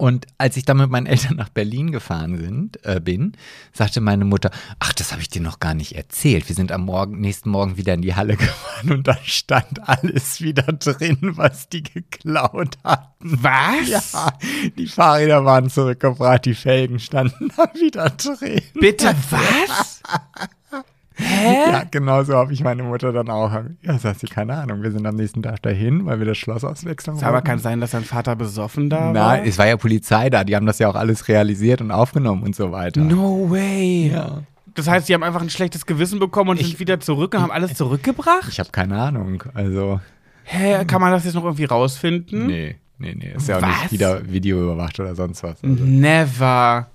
[0.01, 3.33] Und als ich dann mit meinen Eltern nach Berlin gefahren sind, äh, bin,
[3.73, 6.47] sagte meine Mutter, ach, das habe ich dir noch gar nicht erzählt.
[6.47, 10.39] Wir sind am Morgen, nächsten Morgen wieder in die Halle gefahren und da stand alles
[10.39, 13.09] wieder drin, was die geklaut hatten.
[13.19, 14.13] Was?
[14.13, 14.33] Ja,
[14.77, 18.61] die Fahrräder waren zurückgebracht, die Felgen standen da wieder drin.
[18.75, 20.01] Bitte was?
[21.43, 23.51] Ja, genau so habe ich meine Mutter dann auch.
[23.81, 26.63] Ja, sagt sie, keine Ahnung, wir sind am nächsten Tag dahin, weil wir das Schloss
[26.63, 29.13] auswechseln Es aber kann sein, dass dein Vater besoffen da war.
[29.13, 32.43] Nein, es war ja Polizei da, die haben das ja auch alles realisiert und aufgenommen
[32.43, 33.01] und so weiter.
[33.01, 34.11] No way.
[34.13, 34.43] Ja.
[34.75, 37.51] Das heißt, sie haben einfach ein schlechtes Gewissen bekommen und sind wieder zurück und haben
[37.51, 38.47] alles zurückgebracht?
[38.49, 39.99] Ich habe keine Ahnung, also
[40.43, 42.47] Hä, kann man das jetzt noch irgendwie rausfinden?
[42.47, 43.83] nee, nee, nee, ist ja auch Was?
[43.83, 45.63] nicht wieder Video überwacht oder sonst was.
[45.63, 45.83] Also.
[45.83, 46.87] Never.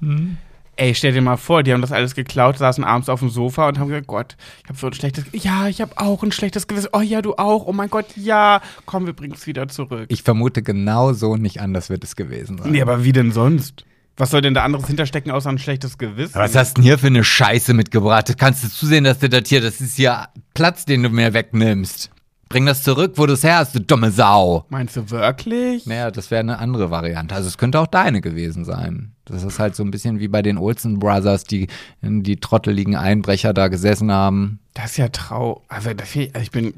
[0.77, 3.69] Ey, stell dir mal vor, die haben das alles geklaut, saßen abends auf dem Sofa
[3.69, 6.67] und haben gesagt, Gott, ich habe so ein schlechtes, ja, ich habe auch ein schlechtes
[6.67, 6.89] Gewissen.
[6.93, 7.67] Oh ja, du auch.
[7.67, 8.61] Oh mein Gott, ja.
[8.85, 10.07] Komm, wir bringen es wieder zurück.
[10.09, 12.73] Ich vermute genau so nicht anders wird es gewesen sein.
[12.73, 13.85] nee, aber wie denn sonst?
[14.17, 16.35] Was soll denn da anderes hinterstecken, außer ein schlechtes Gewissen?
[16.35, 18.33] Was hast du denn hier für eine Scheiße mitgebracht?
[18.39, 22.11] Kannst du zusehen, dass du das hier, das ist hier Platz, den du mir wegnimmst.
[22.55, 24.64] Bring das zurück, wo du es her hast, du dumme Sau.
[24.69, 25.87] Meinst du wirklich?
[25.87, 27.35] Naja, das wäre eine andere Variante.
[27.35, 29.11] Also es könnte auch deine gewesen sein.
[29.25, 31.67] Das ist halt so ein bisschen wie bei den Olsen Brothers, die
[32.01, 34.61] die trotteligen Einbrecher da gesessen haben.
[34.73, 35.64] Das ist ja trau.
[35.67, 36.75] Also, das, also ich bin.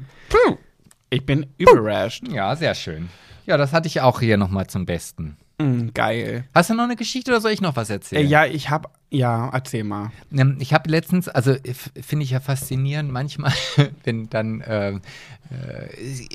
[1.11, 2.27] Ich bin überrascht.
[2.27, 3.09] Ja, sehr schön.
[3.45, 5.37] Ja, das hatte ich auch hier nochmal zum Besten.
[5.59, 6.45] Mm, geil.
[6.53, 8.27] Hast du noch eine Geschichte oder soll ich noch was Äh, erzählen?
[8.27, 8.95] ja, ich hab.
[9.09, 10.11] Ja, erzähl mal.
[10.31, 13.53] Ähm, Ich habe letztens, also f- finde ich ja faszinierend, manchmal,
[14.03, 14.99] wenn dann, äh, äh,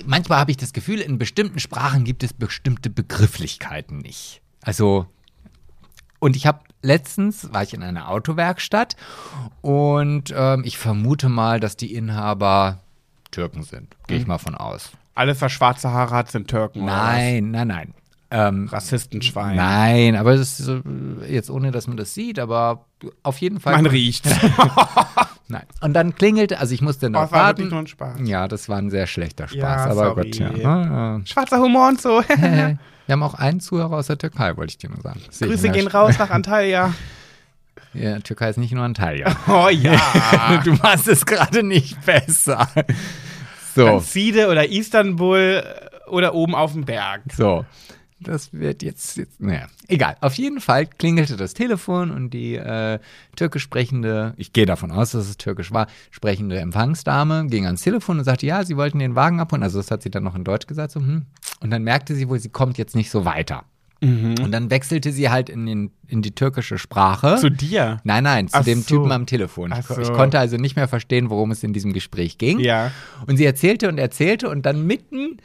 [0.07, 4.41] manchmal habe ich das Gefühl, in bestimmten Sprachen gibt es bestimmte Begrifflichkeiten nicht.
[4.63, 5.07] Also,
[6.19, 8.97] und ich habe letztens, war ich in einer Autowerkstatt
[9.61, 12.81] und ähm, ich vermute mal, dass die Inhaber
[13.31, 13.95] Türken sind.
[14.09, 14.91] Gehe ich mal von aus.
[15.15, 16.85] Alles, was schwarze Haare hat, sind Türken.
[16.87, 17.95] Nein, nein, nein.
[18.35, 18.69] Ähm?
[18.71, 19.57] Rassistenschwein.
[19.57, 20.81] Nein, aber das ist äh,
[21.29, 22.87] jetzt ohne, dass man das sieht, aber
[23.23, 23.75] auf jeden Fall.
[23.75, 24.25] Man riecht.
[25.49, 25.65] Nein.
[25.83, 27.73] Und dann klingelte, also ich musste Oh, noch es nur warten.
[27.75, 28.21] ein Spaß.
[28.25, 30.31] Ja, das war ein sehr schlechter Spaß, Ja, aber sorry.
[30.31, 30.51] gut, ja.
[30.57, 32.23] ja, Schwarzer Humor und so.
[32.29, 32.79] Wir
[33.11, 35.21] haben auch einen Zuhörer aus der Türkei, wollte ich dir nur sagen.
[35.39, 36.95] Grüße gehen raus nach Antalya.
[37.93, 39.37] Ja, Türkei ist nicht nur Antalya.
[39.49, 40.01] Oh ja.
[40.65, 42.67] du machst es gerade nicht besser.
[43.75, 45.63] So, Anzide oder Istanbul
[46.09, 47.23] oder oben auf dem Berg.
[47.37, 47.67] so.
[48.23, 50.17] Das wird jetzt, jetzt naja, egal.
[50.21, 52.99] Auf jeden Fall klingelte das Telefon und die äh,
[53.37, 58.19] türkisch sprechende, ich gehe davon aus, dass es türkisch war, sprechende Empfangsdame ging ans Telefon
[58.19, 59.63] und sagte, ja, sie wollten den Wagen abholen.
[59.63, 60.93] Also das hat sie dann noch in Deutsch gesagt.
[60.93, 61.27] So, hm.
[61.61, 63.65] Und dann merkte sie wohl, sie kommt jetzt nicht so weiter.
[64.03, 67.37] Und dann wechselte sie halt in, den, in die türkische Sprache.
[67.37, 68.01] Zu dir.
[68.03, 68.97] Nein, nein, zu Ach dem so.
[68.97, 69.73] Typen am Telefon.
[69.79, 70.01] Ich, so.
[70.01, 72.59] ich konnte also nicht mehr verstehen, worum es in diesem Gespräch ging.
[72.59, 72.91] Ja.
[73.29, 75.37] Und sie erzählte und erzählte und dann mitten,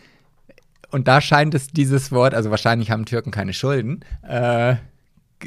[0.92, 4.76] und da scheint es dieses Wort, also wahrscheinlich haben Türken keine Schulden, äh,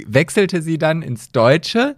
[0.06, 1.96] wechselte sie dann ins Deutsche.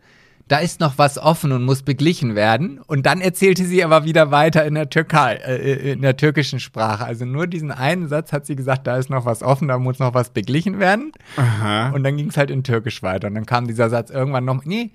[0.49, 2.79] Da ist noch was offen und muss beglichen werden.
[2.79, 7.05] Und dann erzählte sie aber wieder weiter in der Türkei, äh, in der türkischen Sprache.
[7.05, 9.99] Also nur diesen einen Satz hat sie gesagt, da ist noch was offen, da muss
[9.99, 11.13] noch was beglichen werden.
[11.37, 11.91] Aha.
[11.91, 13.29] Und dann ging es halt in Türkisch weiter.
[13.29, 14.91] Und dann kam dieser Satz irgendwann noch, nee,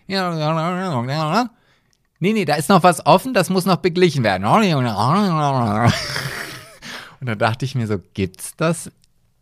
[2.19, 4.45] nee, nee, da ist noch was offen, das muss noch beglichen werden.
[7.19, 8.91] Und dann dachte ich mir so, gibt's das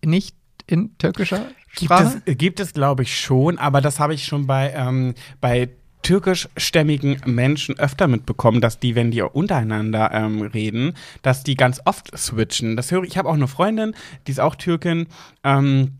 [0.03, 0.35] nicht
[0.67, 1.45] in türkischer
[1.75, 2.21] Gibt Sprache?
[2.25, 5.69] es, gibt es glaube ich, schon, aber das habe ich schon bei, ähm, bei
[6.03, 12.15] türkischstämmigen Menschen öfter mitbekommen, dass die, wenn die untereinander ähm, reden, dass die ganz oft
[12.15, 12.75] switchen.
[12.77, 13.09] Das höre ich.
[13.11, 13.95] Ich habe auch eine Freundin,
[14.27, 15.07] die ist auch Türkin.
[15.43, 15.93] Ähm,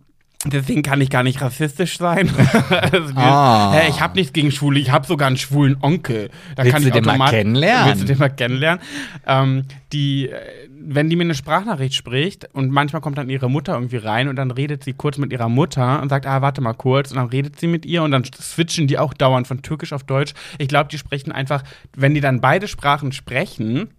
[0.48, 2.30] Deswegen kann ich gar nicht rassistisch sein.
[2.70, 3.72] also Ah.
[3.74, 6.30] hey, ich habe nichts gegen Schwule, ich habe sogar einen schwulen Onkel.
[6.56, 7.88] Da Willst kann du ich den mal kennenlernen?
[7.88, 8.80] Willst du den mal kennenlernen?
[9.26, 10.40] Ähm, die, äh,
[10.88, 14.36] wenn die mir eine Sprachnachricht spricht und manchmal kommt dann ihre Mutter irgendwie rein und
[14.36, 17.28] dann redet sie kurz mit ihrer Mutter und sagt, ah, warte mal kurz und dann
[17.28, 20.34] redet sie mit ihr und dann switchen die auch dauernd von Türkisch auf Deutsch.
[20.58, 21.64] Ich glaube, die sprechen einfach,
[21.96, 23.90] wenn die dann beide Sprachen sprechen,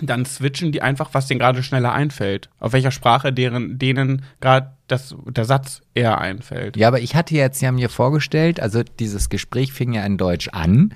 [0.00, 2.50] dann switchen die einfach, was denen gerade schneller einfällt.
[2.60, 6.76] Auf welcher Sprache deren, denen gerade der Satz eher einfällt.
[6.76, 10.48] Ja, aber ich hatte jetzt ja mir vorgestellt, also dieses Gespräch fing ja in Deutsch
[10.48, 10.94] an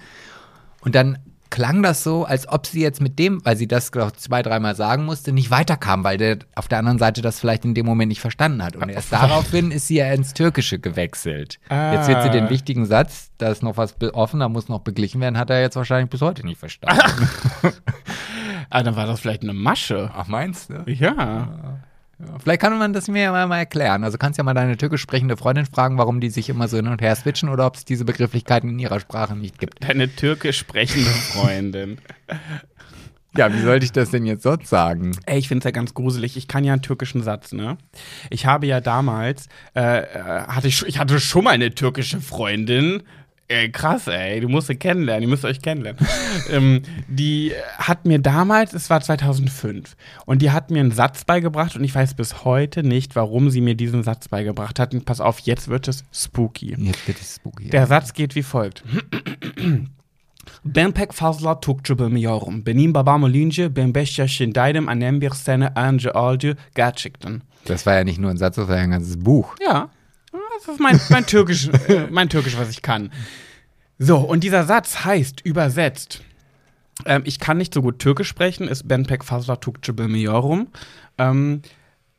[0.83, 1.19] und dann
[1.51, 4.43] klang das so, als ob sie jetzt mit dem, weil sie das glaub, ich, zwei,
[4.43, 7.87] dreimal sagen musste, nicht weiterkam, weil der auf der anderen Seite das vielleicht in dem
[7.87, 8.77] Moment nicht verstanden hat.
[8.77, 11.59] Und erst daraufhin ist sie ja ins Türkische gewechselt.
[11.69, 11.95] Ah.
[11.95, 15.21] Jetzt wird sie den wichtigen Satz, da ist noch was offen, da muss noch beglichen
[15.21, 17.29] werden, hat er jetzt wahrscheinlich bis heute nicht verstanden.
[18.73, 20.13] Ah, dann war das vielleicht eine Masche.
[20.15, 20.85] Ach, meinst du?
[20.87, 21.81] Ja.
[22.43, 24.05] Vielleicht kann man das mir ja mal, erklären.
[24.05, 26.89] Also kannst ja mal deine türkisch sprechende Freundin fragen, warum die sich immer so hin
[26.89, 29.83] und her switchen oder ob es diese Begrifflichkeiten in ihrer Sprache nicht gibt.
[29.83, 31.99] Deine türkisch sprechende Freundin.
[33.37, 35.17] Ja, wie sollte ich das denn jetzt sonst sagen?
[35.25, 36.37] Ey, ich finde es ja ganz gruselig.
[36.37, 37.79] Ich kann ja einen türkischen Satz, ne?
[38.29, 39.47] Ich habe ja damals,
[39.77, 43.05] äh, äh, hatte ich, ich hatte schon mal eine türkische Freundin.
[43.51, 46.07] Äh, krass, ey, du musst sie kennenlernen, ihr müsst euch kennenlernen.
[46.51, 51.75] ähm, die hat mir damals, es war 2005, und die hat mir einen Satz beigebracht
[51.75, 54.95] und ich weiß bis heute nicht, warum sie mir diesen Satz beigebracht hat.
[54.95, 56.77] Und pass auf, jetzt wird es spooky.
[56.79, 57.71] Jetzt wird es spooky.
[57.71, 58.85] Der Satz geht wie folgt.
[60.65, 62.67] Ben pek fazla Türkçe bilmiyorum.
[62.67, 64.89] Benim babam olunca ben 5 yaşındaydım.
[64.89, 66.57] Annem bir sene önce öldü.
[66.75, 67.43] Gerçekten.
[67.69, 69.57] Das war ja nicht nur ein Satz, das war ja ein ganzes Buch.
[69.61, 69.91] Ja,
[70.67, 73.11] das ist mein, mein, Türkisch, äh, mein Türkisch, was ich kann.
[73.99, 76.23] So, und dieser Satz heißt übersetzt,
[77.07, 80.69] ähm, ich kann nicht so gut Türkisch sprechen, ist Ben pek fazla Türkçe bilmiyorum.
[81.19, 81.63] Ähm,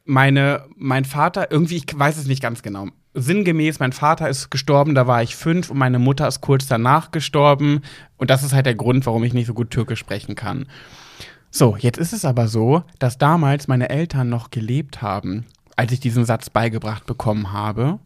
[0.06, 2.88] meine, mein Vater, irgendwie, ich weiß es nicht ganz genau.
[3.14, 7.12] Sinngemäß, mein Vater ist gestorben, da war ich fünf und meine Mutter ist kurz danach
[7.12, 7.82] gestorben.
[8.18, 10.68] Und das ist halt der Grund, warum ich nicht so gut Türkisch sprechen kann.
[11.50, 16.00] So, jetzt ist es aber so, dass damals meine Eltern noch gelebt haben, als ich
[16.00, 18.00] diesen Satz beigebracht bekommen habe.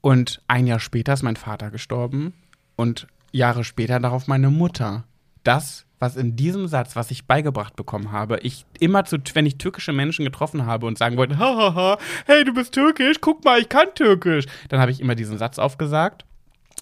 [0.00, 2.34] Und ein Jahr später ist mein Vater gestorben
[2.76, 5.04] und Jahre später darauf meine Mutter.
[5.42, 9.58] Das, was in diesem Satz, was ich beigebracht bekommen habe, ich immer zu, wenn ich
[9.58, 13.68] türkische Menschen getroffen habe und sagen wollte, hahaha, hey, du bist türkisch, guck mal, ich
[13.68, 16.24] kann türkisch, dann habe ich immer diesen Satz aufgesagt.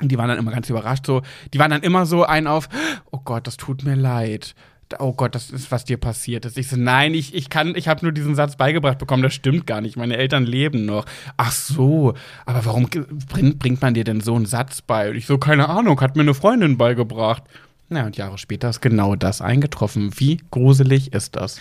[0.00, 2.68] Und die waren dann immer ganz überrascht, so, die waren dann immer so ein auf,
[3.12, 4.54] oh Gott, das tut mir leid.
[4.99, 6.59] Oh Gott, das ist, was dir passiert ist.
[6.59, 9.66] Ich so, nein, ich, ich kann, ich habe nur diesen Satz beigebracht bekommen, das stimmt
[9.66, 9.97] gar nicht.
[9.97, 11.07] Meine Eltern leben noch.
[11.37, 12.14] Ach so,
[12.47, 12.89] aber warum
[13.28, 15.11] bringt, bringt man dir denn so einen Satz bei?
[15.11, 17.43] Und ich so, keine Ahnung, hat mir eine Freundin beigebracht.
[17.89, 20.11] Na, und Jahre später ist genau das eingetroffen.
[20.16, 21.59] Wie gruselig ist das?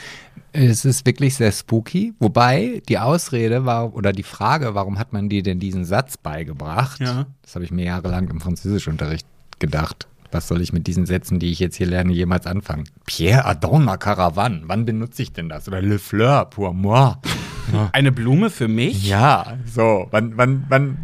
[0.53, 2.13] Es ist wirklich sehr spooky.
[2.19, 6.99] Wobei die Ausrede war, oder die Frage, warum hat man dir denn diesen Satz beigebracht?
[7.01, 7.25] Ja.
[7.41, 9.27] Das habe ich mir jahrelang im Französischunterricht
[9.59, 10.07] gedacht.
[10.33, 12.85] Was soll ich mit diesen Sätzen, die ich jetzt hier lerne, jemals anfangen?
[13.05, 14.63] Pierre Adon ma Caravan.
[14.65, 15.67] Wann benutze ich denn das?
[15.67, 17.17] Oder Le Fleur pour moi.
[17.91, 19.07] Eine Blume für mich?
[19.07, 20.07] Ja, so.
[20.11, 20.97] Wann, wann, wann.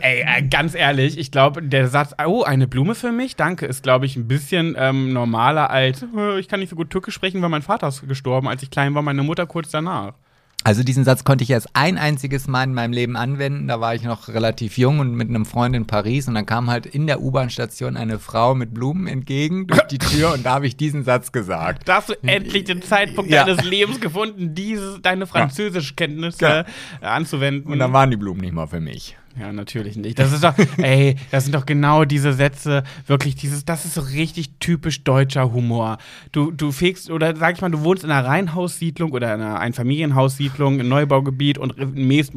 [0.00, 3.82] Ey, äh, ganz ehrlich, ich glaube, der Satz, oh, eine Blume für mich, danke, ist,
[3.82, 7.42] glaube ich, ein bisschen ähm, normaler als, äh, ich kann nicht so gut Türkisch sprechen,
[7.42, 10.14] weil mein Vater ist gestorben, als ich klein war, meine Mutter kurz danach.
[10.62, 13.66] Also diesen Satz konnte ich erst ein einziges Mal in meinem Leben anwenden.
[13.66, 16.68] Da war ich noch relativ jung und mit einem Freund in Paris und dann kam
[16.70, 20.66] halt in der U-Bahn-Station eine Frau mit Blumen entgegen durch die Tür und da habe
[20.66, 21.88] ich diesen Satz gesagt.
[21.88, 23.44] Da hast du endlich den Zeitpunkt Ja.
[23.46, 26.64] deines Lebens gefunden, dieses, deine Französischkenntnisse Ja.
[27.00, 27.72] anzuwenden.
[27.72, 29.16] Und dann waren die Blumen nicht mal für mich.
[29.38, 30.18] Ja, natürlich nicht.
[30.18, 34.00] Das ist doch, ey, das sind doch genau diese Sätze, wirklich dieses, das ist so
[34.00, 35.98] richtig typisch deutscher Humor.
[36.32, 39.60] Du, du fegst, oder sag ich mal, du wohnst in einer Reihenhaussiedlung oder in einer
[39.60, 42.32] Einfamilienhaussiedlung, im Neubaugebiet und mähst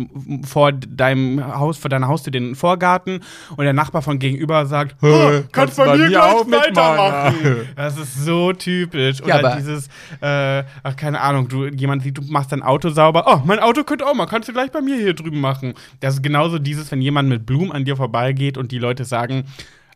[0.46, 3.22] vor deinem Haus, vor deiner Haustür den Vorgarten
[3.58, 7.34] und der Nachbar von gegenüber sagt, oh, kannst bei mir gleich weitermachen.
[7.76, 9.20] Das ist so typisch.
[9.26, 9.88] Ja, Oder aber- dieses,
[10.22, 13.84] äh, ach, keine Ahnung, du, jemand sieht, du machst dein Auto sauber, oh, mein Auto
[13.84, 15.74] könnte auch mal, kannst du gleich bei mir hier drüben machen.
[16.00, 19.06] Das ist genauso dieses es, wenn jemand mit Blumen an dir vorbeigeht und die Leute
[19.06, 19.46] sagen,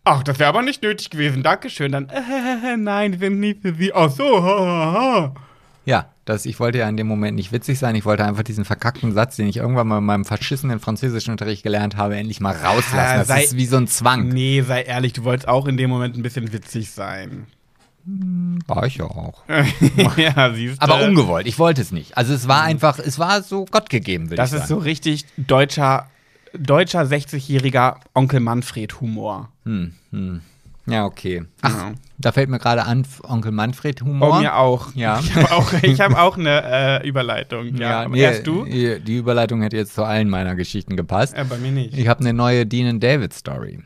[0.04, 3.74] ach, das wäre aber nicht nötig gewesen, Dankeschön, dann, äh, nein, wir sind nie für
[3.74, 3.94] sie.
[3.94, 5.34] Ach so, ha, ha, ha.
[5.86, 7.96] Ja, das, ich wollte ja in dem Moment nicht witzig sein.
[7.96, 11.96] Ich wollte einfach diesen verkackten Satz, den ich irgendwann mal in meinem verschissenen Französischunterricht gelernt
[11.96, 12.98] habe, endlich mal rauslassen.
[12.98, 14.28] Ah, Das sei- ist wie so ein Zwang.
[14.28, 17.48] Nee, sei ehrlich, du wolltest auch in dem Moment ein bisschen witzig sein.
[18.68, 19.44] War ich ja auch.
[20.18, 20.84] ja, siehst du.
[20.84, 21.46] Aber ungewollt.
[21.48, 22.18] Ich wollte es nicht.
[22.18, 24.64] Also es war einfach, es war so gottgegeben, würde ich Das sagen.
[24.64, 26.08] ist so richtig deutscher,
[26.54, 29.50] deutscher 60-jähriger Onkel Manfred-Humor.
[30.90, 31.44] Ja, okay.
[31.62, 31.92] Ach, Ja.
[32.18, 34.38] da fällt mir gerade an, Onkel Manfred Humor.
[34.38, 34.96] Oh, mir auch.
[34.96, 35.20] Ja.
[35.20, 37.76] Ich habe auch, ich hab auch eine äh, Überleitung.
[37.76, 38.64] Ja, aber nee, erst du?
[38.66, 41.36] Die Überleitung hätte jetzt zu allen meiner Geschichten gepasst.
[41.36, 41.98] Äh, bei mir nicht.
[41.98, 43.80] Ich habe eine neue Dean David Story.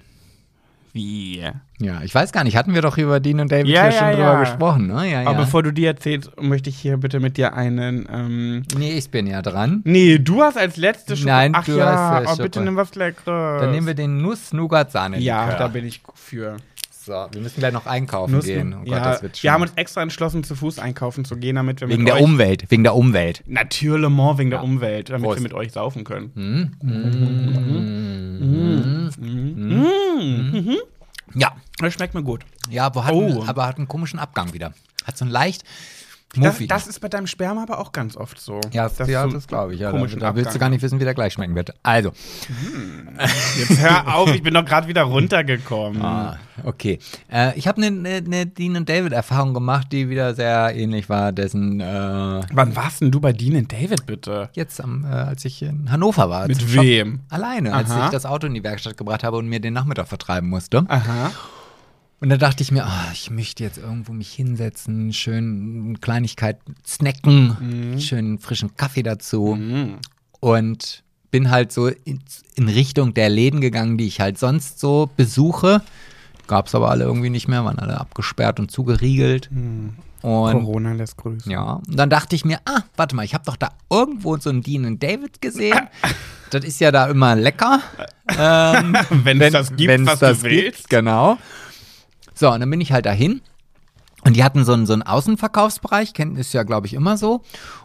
[0.93, 1.43] Wie?
[1.82, 3.97] Ja, ich weiß gar nicht, hatten wir doch über Dean und David Ja, hier ja,
[3.97, 4.15] schon ja.
[4.15, 5.11] drüber gesprochen, ne?
[5.11, 5.39] Ja, Aber ja.
[5.45, 8.07] bevor du die erzählst, möchte ich hier bitte mit dir einen.
[8.11, 9.82] Ähm nee, ich bin ja dran.
[9.84, 11.29] nee, du hast als letzte Schoko.
[11.29, 13.61] Nein, Ach du ja, hast, äh, oh, bitte nimm was Leckeres.
[13.61, 15.17] Dann nehmen wir den Nuss-Nougat-Sahne.
[15.19, 16.57] Ja, da bin ich für.
[17.03, 18.75] So, wir müssen gleich noch einkaufen Nuss- gehen.
[18.75, 19.43] Oh Gott, ja, das wird schön.
[19.47, 22.69] wir haben uns extra entschlossen, zu Fuß einkaufen zu gehen, damit wir wegen der Umwelt,
[22.69, 23.41] wegen der Umwelt.
[23.47, 24.07] Natürlich
[24.38, 24.63] wegen der Ja.
[24.63, 25.39] Umwelt, damit Prost.
[25.39, 26.75] wir mit euch saufen können.
[31.34, 32.43] Ja, Das schmeckt mir gut.
[32.69, 33.25] ja, aber hat, Oh.
[33.25, 34.73] einen, aber hat einen komischen Abgang wieder.
[35.05, 35.63] Hat so ein leicht
[36.36, 38.61] Das, das ist bei deinem Sperma aber auch ganz oft so.
[38.71, 39.82] ja, Das ja, so das glaube ich.
[39.82, 41.73] Ja, da, da willst du gar nicht wissen, wie der gleich schmecken wird.
[41.84, 42.13] Also,
[43.57, 46.01] Jetzt hör auf, ich bin doch gerade wieder runtergekommen.
[46.01, 46.99] Ah, okay.
[47.32, 51.09] Äh, ich habe eine ne, ne Dean und David Erfahrung gemacht, die wieder sehr ähnlich
[51.09, 54.49] war, dessen äh, Wann warst denn du bei Dean und David bitte?
[54.53, 56.47] jetzt am, äh, als ich in Hannover war.
[56.47, 57.19] Mit wem?
[57.29, 58.05] Alleine, als Aha.
[58.05, 60.86] ich das Auto in die Werkstatt gebracht habe und mir den Nachmittag vertreiben musste.
[60.88, 61.32] Aha.
[62.22, 66.59] Und da dachte ich mir, ah, ich möchte jetzt irgendwo mich hinsetzen, schön eine Kleinigkeit
[66.86, 69.57] snacken, schön frischen Kaffee dazu.
[70.39, 72.19] Und bin halt so in,
[72.55, 75.82] in Richtung der Läden gegangen, die ich halt sonst so besuche.
[76.45, 79.49] Gab es aber alle irgendwie nicht mehr, waren alle abgesperrt und zugeriegelt.
[79.51, 81.51] Und Corona lässt grüßen.
[81.51, 84.51] ja, und dann dachte ich mir, ah, warte mal, ich habe doch da irgendwo so
[84.51, 85.88] einen Dean und David gesehen.
[86.51, 87.80] Das ist ja da immer lecker.
[88.38, 90.78] Ähm, Wenn es das gibt, was das du willst.
[90.78, 91.38] Gibt, genau.
[92.41, 93.41] So, und dann bin ich halt dahin.
[94.23, 97.43] Und die hatten so einen, so einen Außenverkaufsbereich, kennt ist ja, glaube ich, immer so.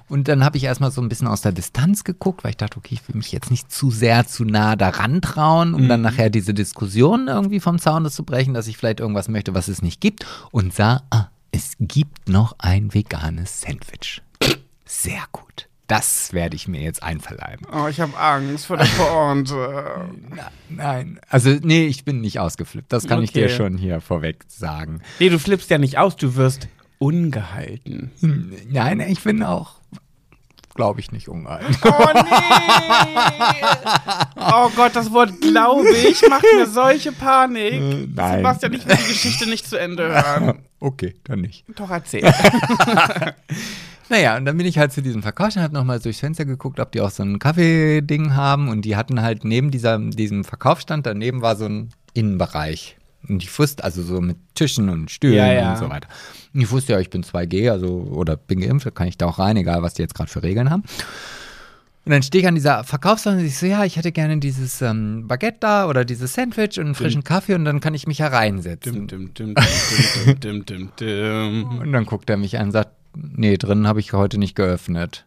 [0.09, 2.78] Und dann habe ich erstmal so ein bisschen aus der Distanz geguckt, weil ich dachte,
[2.78, 6.30] okay, ich will mich jetzt nicht zu sehr zu nah daran trauen, um dann nachher
[6.30, 10.00] diese Diskussion irgendwie vom Zaun zu brechen, dass ich vielleicht irgendwas möchte, was es nicht
[10.00, 10.24] gibt.
[10.52, 14.22] Und sah, ah, es gibt noch ein veganes Sandwich.
[14.86, 15.68] Sehr gut.
[15.89, 17.64] Das werde ich mir jetzt einverleiben.
[17.72, 20.09] Oh, ich habe Angst vor der Pointe.
[20.68, 22.93] Nein, also nee, ich bin nicht ausgeflippt.
[22.93, 23.55] Das kann ich dir Okay.
[23.57, 25.01] schon hier vorweg sagen.
[25.20, 26.66] nee, du flippst ja nicht aus, du wirst
[26.99, 28.11] ungehalten.
[28.20, 29.74] Hm, Nein, ich bin auch,
[30.74, 31.76] glaube ich, nicht ungehalten.
[31.84, 33.62] Oh nee!
[34.37, 37.74] Oh Gott, das Wort glaube ich macht mir solche Panik.
[37.74, 38.39] Äh, nein.
[38.39, 40.59] Sebastian, ich will die Geschichte nicht zu Ende hören.
[40.78, 41.64] Okay, dann nicht.
[41.74, 42.22] Doch erzähl.
[44.09, 46.78] Naja, und dann bin ich halt zu diesem Verkauf und habe nochmal durchs Fenster geguckt,
[46.78, 48.68] ob die auch so ein Kaffeeding haben.
[48.68, 52.96] Und die hatten halt neben dieser, diesem Verkaufsstand, daneben war so ein Innenbereich.
[53.28, 55.72] Und ich wusste, also so mit Tischen und Stühlen Ja, ja.
[55.72, 56.09] und so weiter.
[56.54, 59.40] Und ich wusste ja, ich bin 2G, also, oder bin geimpft, kann ich da auch
[59.40, 60.84] rein, egal was die jetzt gerade für Regeln haben.
[62.04, 64.80] Und dann stehe ich an dieser Verkaufsstand und ich so, ja, ich hätte gerne dieses
[64.80, 68.20] ähm, Baguette da oder dieses Sandwich und einen frischen Kaffee und dann kann ich mich
[68.20, 69.09] hereinsetzen.
[69.09, 71.78] Dim, dim, dim, dim, dim, dim, dim, dim.
[71.80, 75.27] Und dann guckt er mich an und sagt, nee, drinnen habe ich heute nicht geöffnet.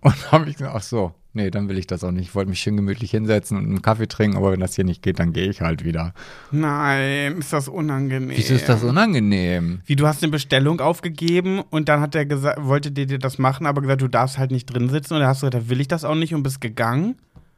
[0.00, 2.28] Und dann habe ich gesagt, ach so, nee, dann will ich das auch nicht.
[2.28, 5.02] Ich wollte mich schön gemütlich hinsetzen und einen Kaffee trinken, aber wenn das hier nicht
[5.02, 6.14] geht, dann gehe ich halt wieder.
[6.50, 8.36] Nein, ist das unangenehm.
[8.36, 9.80] Wieso ist das unangenehm?
[9.86, 13.66] Wie, du hast eine Bestellung aufgegeben und dann hat er gesagt, wollte dir das machen,
[13.66, 15.80] aber gesagt, du darfst halt nicht drin sitzen und dann hast du gesagt, da will
[15.80, 17.16] ich das auch nicht und bist gegangen.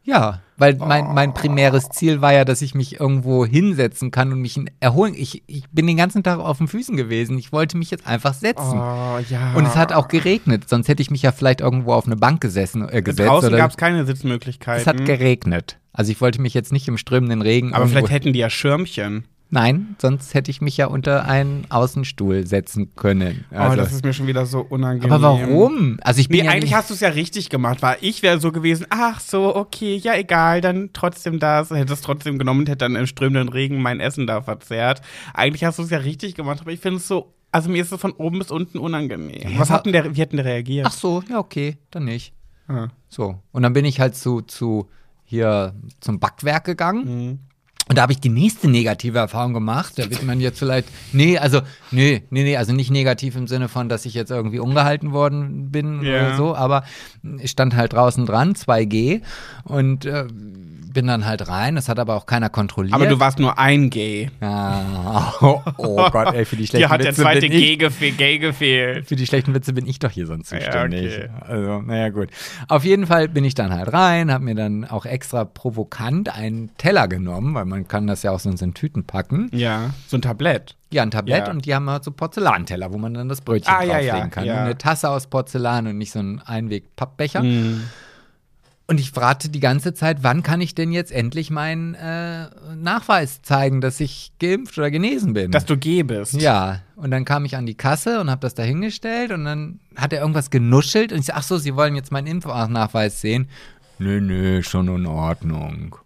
[0.08, 4.40] Ja, weil mein, mein primäres Ziel war ja, dass ich mich irgendwo hinsetzen kann und
[4.40, 5.12] mich erholen.
[5.14, 7.36] Ich, ich bin den ganzen Tag auf den Füßen gewesen.
[7.36, 8.78] Ich wollte mich jetzt einfach setzen.
[8.78, 9.52] Oh, ja.
[9.54, 12.40] Und es hat auch geregnet, sonst hätte ich mich ja vielleicht irgendwo auf eine Bank
[12.40, 13.28] gesessen, äh, gesetzt.
[13.28, 14.80] Draußen gab es keine Sitzmöglichkeiten.
[14.80, 15.78] es hat geregnet.
[15.92, 19.24] Also ich wollte mich jetzt nicht im strömenden Regen aber vielleicht hätten die ja Schirmchen.
[19.50, 23.46] Nein, sonst hätte ich mich ja unter einen Außenstuhl setzen können.
[23.50, 25.10] oh, Also, das ist mir schon wieder so unangenehm.
[25.12, 25.98] aber warum?
[26.02, 28.40] Also ich bin Nee, ja eigentlich hast du es ja richtig gemacht, weil ich wäre
[28.40, 32.68] so gewesen, ach so, okay, ja egal, dann trotzdem das, hätte es trotzdem genommen und
[32.68, 35.00] hätte dann im strömenden Regen mein Essen da verzehrt.
[35.32, 37.90] Eigentlich hast du es ja richtig gemacht, aber ich finde es so, also mir ist
[37.90, 39.50] es von oben bis unten unangenehm.
[39.52, 40.86] Ja, Was aber- hat denn der, wie hat denn der reagiert?
[40.86, 42.34] Ach so, ja okay, dann nicht.
[42.66, 42.88] Ah.
[43.08, 44.88] So und dann bin ich halt zu zu
[45.24, 47.38] hier zum Backwerk gegangen Mhm.
[47.88, 49.94] Und da habe ich die nächste negative Erfahrung gemacht.
[49.96, 51.60] Da wird man jetzt vielleicht, nee, also,
[51.90, 55.70] nee, nee, nee, also nicht negativ im Sinne von, dass ich jetzt irgendwie ungehalten worden
[55.70, 56.10] bin Ja.
[56.28, 56.84] oder so, aber
[57.40, 59.22] ich stand halt draußen dran, 2G,
[59.64, 60.26] und äh,
[60.90, 61.74] bin dann halt rein.
[61.76, 62.94] Das hat aber auch keiner kontrolliert.
[62.94, 64.30] Aber du warst nur ein Gay.
[64.40, 67.76] Ah, oh, oh Gott, ey, für die schlechten Dir hat der Witze zweite ich, Gay,
[67.76, 69.06] gefe Gay gefehlt.
[69.06, 71.14] für die schlechten Witze bin ich doch hier sonst Ja, zuständig.
[71.14, 71.28] okay.
[71.42, 72.28] Also, naja, gut.
[72.68, 76.70] Auf jeden Fall bin ich dann halt rein, habe mir dann auch extra provokant einen
[76.78, 79.48] Teller genommen, weil man kann das ja auch sonst in Tüten packen.
[79.52, 80.74] Ja, so ein Tablett.
[80.90, 81.50] Ja, ein Tablett Ja.
[81.52, 84.26] und die haben halt so Porzellanteller, wo man dann das Brötchen Ah, ja, drauflegen ja,
[84.28, 84.44] kann.
[84.46, 84.64] ja.
[84.64, 87.42] Eine Tasse aus Porzellan und nicht so ein Einweg-Pappbecher.
[87.42, 87.84] Mhm.
[88.90, 93.42] Und ich fragte die ganze Zeit, wann kann ich denn jetzt endlich meinen äh, Nachweis
[93.42, 95.50] zeigen, dass ich geimpft oder genesen bin?
[95.50, 96.32] Dass du Gay bist.
[96.32, 99.80] ja, und dann kam ich an die Kasse und habe das da hingestellt und dann
[99.94, 103.48] hat er irgendwas genuschelt und ich so, ach so, Sie wollen jetzt meinen Impfnachweis sehen?
[103.98, 105.96] Nö, nö, schon in Ordnung.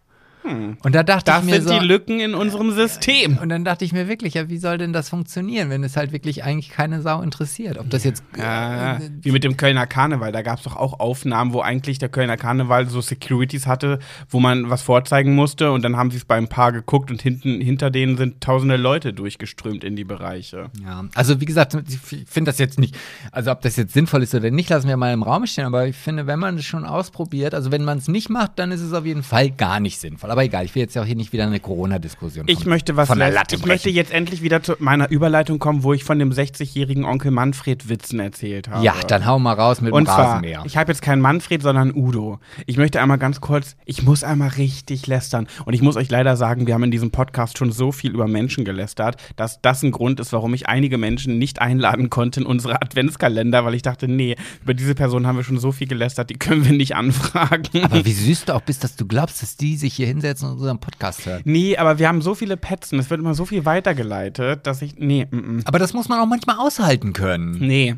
[0.45, 3.39] Und da dachte Das ich mir sind so, die Lücken in unserem System.
[3.39, 6.13] und dann dachte ich mir wirklich, ja, wie soll denn das funktionieren, wenn es halt
[6.13, 7.79] wirklich eigentlich keine Sau interessiert?
[7.79, 8.23] Ob das jetzt.
[8.37, 10.33] Ja, äh, wie mit dem Kölner Karneval.
[10.33, 14.41] Da gab es doch auch Aufnahmen, wo eigentlich der Kölner Karneval so Securities hatte, wo
[14.41, 15.71] man was vorzeigen musste.
[15.73, 19.13] Und dann haben sie es beim Paar geguckt und hinten hinter denen sind tausende Leute
[19.13, 20.71] durchgeströmt in die Bereiche.
[20.85, 22.97] ja, also wie gesagt, ich finde das jetzt nicht,
[23.31, 25.87] also ob das jetzt sinnvoll ist oder nicht, lassen wir mal im Raum stehen, aber
[25.87, 28.81] ich finde, wenn man es schon ausprobiert, also wenn man es nicht macht, dann ist
[28.81, 30.31] es auf jeden Fall gar nicht sinnvoll.
[30.33, 33.09] Aber egal, ich will jetzt ja auch hier nicht wieder eine Corona-Diskussion Ich möchte was
[33.09, 36.19] von der Latte Ich möchte jetzt endlich wieder zu meiner Überleitung kommen, wo ich von
[36.19, 38.83] dem 60-jährigen Onkel Manfred Witzen erzählt habe.
[38.83, 40.63] Ja, dann hau mal raus mit Und dem zwar, Rasenmäher.
[40.65, 42.39] ich habe jetzt keinen Manfred, sondern Udo.
[42.65, 45.49] Ich möchte einmal ganz kurz, ich muss einmal richtig lästern.
[45.67, 48.27] Und ich muss euch leider sagen, wir haben in diesem Podcast schon so viel über
[48.27, 52.47] Menschen gelästert, dass das ein Grund ist, warum ich einige Menschen nicht einladen konnte in
[52.47, 56.31] unsere Adventskalender, weil ich dachte, nee, über diese Person haben wir schon so viel gelästert,
[56.31, 57.85] die können wir nicht anfragen.
[57.85, 60.55] aber wie süß du auch bist, dass du glaubst, dass die sich hier hinsetzen und
[60.55, 61.43] unseren Podcast hören.
[61.45, 64.97] Nee, aber wir haben so viele Petzen, es wird immer so viel weitergeleitet, dass ich,
[64.97, 65.63] nee, mm, mm.
[65.65, 67.59] Aber das muss man auch manchmal aushalten können.
[67.59, 67.97] Nee.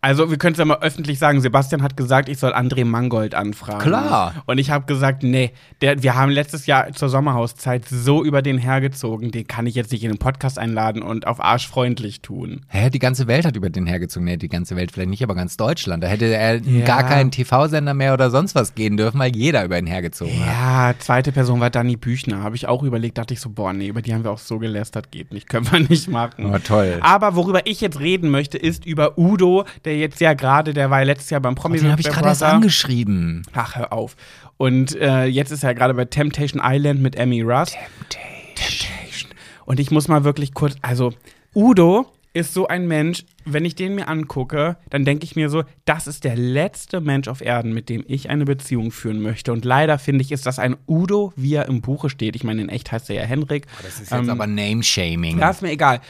[0.00, 1.40] Also, wir können es ja mal öffentlich sagen.
[1.40, 3.80] Sebastian hat gesagt, ich soll André Mangold anfragen.
[3.80, 4.34] Klar.
[4.46, 8.58] Und ich habe gesagt, nee, der, wir haben letztes Jahr zur Sommerhauszeit so über den
[8.58, 12.60] hergezogen, den kann ich jetzt nicht in den Podcast einladen und auf arschfreundlich tun.
[12.68, 14.24] Hä, die ganze Welt hat über den hergezogen.
[14.26, 16.02] Nee, die ganze Welt vielleicht nicht, aber ganz Deutschland.
[16.04, 16.84] Da hätte er Ja.
[16.84, 20.46] gar keinen TV-Sender mehr oder sonst was gehen dürfen, weil jeder über ihn hergezogen hat.
[20.46, 22.42] Ja, zweite Person war Dani Büchner.
[22.42, 24.58] Habe ich auch überlegt, dachte ich so, boah, nee, über die haben wir auch so
[24.58, 26.46] gelästert, geht nicht, können wir nicht machen.
[26.54, 26.98] Oh, toll.
[27.00, 31.00] Aber worüber ich jetzt reden möchte, ist über Udo, der jetzt ja gerade, der war
[31.00, 33.42] ja letztes Jahr beim Promi Den habe ich gerade erst angeschrieben.
[33.52, 34.16] Ach, hör auf.
[34.56, 37.74] Und äh, jetzt ist er gerade bei Temptation Island mit Emmy Russ.
[38.08, 39.30] Temptation.
[39.64, 41.12] Und ich muss mal wirklich kurz, also
[41.54, 45.64] Udo ist so ein Mensch, wenn ich den mir angucke, dann denke ich mir so,
[45.84, 49.52] das ist der letzte Mensch auf Erden, mit dem ich eine Beziehung führen möchte.
[49.52, 52.36] Und leider finde ich, ist das ein Udo, wie er im Buche steht.
[52.36, 53.66] Ich meine, in echt heißt er ja Henrik.
[53.82, 55.38] Das ist jetzt Ähm, aber Name-Shaming.
[55.38, 56.00] Ja, ist mir egal.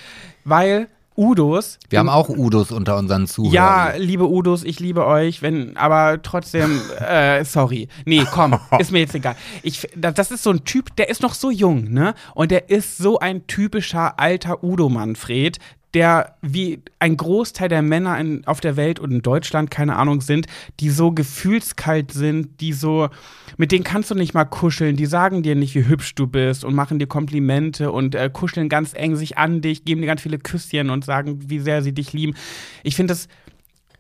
[0.45, 1.81] Weil Udos.
[1.91, 3.53] Wir haben auch Udos unter unseren Zuhörern.
[3.53, 7.89] Ja, liebe Udos, ich liebe euch, wenn, aber trotzdem, äh, sorry.
[8.05, 9.35] Nee, komm, ist mir jetzt egal.
[9.65, 12.15] Ich, da- das ist so ein Typ, der ist noch so jung, ne?
[12.35, 15.59] Und der ist so ein typischer alter Udo-Manfred,
[15.95, 20.21] der wie ein Großteil der Männer in, auf der Welt und in Deutschland, keine Ahnung,
[20.21, 20.47] sind,
[20.81, 23.09] die so gefühlskalt sind, die so,
[23.57, 26.65] mit denen kannst du nicht mal kuscheln, die sagen dir nicht, wie hübsch du bist
[26.65, 30.21] und machen dir Komplimente und äh, kuscheln ganz eng sich an dich, geben dir ganz
[30.21, 32.35] viele Küsschen und sagen, wie sehr sie dich lieben.
[32.83, 33.29] Ich finde das,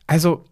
[0.07, 0.45] also,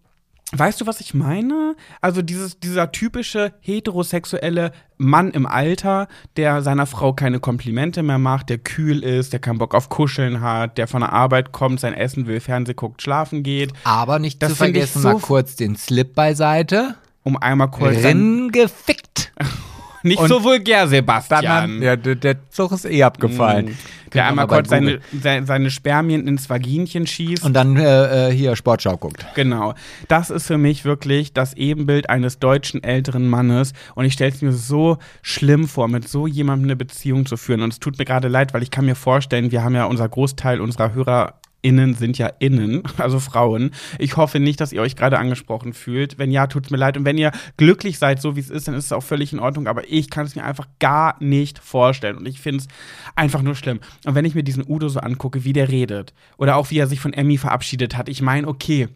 [0.52, 1.74] weißt du, was ich meine?
[2.00, 8.48] Also dieses, dieser typische heterosexuelle Mann im Alter, der seiner Frau keine Komplimente mehr macht,
[8.48, 11.94] der kühl ist, der keinen Bock auf Kuscheln hat, der von der Arbeit kommt, sein
[11.94, 15.76] Essen will, Fernseh guckt, schlafen geht, Aber nicht Das zu vergessen, so mal kurz den
[15.76, 16.94] Slip beiseite.
[17.24, 19.32] um einmal kurz Rin gefickt.
[20.06, 21.48] nicht und so vulgär, Dann Sebastian.
[21.48, 23.66] haben, ja, der, Zug ist eh abgefallen.
[23.66, 24.10] Mm.
[24.14, 27.44] der einmal mal kurz seine, seine Spermien ins Vaginchen schießt.
[27.44, 29.26] Und dann äh, äh, hier Sportschau guckt.
[29.34, 29.74] Genau.
[30.08, 33.72] Das ist für mich wirklich das Ebenbild eines deutschen älteren Mannes.
[33.94, 37.62] Und ich stelle es mir so schlimm vor, mit so jemandem eine Beziehung zu führen.
[37.62, 40.08] Und es tut mir gerade leid, weil ich kann mir vorstellen, wir haben ja unser
[40.08, 41.34] Großteil unserer Hörer.
[41.66, 43.72] Innen sind ja innen, also Frauen.
[43.98, 46.16] Ich hoffe nicht, dass ihr euch gerade angesprochen fühlt.
[46.16, 46.96] Wenn ja, tut's mir leid.
[46.96, 49.40] Und wenn ihr glücklich seid, so wie es ist, dann ist es auch völlig in
[49.40, 49.66] Ordnung.
[49.66, 52.18] Aber ich kann es mir einfach gar nicht vorstellen.
[52.18, 52.68] Und ich finde es
[53.16, 53.80] einfach nur schlimm.
[54.04, 56.86] Und wenn ich mir diesen Udo so angucke, wie der redet, oder auch wie er
[56.86, 58.88] sich von Emmy verabschiedet hat, ich meine, okay,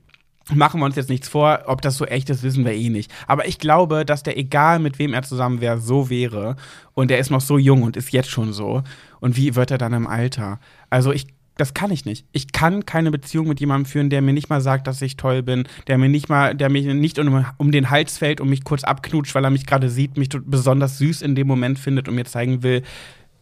[0.53, 3.13] Machen wir uns jetzt nichts vor, ob das so echt ist, wissen wir eh nicht.
[3.29, 6.57] Aber ich glaube, dass der, egal mit wem er zusammen wäre, so wäre.
[6.93, 8.83] Und er ist noch so jung und ist jetzt schon so.
[9.21, 10.59] Und wie wird er dann im Alter?
[10.89, 11.29] Also ich,
[11.61, 12.25] das kann ich nicht.
[12.33, 15.43] Ich kann keine Beziehung mit jemandem führen, der mir nicht mal sagt, dass ich toll
[15.43, 18.65] bin, der mir nicht mal, der mir nicht um, um den Hals fällt und mich
[18.65, 22.15] kurz abknutscht, weil er mich gerade sieht, mich besonders süß in dem Moment findet und
[22.15, 22.83] mir zeigen will,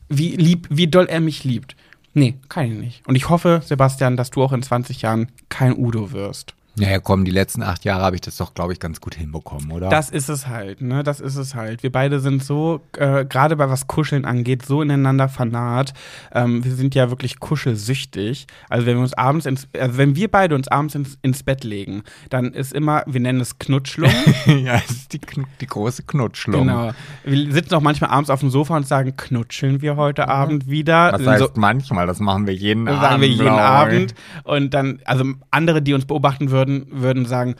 [0.08, 1.76] wie lieb, wie doll er mich liebt.
[2.14, 3.06] Nee, kann ich nicht.
[3.06, 6.54] Und ich hoffe, Sebastian, dass du auch in 20 Jahren kein Udo wirst.
[6.78, 9.70] Naja, komm, die letzten acht Jahre habe ich das doch, glaube ich, ganz gut hinbekommen,
[9.72, 9.88] oder?
[9.88, 11.02] Das ist es halt, ne?
[11.02, 11.82] Das ist es halt.
[11.82, 15.94] Wir beide sind so, äh, gerade bei was Kuscheln angeht, so ineinander vernarrt.
[16.32, 18.46] Ähm, wir sind ja wirklich kuschelsüchtig.
[18.68, 21.64] Also wenn wir uns abends ins, also wenn wir beide uns abends ins, ins Bett
[21.64, 24.10] legen, dann ist immer, wir nennen es Knutschlung.
[24.46, 25.20] ja, es ist die,
[25.60, 26.66] die große Knutschlung.
[26.66, 26.90] genau.
[27.24, 31.12] Wir sitzen auch manchmal abends auf dem Sofa und sagen, knutscheln wir heute Abend wieder.
[31.12, 33.08] Das So- heißt manchmal, das machen wir jeden Das Abend.
[33.08, 33.48] sagen wir jeden.
[33.48, 34.14] Abend.
[34.44, 37.56] Und dann, also andere, die uns beobachten würden, würden sagen,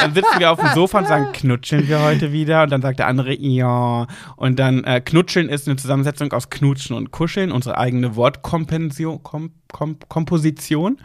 [0.00, 2.62] dann sitzen wir auf dem Sofa und sagen, knutscheln wir heute wieder?
[2.62, 4.06] Und dann sagt der andere, ja.
[4.36, 9.22] Und dann äh, knutscheln ist eine Zusammensetzung aus knutschen und kuscheln, unsere eigene Wortkomposition.
[9.22, 10.98] Kom Kom Komposition.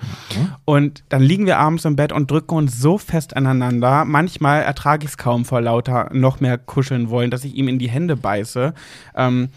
[0.66, 4.04] Und dann liegen wir abends im Bett und drücken uns so fest aneinander.
[4.04, 7.80] Manchmal ertrage ich es kaum vor lauter noch mehr kuscheln wollen, dass ich ihm in
[7.80, 8.74] die Hände beiße.
[9.16, 9.50] Ähm,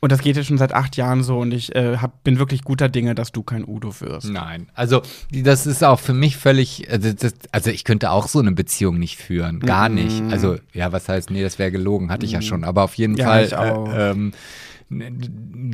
[0.00, 2.62] und das geht jetzt schon seit acht Jahren so und ich äh, hab, bin wirklich
[2.62, 4.30] guter Dinge, dass du kein Udo wirst.
[4.30, 8.38] Nein, also das ist auch für mich völlig, also, das, also ich könnte auch so
[8.38, 10.22] eine Beziehung nicht führen, gar nicht.
[10.30, 13.16] Also ja, was heißt, nee, das wäre gelogen, hatte ich ja schon, aber auf jeden
[13.16, 13.92] Ja, Fall ich auch.
[13.92, 14.32] Äh, ähm,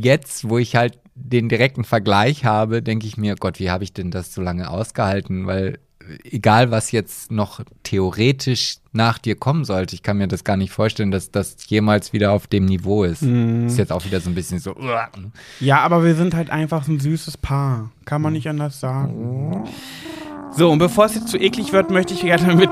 [0.00, 3.92] jetzt, wo ich halt den direkten Vergleich habe, denke ich mir, Gott, wie habe ich
[3.92, 5.46] denn das so lange ausgehalten?
[5.46, 5.78] Weil
[6.24, 10.72] egal, was jetzt noch theoretisch nach dir kommen sollte, ich kann mir das gar nicht
[10.72, 13.22] vorstellen, dass das jemals wieder auf dem Niveau ist.
[13.22, 14.76] Ist jetzt auch wieder so ein bisschen so.
[15.60, 17.90] Ja, aber wir sind halt einfach ein süßes Paar.
[18.04, 19.64] Kann man nicht anders sagen.
[20.56, 22.70] So, und bevor es jetzt zu eklig wird, möchte ich gerne mit.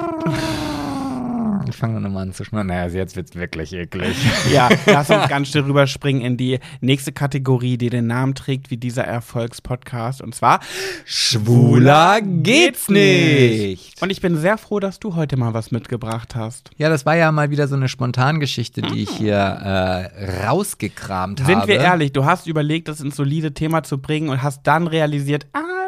[1.72, 2.66] Ich fange nochmal an zu schnurren.
[2.66, 4.14] Naja, also jetzt wird's wirklich eklig.
[4.52, 8.76] Ja, lass uns ganz schnell rüberspringen in die nächste Kategorie, die den Namen trägt wie
[8.76, 10.20] dieser Erfolgspodcast.
[10.20, 10.60] Und zwar
[11.04, 14.02] Schwuler geht's nicht.
[14.02, 16.70] Und ich bin sehr froh, dass du heute mal was mitgebracht hast.
[16.76, 21.52] Ja, das war ja mal wieder so eine Spontangeschichte, die ich hier äh, rausgekramt habe.
[21.52, 24.86] Sind wir ehrlich, du hast überlegt, das ins solide Thema zu bringen und hast dann
[24.86, 25.81] realisiert, ah,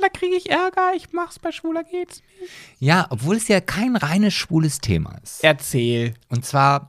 [0.00, 2.52] da kriege ich Ärger, ich mach's bei Schwuler geht's nicht.
[2.78, 5.42] Ja, obwohl es ja kein reines schwules Thema ist.
[5.42, 6.14] Erzähl.
[6.28, 6.88] Und zwar,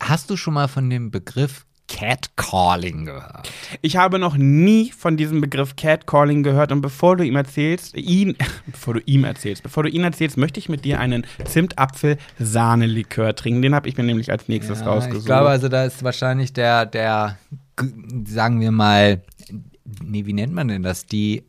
[0.00, 3.50] hast du schon mal von dem Begriff Catcalling gehört?
[3.80, 8.36] Ich habe noch nie von diesem Begriff Catcalling gehört und bevor du ihm erzählst, ihn,
[8.66, 13.62] bevor du ihm erzählst, bevor du ihn erzählst, möchte ich mit dir einen Zimtapfel-Sahnelikör trinken.
[13.62, 15.20] Den habe ich mir nämlich als nächstes rausgesucht.
[15.20, 17.38] Ich glaube, also da ist wahrscheinlich der, der,
[18.26, 19.22] sagen wir mal,
[20.04, 21.06] nee, wie nennt man denn das?
[21.06, 21.44] Die,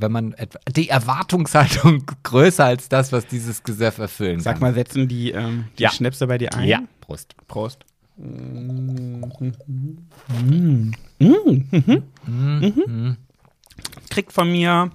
[0.00, 4.60] wenn man etwa, die Erwartungshaltung größer als das, was dieses Gesöff erfüllen Sag kann.
[4.62, 5.90] mal, setzen die, ähm, die Ja.
[5.90, 6.66] Schnäpse bei dir ein?
[6.68, 7.34] Ja, Prost.
[7.46, 7.84] Prost.
[14.10, 14.90] Kriegt von mir,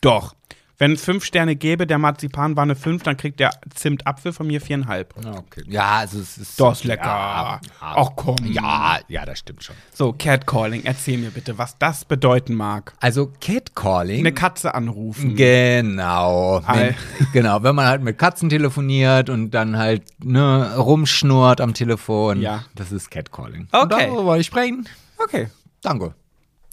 [0.00, 0.34] doch.
[0.78, 4.46] Wenn es fünf Sterne gäbe, der Marzipan war eine fünf, dann kriegt der Zimtapfel von
[4.46, 5.14] mir viereinhalb.
[5.16, 5.62] Okay.
[5.68, 6.60] Ja, also es ist.
[6.60, 7.04] Das ist lecker.
[7.04, 8.36] Ja, Ach komm.
[8.44, 9.76] Ja, ja, das stimmt schon.
[9.92, 12.94] So, Catcalling, erzähl mir bitte, was das bedeuten mag.
[13.00, 14.20] Also Catcalling.
[14.20, 15.36] Eine Katze anrufen.
[15.36, 16.62] Genau.
[16.66, 16.94] Wenn,
[17.32, 22.40] genau, wenn man halt mit Katzen telefoniert und dann halt ne, rumschnurrt am Telefon.
[22.40, 22.64] Ja.
[22.74, 23.68] Das ist Catcalling.
[23.70, 23.82] Okay.
[23.82, 24.88] Und darüber wollte ich sprechen.
[25.18, 25.48] Okay,
[25.84, 26.14] Danke.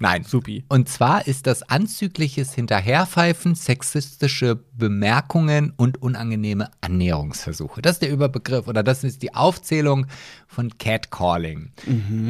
[0.02, 0.24] Nein.
[0.24, 0.66] supi.
[0.68, 7.82] Und zwar ist das anzügliches Hinterherpfeifen, sexistische Bemerkungen und unangenehme Annäherungsversuche.
[7.82, 10.08] Das ist der Überbegriff oder das ist die Aufzählung
[10.48, 11.72] von Catcalling.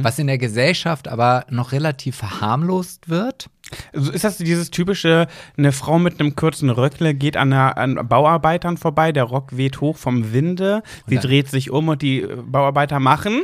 [0.01, 3.49] Was in der Gesellschaft aber noch relativ verharmlost wird.
[3.93, 8.07] Also Ist das dieses typische, eine Frau mit einem kurzen Röckle geht an, einer, an
[8.07, 12.99] Bauarbeitern vorbei, der Rock weht hoch vom Winde, sie dreht sich um und die Bauarbeiter
[12.99, 13.43] machen.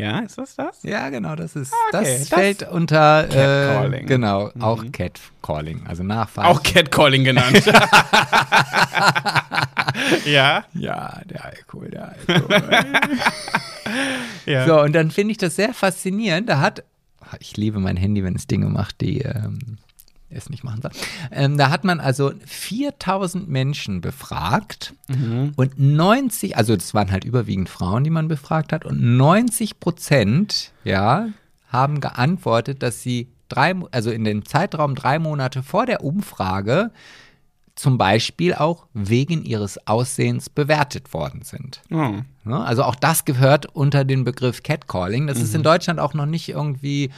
[0.00, 0.82] Ja, ist das das?
[0.82, 4.06] Ja, genau, das ist, Okay, das, das- fällt unter, äh, Catcalling.
[4.06, 6.48] genau, auch Catcalling, also Nachfrage.
[6.48, 7.62] Auch Catcalling genannt.
[10.24, 12.62] ja, Ja, der Alkohol, der Alkohol.
[14.46, 14.66] ja.
[14.66, 16.48] So, und dann finde ich das sehr faszinierend.
[16.48, 16.84] Da hat,
[17.38, 19.78] ich liebe mein Handy, wenn es Dinge macht, die ähm,
[20.30, 20.90] es nicht machen soll.
[21.32, 24.94] Ähm, da hat man also 4000 Menschen befragt
[25.56, 30.72] und 90, also das waren halt überwiegend Frauen, die man befragt hat, und 90 Prozent,
[30.84, 31.28] ja,
[31.68, 36.90] haben geantwortet, dass sie drei, also in den Zeitraum drei Monate vor der Umfrage
[37.76, 41.80] zum Beispiel auch wegen ihres Aussehens bewertet worden sind.
[41.90, 42.16] Oh.
[42.44, 42.64] Ne?
[42.64, 45.26] Also auch das gehört unter den Begriff Catcalling.
[45.26, 45.44] Das Mhm.
[45.44, 47.10] ist in Deutschland auch noch nicht irgendwie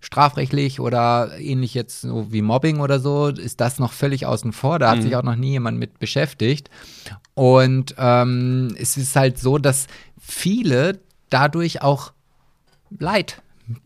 [0.00, 4.78] strafrechtlich oder ähnlich jetzt so wie Mobbing oder so, ist das noch völlig außen vor.
[4.78, 5.02] Da hat Mhm.
[5.02, 6.70] sich auch noch nie jemand mit beschäftigt.
[7.34, 9.86] Und ähm, es ist halt so, dass
[10.18, 12.12] viele dadurch auch
[12.98, 13.42] Leid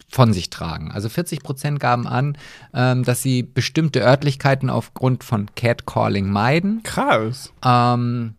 [0.09, 0.93] von sich tragen.
[0.93, 2.39] Also 40 Prozent gaben an,
[2.73, 6.83] ähm, dass sie bestimmte Örtlichkeiten aufgrund von Catcalling meiden.
[6.85, 7.53] Krass.
[7.65, 8.35] Ähm,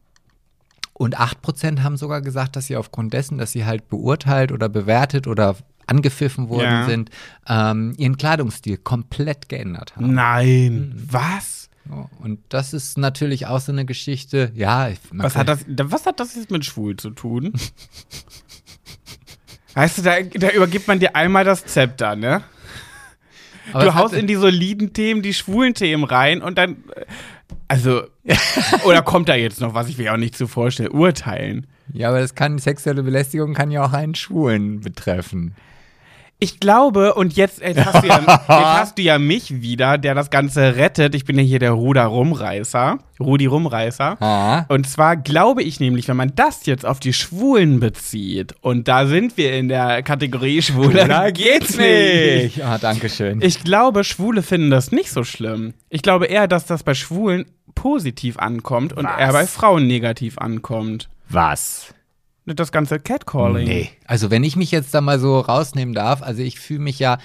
[0.97, 5.27] Und 8% haben sogar gesagt, dass sie aufgrund dessen, dass sie halt beurteilt oder bewertet
[5.27, 5.57] oder
[5.87, 6.85] angepfiffen worden Ja.
[6.85, 7.09] sind,
[7.47, 10.13] ähm, ihren Kleidungsstil komplett geändert haben.
[10.13, 10.93] Nein.
[11.09, 11.69] Was?
[11.87, 14.51] So, Und das ist natürlich auch so eine Geschichte.
[14.55, 17.53] Ja, Was hat, das, da- was hat das jetzt mit schwul zu tun?
[19.73, 22.43] weißt du, da, da übergibt man dir einmal das Zepter, ne?
[23.73, 26.83] aber du haust in die soliden Themen die schwulen Themen rein und dann.
[26.95, 27.05] äh,
[27.67, 28.03] Also.
[28.85, 29.89] oder kommt da jetzt noch was?
[29.89, 30.91] Ich will auch nicht zu vorstellen.
[30.91, 31.67] Urteilen.
[31.93, 35.55] Ja, aber das kann, sexuelle Belästigung kann ja auch einen Schwulen betreffen.
[36.37, 40.15] Ich glaube, und jetzt, jetzt, hast du ja, jetzt hast du ja mich wieder, der
[40.15, 41.15] das Ganze rettet.
[41.15, 42.97] Ich bin ja hier der Ruder Rumreißer.
[43.21, 44.21] Rudi Rumreißer.
[44.21, 44.65] Ah.
[44.67, 49.07] Und zwar glaube ich nämlich, wenn man das jetzt auf die Schwulen bezieht, und da
[49.07, 52.61] sind wir in der Kategorie Schwule, da geht's nicht.
[52.61, 53.41] Ah, danke schön.
[53.41, 55.73] Ich glaube, Schwule finden das nicht so schlimm.
[55.89, 59.19] Ich glaube eher, dass das bei Schwulen positiv ankommt und Was?
[59.19, 61.09] eher bei Frauen negativ ankommt.
[61.29, 61.94] Was?
[62.45, 63.67] Das ganze Catcalling.
[63.67, 63.89] Nee.
[64.05, 67.17] Also wenn ich mich jetzt da mal so rausnehmen darf, also ich fühle mich ja,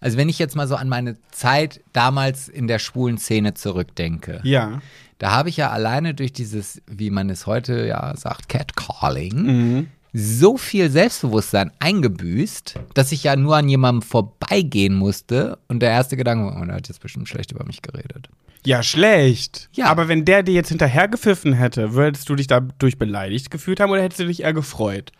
[0.00, 4.40] also wenn ich jetzt mal so an meine Zeit damals in der schwulen Szene zurückdenke,
[4.42, 4.80] Ja.
[5.18, 9.88] da habe ich ja alleine durch dieses, wie man es heute ja sagt, Catcalling, Mhm.
[10.16, 16.16] So viel Selbstbewusstsein eingebüßt, dass ich ja nur an jemandem vorbeigehen musste und der erste
[16.16, 18.28] Gedanke war, oh, der hat jetzt bestimmt schlecht über mich geredet.
[18.64, 19.68] Ja, schlecht.
[19.72, 19.86] Ja.
[19.86, 24.02] Aber wenn der dir jetzt hinterhergepfiffen hätte, würdest du dich dadurch beleidigt gefühlt haben oder
[24.02, 25.10] hättest du dich eher gefreut?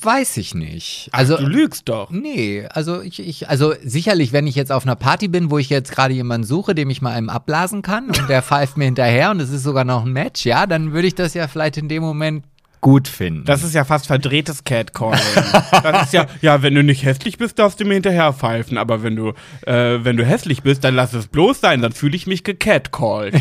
[0.00, 1.08] Weiß ich nicht.
[1.12, 2.10] Also du lügst doch.
[2.10, 5.70] Nee, also ich, ich, also sicherlich, wenn ich jetzt auf einer Party bin, wo ich
[5.70, 9.30] jetzt gerade jemanden suche, dem ich mal einem abblasen kann und der pfeift mir hinterher
[9.30, 11.88] und es ist sogar noch ein Match, ja, dann würde ich das ja vielleicht in
[11.88, 12.44] dem Moment
[12.80, 13.44] gut finden.
[13.44, 15.20] Das ist ja fast verdrehtes Catcalling.
[15.82, 18.78] das ist ja, ja, wenn du nicht hässlich bist, darfst du mir hinterher pfeifen.
[18.78, 19.32] Aber wenn du,
[19.66, 23.34] äh, wenn du hässlich bist, dann lass es bloß sein, dann fühle ich mich gecatcalled.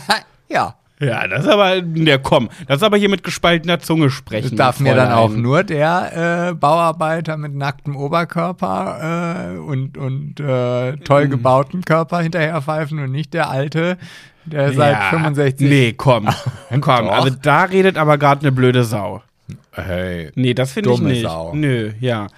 [0.48, 0.76] ja.
[1.02, 4.50] Ja, das ist aber, der komm, das ist aber hier mit gespaltener Zunge sprechen.
[4.50, 10.38] Das darf mir dann auch nur der äh, Bauarbeiter mit nacktem Oberkörper äh, und, und
[10.38, 13.98] äh, toll gebauten Körper hinterher pfeifen und nicht der alte,
[14.44, 15.68] der seit Ja, 65.
[15.68, 16.28] Nee, komm.
[16.80, 19.22] komm, also da redet aber gerade eine blöde Sau.
[19.72, 20.30] Hey.
[20.34, 21.22] Nee, das finde ich Dumme nicht.
[21.22, 21.52] Sau.
[21.54, 22.28] Nö, ja.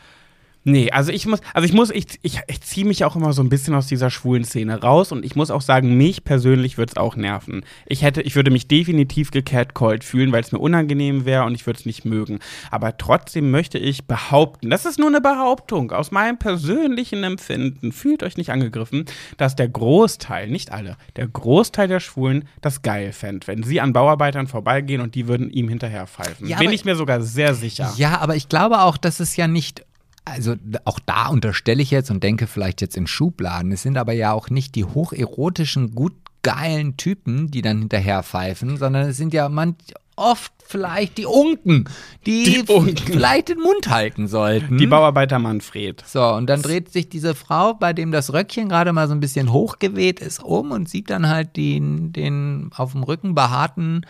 [0.64, 3.42] Nee, also ich muss, also ich muss, ich, ich, ich ziehe mich auch immer so
[3.42, 6.92] ein bisschen aus dieser schwulen Szene raus und ich muss auch sagen, mich persönlich würde
[6.92, 7.64] es auch nerven.
[7.84, 11.66] Ich hätte, ich würde mich definitiv gecatcalled fühlen, weil es mir unangenehm wäre und ich
[11.66, 12.38] würde es nicht mögen.
[12.70, 18.22] Aber trotzdem möchte ich behaupten, das ist nur eine Behauptung aus meinem persönlichen Empfinden, fühlt
[18.22, 19.04] euch nicht angegriffen,
[19.36, 23.92] dass der Großteil, nicht alle, der Großteil der Schwulen das geil fände, wenn sie an
[23.92, 26.48] Bauarbeitern vorbeigehen und die würden ihm hinterher pfeifen.
[26.48, 27.92] Ja, Bin ich mir sogar sehr sicher.
[27.98, 29.84] Ja, aber ich glaube auch, dass es ja nicht,
[30.24, 30.54] also
[30.84, 34.32] auch da unterstelle ich jetzt und denke vielleicht jetzt in Schubladen, es sind aber ja
[34.32, 39.48] auch nicht die hocherotischen, gut geilen Typen, die dann hinterher pfeifen, sondern es sind ja
[39.48, 39.76] manch,
[40.16, 41.88] oft vielleicht die Unken,
[42.24, 42.96] die, Die Unken.
[42.96, 44.78] vielleicht den Mund halten sollten.
[44.78, 46.04] Die Bauarbeiter Manfred.
[46.06, 49.20] so, und dann dreht sich diese Frau, bei dem das Röckchen gerade mal so ein
[49.20, 54.06] bisschen hochgeweht ist, um und sieht dann halt den, den auf dem Rücken behaarten,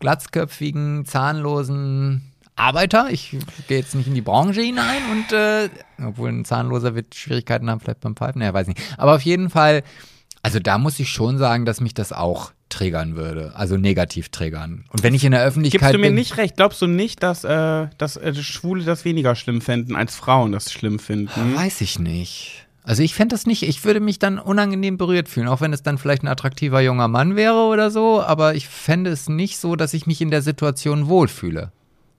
[0.00, 2.22] glatzköpfigen, zahnlosen
[2.56, 3.08] Arbeiter.
[3.10, 3.36] Ich
[3.68, 5.68] gehe jetzt nicht in die Branche hinein und, äh,
[6.06, 8.80] obwohl ein Zahnloser wird Schwierigkeiten haben, vielleicht beim Pfeifen, naja, weiß nicht.
[8.96, 9.82] Aber auf jeden Fall,
[10.42, 14.84] also da muss ich schon sagen, dass mich das auch triggern würde, also negativ triggern.
[14.90, 16.56] Und wenn ich in der Öffentlichkeit Gibst du mir bin, nicht recht?
[16.56, 20.72] Glaubst du nicht, dass, äh, dass äh, Schwule das weniger schlimm fänden, als Frauen das
[20.72, 21.56] schlimm finden?
[21.56, 22.66] Weiß ich nicht.
[22.82, 25.82] Also ich fände das nicht, ich würde mich dann unangenehm berührt fühlen, auch wenn es
[25.82, 29.74] dann vielleicht ein attraktiver junger Mann wäre oder so, aber ich fände es nicht so,
[29.74, 31.72] dass ich mich in der Situation wohlfühle.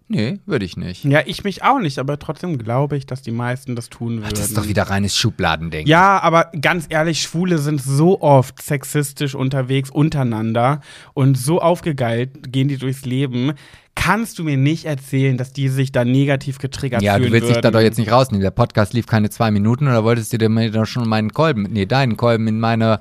[0.08, 1.04] Nee, würde ich nicht.
[1.04, 4.30] Ja, ich mich auch nicht, aber trotzdem glaube ich, dass die meisten das tun würden.
[4.30, 5.90] Das ist doch wieder reines Schubladendenken.
[5.90, 10.82] Ja, aber ganz ehrlich, Schwule sind so oft sexistisch unterwegs untereinander
[11.16, 13.54] und so aufgegeilt gehen die durchs Leben.
[13.96, 17.46] Kannst du mir nicht erzählen, dass die sich da negativ getriggert Ja, fühlen du willst
[17.48, 17.54] würden?
[17.56, 18.44] dich da doch jetzt nicht rausnehmen.
[18.44, 21.64] Der Podcast lief keine zwei Minuten oder wolltest du dir mir doch schon meinen Kolben,
[21.64, 23.00] nee, deinen Kolben in meine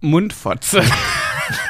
[0.00, 0.82] Mundfotze.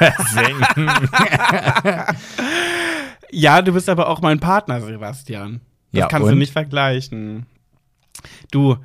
[3.31, 5.61] ja, du bist aber auch mein Partner, Sebastian.
[5.91, 6.39] Das Ja, kannst du und?
[6.39, 7.45] nicht vergleichen.
[8.51, 8.77] Du,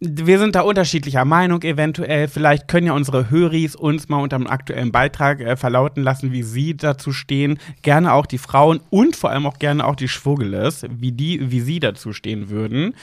[0.00, 2.26] wir sind da unterschiedlicher Meinung eventuell.
[2.28, 6.42] Vielleicht können ja unsere Höris uns mal unter dem aktuellen Beitrag äh, verlauten lassen, wie
[6.42, 7.58] sie dazu stehen.
[7.82, 11.60] Gerne auch die Frauen und vor allem auch gerne auch die Schwuggeles, wie, die, wie
[11.60, 12.94] sie dazu stehen würden.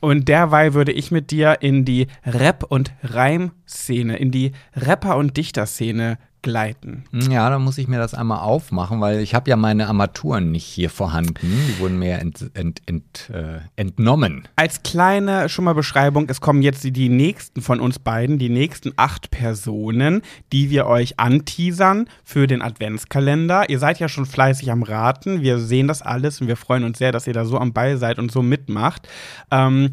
[0.00, 5.36] Und derweil würde ich mit dir in die Rap- und Reim-Szene, in die Rapper- und
[5.36, 7.04] Dichter-Szene gleiten.
[7.12, 10.64] Ja, dann muss ich mir das einmal aufmachen, weil ich habe ja meine Armaturen nicht
[10.64, 11.34] hier vorhanden.
[11.40, 14.48] Die wurden mir ent, ent, ent, äh, entnommen.
[14.56, 18.48] Als kleine schon mal Beschreibung, es kommen jetzt die, die nächsten von uns beiden, die
[18.48, 20.22] nächsten acht Personen,
[20.52, 23.70] die wir euch anteasern für den Adventskalender.
[23.70, 26.98] Ihr seid ja schon fleißig am Raten, wir sehen das alles und wir freuen uns
[26.98, 29.08] sehr, dass ihr da so am Ball seid und so mitmacht.
[29.50, 29.90] Ähm,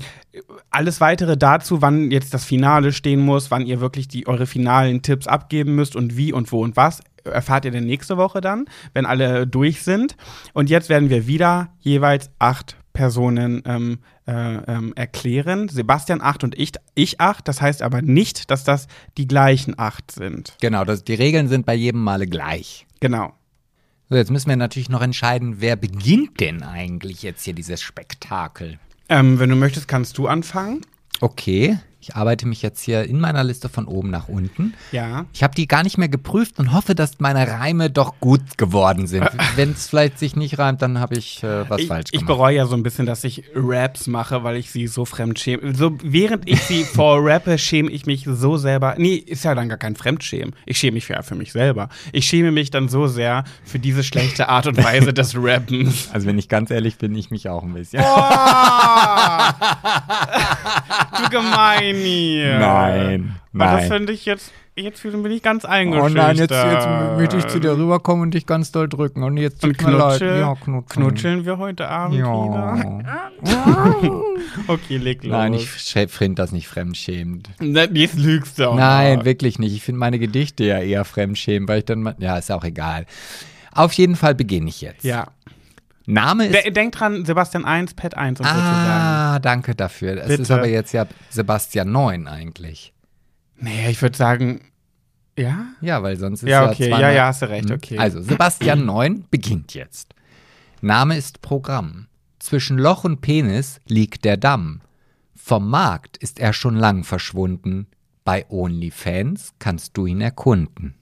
[0.69, 5.01] alles weitere dazu, wann jetzt das Finale stehen muss, wann ihr wirklich die, eure finalen
[5.01, 8.65] Tipps abgeben müsst und wie und wo und was, erfahrt ihr denn nächste Woche dann,
[8.93, 10.15] wenn alle durch sind.
[10.53, 15.69] Und jetzt werden wir wieder jeweils acht Personen ähm, äh, ähm, erklären.
[15.69, 17.47] Sebastian acht und ich, ich acht.
[17.47, 18.87] Das heißt aber nicht, dass das
[19.17, 20.55] die gleichen acht sind.
[20.61, 22.87] Genau, das, die Regeln sind bei jedem Male gleich.
[22.99, 23.33] Genau.
[24.09, 28.79] So, jetzt müssen wir natürlich noch entscheiden, wer beginnt denn eigentlich jetzt hier dieses Spektakel?
[29.09, 30.81] Ähm, wenn du möchtest, kannst du anfangen.
[31.19, 34.73] Okay, ich arbeite mich jetzt hier in meiner Liste von oben nach unten.
[34.93, 35.25] Ja.
[35.33, 39.05] Ich habe die gar nicht mehr geprüft und hoffe, dass meine Reime doch gut geworden
[39.05, 39.29] sind.
[39.57, 42.27] Wenn es vielleicht sich nicht reimt, dann habe ich äh, was Ich, falsch ich gemacht.
[42.27, 45.75] bereue ja so ein bisschen, dass ich Raps mache, weil ich sie so fremd schäme.
[45.75, 48.95] So, während ich sie vorrappe, schäme ich mich so selber.
[48.97, 50.55] Nee, ist ja dann gar kein Fremdschämen.
[50.65, 51.89] Ich schäme mich ja für mich selber.
[52.13, 56.09] Ich schäme mich dann so sehr für diese schlechte Art und Weise des Rappens.
[56.13, 58.01] also wenn ich ganz ehrlich bin, ich mich auch ein bisschen.
[58.01, 58.21] Oh!
[61.23, 61.88] du Gemeini.
[61.93, 63.91] Nein, Und das nein.
[63.91, 66.13] finde ich jetzt, jetzt bin ich ganz Oh eingeschüchtert.
[66.15, 66.87] nein, jetzt, jetzt
[67.17, 69.23] möchte ich zu dir rüberkommen und dich ganz doll drücken.
[69.23, 70.21] Und jetzt Und tut mir leid.
[70.21, 70.85] Ja, knutscheln.
[70.87, 73.01] knutscheln wir heute Abend wieder?
[73.45, 73.95] Ja.
[74.67, 75.31] Okay, leg los.
[75.31, 77.49] Nein, ich finde das nicht fremdschämend.
[77.93, 78.75] Jetzt lügst du auch.
[78.75, 79.73] Nein, wirklich nicht.
[79.73, 82.15] Ich finde meine Gedichte ja eher fremdschämend, weil ich dann.
[82.19, 83.05] Ja, ist auch egal.
[83.71, 85.03] Auf jeden Fall beginne ich jetzt.
[85.03, 85.27] Ja.
[86.13, 86.65] Name ist.
[86.65, 88.65] De denk dran, Sebastian 1, Pet 1 und so zu sagen.
[88.69, 90.17] ah, danke dafür.
[90.17, 90.41] Es Bitte.
[90.43, 92.93] ist aber jetzt ja Sebastian 9 eigentlich.
[93.57, 94.61] Nee, ich würde sagen,
[95.37, 95.67] ja?
[95.81, 96.69] Ja, weil sonst ist Ja, ja.
[96.71, 97.75] okay, zweimal- ja, ja, hast du recht, Hm.
[97.75, 97.97] okay.
[97.97, 100.13] Also, Sebastian 9 beginnt jetzt.
[100.81, 102.07] Name ist Programm.
[102.39, 104.81] Zwischen Loch und Penis liegt der Damm.
[105.35, 107.87] Vom Markt ist er schon lang verschwunden.
[108.23, 110.95] Bei OnlyFans kannst du ihn erkunden.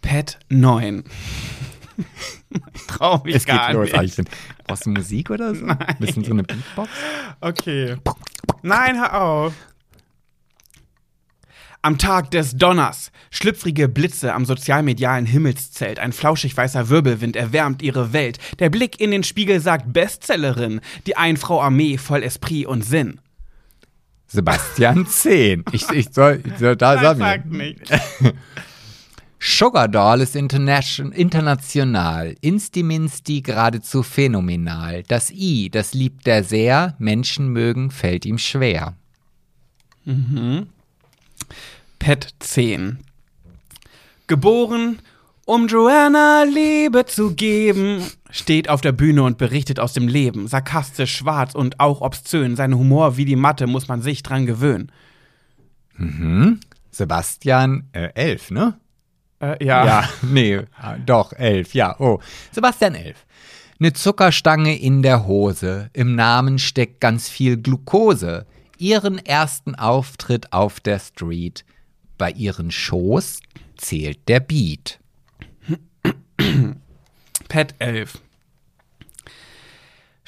[0.00, 1.04] Pet 9.
[1.98, 3.94] ich trau mich gar nicht.
[3.94, 4.28] Eichen.
[4.66, 5.66] Brauchst du Musik oder so?
[5.66, 5.96] Nein.
[5.98, 6.90] Bisschen so eine Beatbox?
[7.40, 7.96] Okay.
[8.62, 9.54] Nein, hör auf.
[11.80, 13.12] Am Tag des Donners.
[13.30, 15.98] Schlüpfrige Blitze am sozialmedialen Himmelszelt.
[15.98, 18.38] Ein flauschig weißer Wirbelwind erwärmt ihre Welt.
[18.58, 20.80] Der Blick in den Spiegel sagt Bestsellerin.
[21.06, 23.20] Die Einfrau Armee voll Esprit und Sinn.
[24.26, 25.64] Sebastian 10.
[25.72, 27.20] Ich, ich soll, ich soll da sagen.
[27.20, 27.80] sag nicht.
[29.40, 35.04] Sugar Doll ist internation, international, Insti-Minsti geradezu phänomenal.
[35.04, 38.94] Das I, das liebt er sehr, Menschen mögen, fällt ihm schwer.
[41.98, 42.98] Pet 10.
[44.26, 44.98] Geboren,
[45.44, 50.48] um Joanna Liebe zu geben, steht auf der Bühne und berichtet aus dem Leben.
[50.48, 52.56] Sarkastisch, schwarz und auch obszön.
[52.56, 54.90] Sein Humor wie die Matte muss man sich dran gewöhnen.
[56.90, 58.78] Sebastian äh, 11, ne?
[59.40, 59.86] Äh, ja.
[59.86, 61.98] Ja, nee, ah, doch, 11, ja.
[61.98, 62.18] Oh,
[62.50, 63.24] Sebastian 11.
[63.80, 68.46] Eine Zuckerstange in der Hose, im Namen steckt ganz viel Glucose.
[68.76, 71.64] Ihren ersten Auftritt auf der Street,
[72.16, 73.40] bei ihren Shows
[73.76, 74.98] zählt der Beat.
[77.48, 78.20] Pet 11.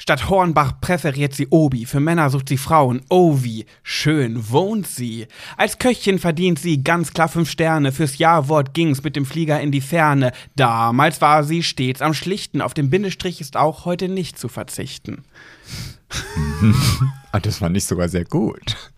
[0.01, 3.03] Statt Hornbach präferiert sie Obi, für Männer sucht sie Frauen.
[3.07, 5.27] Oh, wie schön wohnt sie.
[5.57, 7.91] Als Köchin verdient sie ganz klar fünf Sterne.
[7.91, 10.31] Fürs Jawort ging's mit dem Flieger in die Ferne.
[10.55, 12.61] Damals war sie stets am Schlichten.
[12.61, 15.23] Auf den Bindestrich ist auch heute nicht zu verzichten.
[17.33, 18.90] Ah, das fand ich sogar sehr gut.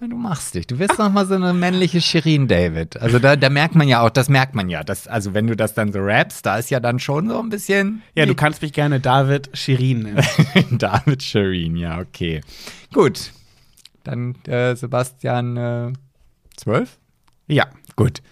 [0.00, 0.66] Du machst dich.
[0.66, 3.00] Du wirst noch mal so eine männliche Shirin David.
[3.00, 4.84] Also da, da merkt man ja auch, das merkt man ja.
[4.84, 7.48] Das, also wenn du das dann so rappst, da ist ja dann schon so ein
[7.48, 10.22] bisschen Ja, du kannst mich gerne David Shirin nennen.
[10.78, 12.42] David Shirin, ja, okay.
[12.92, 13.32] Gut.
[14.04, 15.92] Dann äh, Sebastian äh,
[16.56, 16.98] 12?
[17.48, 17.66] ja.
[17.96, 18.22] Gut.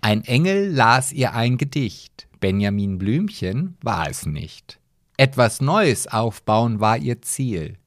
[0.00, 2.28] Ein Engel las ihr ein Gedicht.
[2.38, 4.78] Benjamin Blümchen war es nicht.
[5.16, 7.78] Etwas Neues aufbauen war ihr Ziel.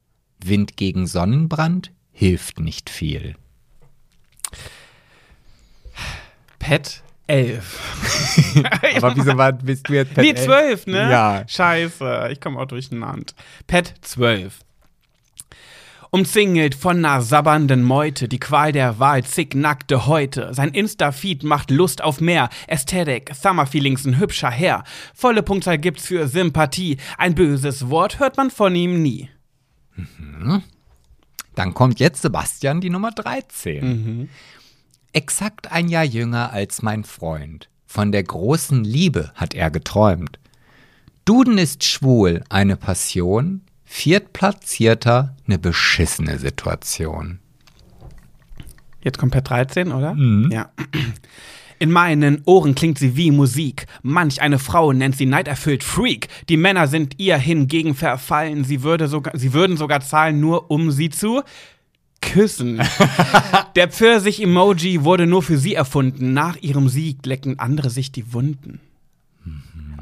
[0.42, 3.36] Wind gegen Sonnenbrand hilft nicht viel.
[6.58, 8.62] Pet 11.
[8.96, 10.44] Aber wieso war, bist du jetzt Pet Nee, elf?
[10.44, 11.10] 12, ne?
[11.10, 11.44] Ja.
[11.46, 13.32] Scheiße, ich komme auch durcheinander.
[13.66, 14.60] Pet 12.
[16.10, 20.54] Umzingelt von ner sabbernden Meute, die Qual der Wahl zicknackte heute.
[20.54, 22.48] Sein Insta-Feed macht Lust auf mehr.
[22.66, 24.84] Ästhetik, Summer-Feelings, ein hübscher Herr.
[25.12, 26.96] Volle Punktzahl gibt's für Sympathie.
[27.18, 29.28] Ein böses Wort hört man von ihm nie.
[31.56, 33.84] Dann kommt jetzt Sebastian die Nummer 13.
[33.84, 34.28] Mhm.
[35.12, 37.68] Exakt ein Jahr jünger als mein Freund.
[37.86, 40.38] Von der großen Liebe hat er geträumt.
[41.24, 43.62] Duden ist schwul, eine Passion.
[43.84, 47.38] Viertplatzierter, eine beschissene Situation.
[49.02, 50.14] Jetzt kommt Pet 13, oder?
[50.50, 50.70] Ja.
[51.78, 53.86] In meinen Ohren klingt sie wie Musik.
[54.02, 56.28] Manch eine Frau nennt sie neiderfüllt Freak.
[56.48, 58.64] Die Männer sind ihr hingegen verfallen.
[58.64, 61.42] Sie, würde sogar, sie würden sogar zahlen, nur um sie zu
[62.20, 62.80] küssen.
[63.76, 66.32] Der Pfirsich-Emoji wurde nur für sie erfunden.
[66.32, 68.80] Nach ihrem Sieg lecken andere sich die Wunden.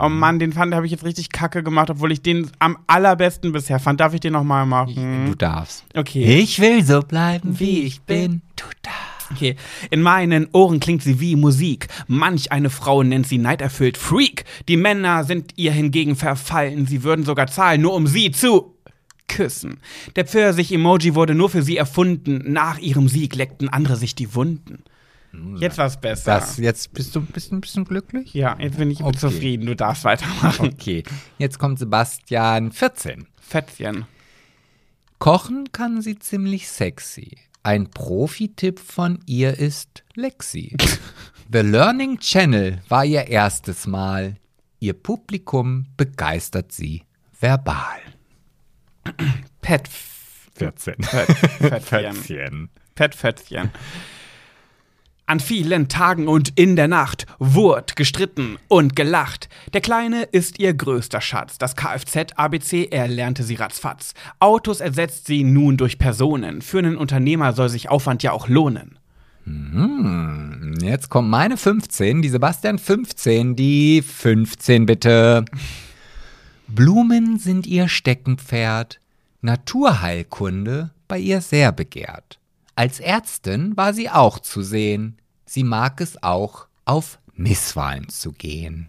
[0.01, 3.53] Oh Mann, den fand habe ich jetzt richtig kacke gemacht, obwohl ich den am allerbesten
[3.53, 4.01] bisher fand.
[4.01, 5.27] Darf ich den nochmal machen?
[5.27, 5.85] Du darfst.
[5.95, 6.41] Okay.
[6.41, 8.43] Ich will so bleiben, wie ich bin.
[8.57, 9.14] Du darfst.
[9.33, 9.57] Okay.
[9.91, 11.89] In meinen Ohren klingt sie wie Musik.
[12.07, 14.45] Manch eine Frau nennt sie neiderfüllt Freak.
[14.69, 16.87] Die Männer sind ihr hingegen verfallen.
[16.87, 18.75] Sie würden sogar zahlen, nur um sie zu
[19.29, 19.79] küssen.
[20.17, 22.53] Der Pfirsich-Emoji wurde nur für sie erfunden.
[22.53, 24.85] Nach ihrem Sieg leckten andere sich die Wunden.
[25.59, 26.37] Jetzt war's besser.
[26.37, 28.35] Das, jetzt bist du ein bisschen, bisschen glücklich?
[28.35, 29.19] ja, jetzt bin ich Okay.
[29.19, 29.67] zufrieden.
[29.67, 30.69] Du darfst weitermachen.
[30.75, 31.03] Okay.
[31.39, 33.27] Jetzt kommt Sebastian 14.
[33.41, 34.05] Fettchen.
[35.19, 37.39] Kochen kann sie ziemlich sexy.
[37.67, 40.77] Ein Profi-Tipp von ihr ist Lexi.
[41.51, 44.37] The Learning Channel war ihr erstes Mal.
[44.81, 47.05] Ihr Publikum begeistert sie
[47.41, 48.01] verbal.
[49.63, 49.89] Pet.
[50.57, 51.03] 14.
[51.03, 52.69] Fettchen.
[52.95, 53.71] Fettfettchen.
[55.27, 59.49] An vielen Tagen und in der Nacht wurde gestritten und gelacht.
[59.73, 61.57] Der Kleine ist ihr größter Schatz.
[61.57, 64.13] Das Kfz-ABC erlernte sie ratzfatz.
[64.39, 66.61] Autos ersetzt sie nun durch Personen.
[66.61, 68.99] Für einen Unternehmer soll sich Aufwand ja auch lohnen.
[70.83, 75.47] Jetzt kommt meine 15, die Sebastian 15, die 15 bitte.
[76.69, 79.01] Blumen sind ihr Steckenpferd,
[79.41, 82.39] Naturheilkunde bei ihr sehr begehrt.
[82.77, 85.19] Als Ärztin war sie auch zu sehen.
[85.47, 88.89] Sie mag es auch, auf Misswahlen zu gehen.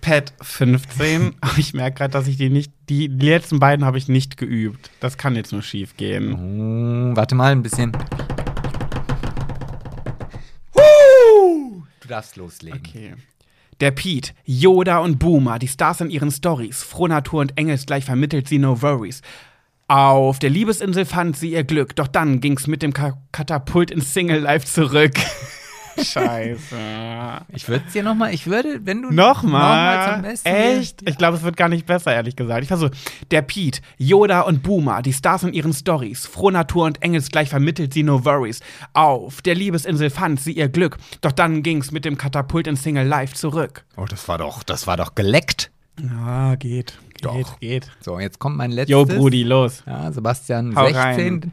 [0.00, 1.34] Pet 15.
[1.40, 2.72] Aber ich merke gerade, dass ich die nicht.
[2.88, 4.90] Die letzten beiden habe ich nicht geübt.
[5.00, 6.36] Das kann jetzt nur schief gehen.
[6.36, 7.92] Hm, warte mal ein bisschen.
[10.72, 12.78] Du darfst loslegen.
[12.78, 13.14] Okay.
[13.80, 16.82] Der Pete, Yoda und Boomer, die Stars in ihren Stories.
[16.82, 19.20] Frohnatur und Engelsgleich vermittelt sie No Worries.
[19.88, 24.12] Auf der Liebesinsel fand sie ihr Glück, doch dann ging's mit dem Ka Katapult ins
[24.12, 25.14] Single Life zurück.
[25.98, 26.76] Scheiße.
[27.54, 30.12] Ich würde es dir nochmal, ich würde, wenn du Nochmal?
[30.14, 31.08] zum Besten Echt?
[31.08, 32.62] Ich glaube, es wird gar nicht besser, ehrlich gesagt.
[32.62, 32.90] Ich versuche.
[33.30, 36.26] Der Pete, Yoda und Boomer, die Stars in ihren Stories.
[36.26, 38.60] Frohnatur und Engelsgleich vermittelt sie No Worries.
[38.92, 43.06] Auf der Liebesinsel fand sie ihr Glück, doch dann ging's mit dem Katapult ins Single
[43.06, 43.84] Life zurück.
[43.96, 45.70] Oh, das war doch, das war doch geleckt.
[46.00, 46.96] Ja, geht.
[47.20, 47.60] Geht, Doch.
[47.60, 47.90] geht.
[48.00, 48.92] So, jetzt kommt mein letztes.
[48.92, 49.82] Jo, Brudi, los.
[49.86, 50.94] Ja, Sebastian Hau 16.
[51.04, 51.52] rein.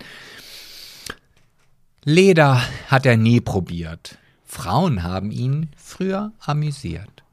[2.04, 4.18] Leder hat er nie probiert.
[4.44, 7.24] Frauen haben ihn früher amüsiert.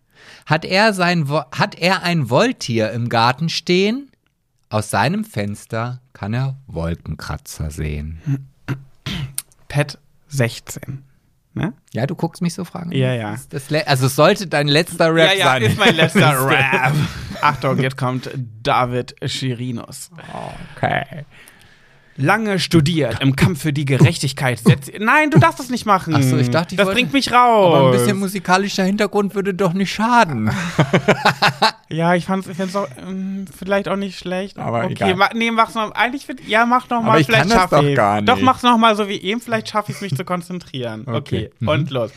[0.46, 4.10] Hat er, sein, hat er ein Wolltier im Garten stehen?
[4.70, 8.48] Aus seinem Fenster kann er Wolkenkratzer sehen.
[9.68, 11.04] Pet 16.
[11.54, 11.74] Ne?
[11.92, 12.92] Ja, du guckst mich so fragen.
[12.92, 13.36] Ja, ja.
[13.50, 15.62] Das, also es sollte dein letzter Rap ja, ja, sein.
[15.62, 16.94] ist mein letzter Rap.
[17.42, 18.30] Achtung, jetzt kommt
[18.62, 20.10] David Chirinos.
[20.76, 21.24] Okay.
[22.16, 24.60] Lange studiert im Kampf für die Gerechtigkeit.
[24.98, 26.14] Nein, du darfst das nicht machen.
[26.14, 27.74] Ach so, ich dachte, ich das bringt mich raus.
[27.74, 30.50] Aber ein bisschen musikalischer Hintergrund würde doch nicht schaden.
[31.88, 34.58] ja, ich fand's, ich find's auch, ähm, vielleicht auch nicht schlecht.
[34.58, 35.14] Aber okay, egal.
[35.16, 35.92] ma, nee, mach's noch.
[35.92, 37.10] Eigentlich, find, ja, mach noch mal.
[37.10, 38.44] Aber ich vielleicht kann das doch gar Doch, nicht.
[38.44, 39.40] mach's noch mal so wie eben.
[39.40, 41.04] Vielleicht schaffe ich mich zu konzentrieren.
[41.06, 41.50] Okay, Okay.
[41.60, 41.68] Mhm.
[41.68, 42.10] und los.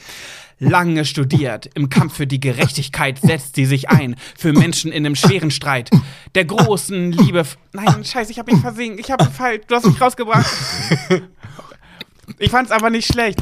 [0.60, 5.16] Lange studiert, im Kampf für die Gerechtigkeit setzt sie sich ein, für Menschen in einem
[5.16, 5.90] schweren Streit.
[6.34, 7.44] Der großen Liebe.
[7.74, 9.00] Nein, scheiße, ich hab ihn versinkt.
[9.02, 9.64] Ich hab ihn falsch.
[9.68, 10.46] Du hast mich rausgebracht.
[12.40, 13.40] Ich fand's aber nicht schlecht.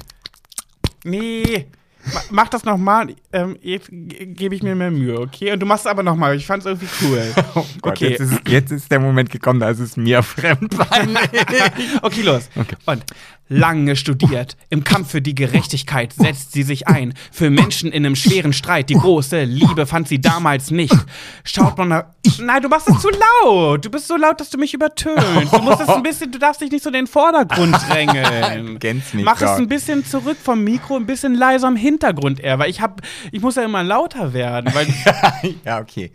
[1.03, 1.67] Nee.
[2.13, 3.15] Ma- Mach das nochmal.
[3.31, 5.53] Ähm, jetzt ge- gebe ich mir mehr Mühe, okay?
[5.53, 6.35] Und du machst es aber nochmal.
[6.35, 7.23] Ich fand's irgendwie cool.
[7.55, 8.09] Oh Gott, okay.
[8.09, 10.75] jetzt, ist, jetzt ist der Moment gekommen, da ist es mir fremd.
[12.01, 12.49] okay, los.
[12.85, 13.03] Und
[13.49, 17.13] lange studiert, im Kampf für die Gerechtigkeit setzt sie sich ein.
[17.31, 18.89] Für Menschen in einem schweren Streit.
[18.89, 20.95] Die große Liebe fand sie damals nicht.
[21.43, 22.05] Schaut man nach.
[22.39, 23.85] Nein, du machst es zu laut.
[23.85, 25.53] Du bist so laut, dass du mich übertönst.
[25.53, 28.79] Du musst es ein bisschen, du darfst dich nicht so in den Vordergrund drängeln.
[28.79, 32.59] Kenn's nicht, Mach es ein bisschen zurück vom Mikro, ein bisschen leiser im Hintergrund eher,
[32.59, 33.01] weil ich hab,
[33.31, 34.73] ich muss ja immer lauter werden,
[35.65, 36.11] ja, okay.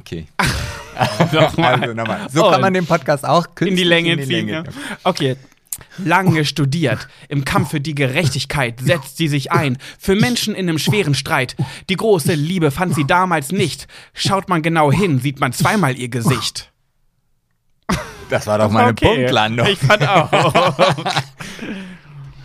[0.00, 0.26] Okay.
[1.32, 1.80] Nochmal.
[1.80, 2.26] Also nochmal.
[2.30, 4.46] So kann Und man den Podcast auch in künstlich die Länge in die ziehen.
[4.48, 4.72] Länge ja.
[5.04, 5.36] Okay.
[5.98, 10.78] Lange studiert, im Kampf für die Gerechtigkeit setzt sie sich ein, für Menschen in einem
[10.78, 11.56] schweren Streit.
[11.88, 13.88] Die große Liebe fand sie damals nicht.
[14.14, 16.72] Schaut man genau hin, sieht man zweimal ihr Gesicht.
[18.30, 19.06] Das war doch meine Okay.
[19.16, 19.66] Punktlandung.
[19.68, 20.30] Ich fand auch.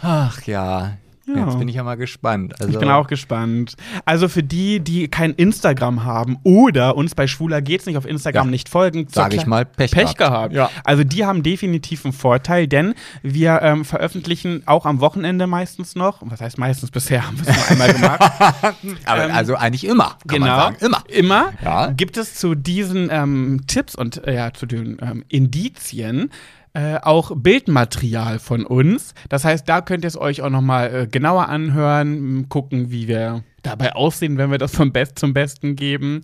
[0.01, 0.97] Ach ja.
[1.25, 1.45] Ja.
[1.45, 2.53] Jetzt bin ich ja mal gespannt.
[2.59, 3.75] Also, Ich bin auch gespannt.
[4.03, 8.47] Also für die, die kein Instagram haben oder uns bei Schwuler geht's nicht auf Instagram
[8.47, 8.51] Ja.
[8.51, 10.51] nicht folgen, Sag zur ich mal, Pech Pech gehabt.
[10.51, 10.53] gehabt.
[10.53, 10.69] Ja.
[10.83, 16.17] Also die haben definitiv einen Vorteil, denn wir ähm, veröffentlichen auch am Wochenende meistens noch.
[16.21, 16.91] Was heißt meistens?
[16.91, 18.21] Bisher haben wir es nur einmal gemacht.
[19.05, 20.71] Aber ähm, also eigentlich immer, genau.
[20.81, 21.03] Immer.
[21.07, 21.91] Immer Ja.
[21.91, 26.31] gibt es zu diesen ähm, Tipps und äh, ja, zu den ähm, Indizien
[26.73, 29.13] äh, auch Bildmaterial von uns.
[29.29, 33.43] Das heißt, da könnt ihr es euch auch nochmal äh, genauer anhören, gucken, wie wir
[33.61, 36.21] dabei aussehen, wenn wir das vom Best zum Besten geben.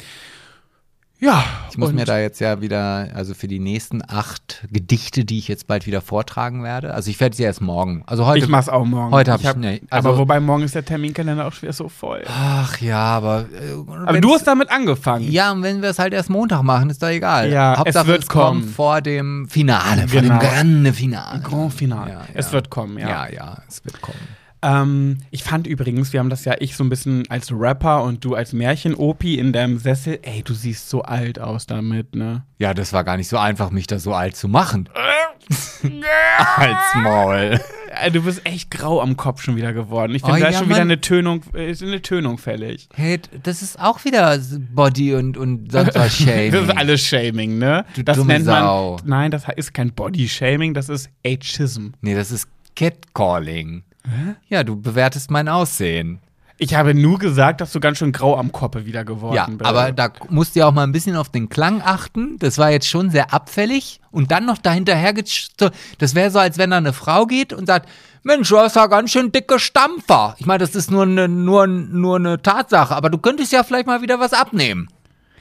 [1.21, 5.37] Ja, Ich muss mir da jetzt ja wieder, also für die nächsten acht Gedichte, die
[5.37, 6.93] ich jetzt bald wieder vortragen werde.
[6.93, 8.03] Also ich werde sie erst morgen.
[8.05, 8.39] Also heute.
[8.45, 9.11] ich mach's auch morgen.
[9.11, 11.89] Heute hab ich- hab, nee, also- aber wobei morgen ist der Terminkalender auch schwer so
[11.89, 12.23] voll.
[12.27, 13.41] Ach ja, aber.
[13.51, 15.29] Äh, Aber du hast damit angefangen.
[15.29, 17.51] Ja, und wenn wir es halt erst Montag machen, ist doch egal.
[17.51, 18.61] Ja, es Hauptsache, wird kommen.
[18.61, 20.39] kommt vor dem Finale, vor Genau.
[20.39, 21.41] dem Grande Finale.
[21.41, 22.11] Grand Finale.
[22.11, 22.51] Ja, Es ja.
[22.53, 23.09] wird kommen, ja.
[23.27, 24.17] Ja, ja, es wird kommen.
[24.61, 28.25] Ähm, ich fand übrigens, wir haben das ja ich so ein bisschen als Rapper und
[28.25, 30.19] du als Märchen-Opi in deinem Sessel.
[30.21, 32.43] Ey, du siehst so alt aus damit, ne?
[32.57, 34.89] Ja, das war gar nicht so einfach, mich da so alt zu machen.
[36.57, 37.59] Als Maul.
[37.91, 40.13] Äh, Du bist echt grau am Kopf schon wieder geworden.
[40.13, 42.87] Ich Oh, finde, da ist ja, schon wieder eine Tönung, äh, ist eine Tönung fällig.
[42.93, 44.37] Hey, das ist auch wieder
[44.73, 46.51] Body und, und sonst was Shaming.
[46.51, 47.85] Das ist alles Shaming, ne?
[47.95, 48.61] Du das dumme nennt man.
[48.63, 48.97] Sau.
[49.05, 51.87] Nein, das ist kein Body-Shaming, das ist Ageism.
[52.01, 53.83] Nee, das ist Catcalling.
[54.49, 56.19] Ja, du bewertest mein Aussehen.
[56.61, 59.63] Ich habe nur gesagt, dass du ganz schön grau am Koppe wieder geworden Ja, bist.
[59.63, 62.37] aber da musst du ja auch mal ein bisschen auf den Klang achten.
[62.39, 64.01] Das war jetzt schon sehr abfällig.
[64.11, 67.87] Und dann noch dahinterher, das wäre so, als wenn da eine Frau geht und sagt,
[68.23, 70.35] Mensch, du hast ja ganz schön dicke Stampfer.
[70.37, 73.87] Ich meine, das ist nur eine, nur, nur eine Tatsache, aber du könntest ja vielleicht
[73.87, 74.89] mal wieder was abnehmen.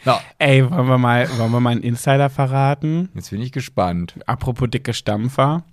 [0.05, 3.09] Ja, Ey, wollen wir mal, wollen wir mal einen Insider verraten?
[3.15, 4.15] jetzt bin ich gespannt.
[4.27, 5.65] Apropos dicke Stampfer.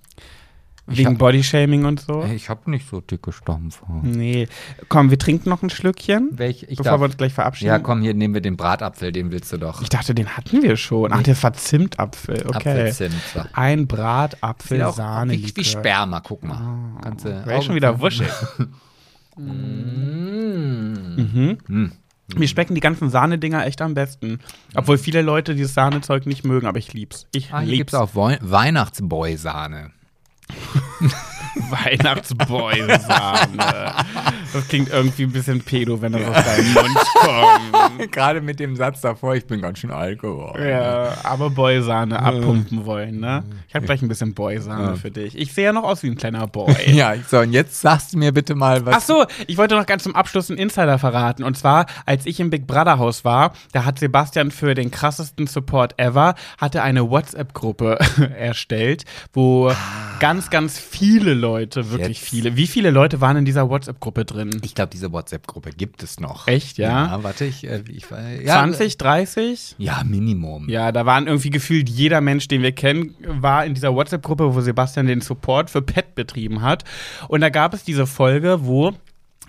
[0.88, 2.22] Wegen hab- Bodyshaming und so.
[2.32, 3.86] Ich habe nicht so dicke Stampfer.
[4.02, 4.46] Nee.
[4.88, 7.68] Komm, wir trinken noch ein Schlückchen, Welch, ich bevor darf, wir uns gleich verabschieden.
[7.70, 9.82] ja, komm, hier nehmen wir den Bratapfel, den willst du doch.
[9.82, 11.12] Ich dachte, den hatten wir schon.
[11.12, 12.44] Ach, der Verzimtapfel.
[12.46, 12.56] Okay.
[12.56, 13.14] Apfelzimt.
[13.34, 13.40] So.
[13.52, 15.32] Ein Bratapfel, auch Sahne.
[15.32, 16.98] wie, wie Sperma, guck mal.
[17.02, 18.28] Kannst du Wäre schon wieder wuschig.
[19.38, 21.16] Mm.
[21.16, 21.58] Mhm.
[21.68, 21.92] Mm.
[22.36, 24.40] Mir schmecken die ganzen Sahnedinger echt am besten.
[24.74, 27.26] Obwohl viele Leute dieses Sahnezeug nicht mögen, aber ich lieb's.
[27.32, 27.92] Ich Ah, hier lieb's.
[27.92, 29.90] gibt's auch Weihnachtsboy-Sahne.
[31.70, 33.94] Weihnachtsboy-Sahne.
[34.52, 37.75] Das klingt irgendwie ein bisschen pedo, wenn das aus deinem Mund kommt.
[38.10, 40.66] Gerade mit dem Satz davor, ich bin ganz schön alt geworden.
[40.66, 43.44] Ja, aber Boy-Sahne abpumpen wollen, ne?
[43.68, 44.94] Ich habe gleich ein bisschen Boy-Sahne Ja.
[44.96, 45.36] für dich.
[45.38, 46.74] Ich sehe ja noch aus wie ein kleiner Boy.
[46.86, 48.96] Ja, so, und jetzt sagst du mir bitte mal, was.
[48.96, 51.42] Ach so, ich wollte noch ganz zum Abschluss einen Insider verraten.
[51.44, 55.46] Und zwar, als ich im Big Brother Haus war, da hat Sebastian für den krassesten
[55.46, 57.98] Support ever, hatte eine WhatsApp-Gruppe
[58.38, 59.72] erstellt, wo
[60.20, 62.28] ganz, ganz viele Leute, wirklich Jetzt.
[62.28, 62.56] viele.
[62.56, 64.60] Wie viele Leute waren in dieser WhatsApp-Gruppe drin?
[64.64, 66.46] Ich glaube, diese WhatsApp-Gruppe gibt es noch.
[66.48, 67.06] Echt, ja?
[67.06, 69.76] Ja, warte, ich, äh, ich äh, ja, 20, 30?
[69.78, 70.68] Ja, Minimum.
[70.68, 74.60] Ja, da waren irgendwie gefühlt jeder Mensch, den wir kennen, war in dieser WhatsApp-Gruppe, wo
[74.60, 76.84] Sebastian den Support für Pet betrieben hat.
[77.28, 78.94] Und da gab es diese Folge, wo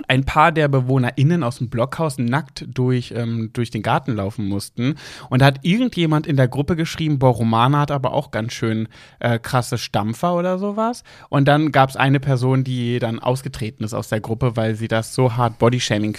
[0.07, 4.95] ein paar der BewohnerInnen aus dem Blockhaus nackt durch, ähm, durch den Garten laufen mussten.
[5.29, 8.87] Und da hat irgendjemand in der Gruppe geschrieben, boah, Romana hat aber auch ganz schön
[9.19, 11.03] äh, krasse Stampfer oder sowas.
[11.29, 14.87] Und dann gab es eine Person, die dann ausgetreten ist aus der Gruppe, weil sie
[14.87, 16.17] das so hart Bodyshaming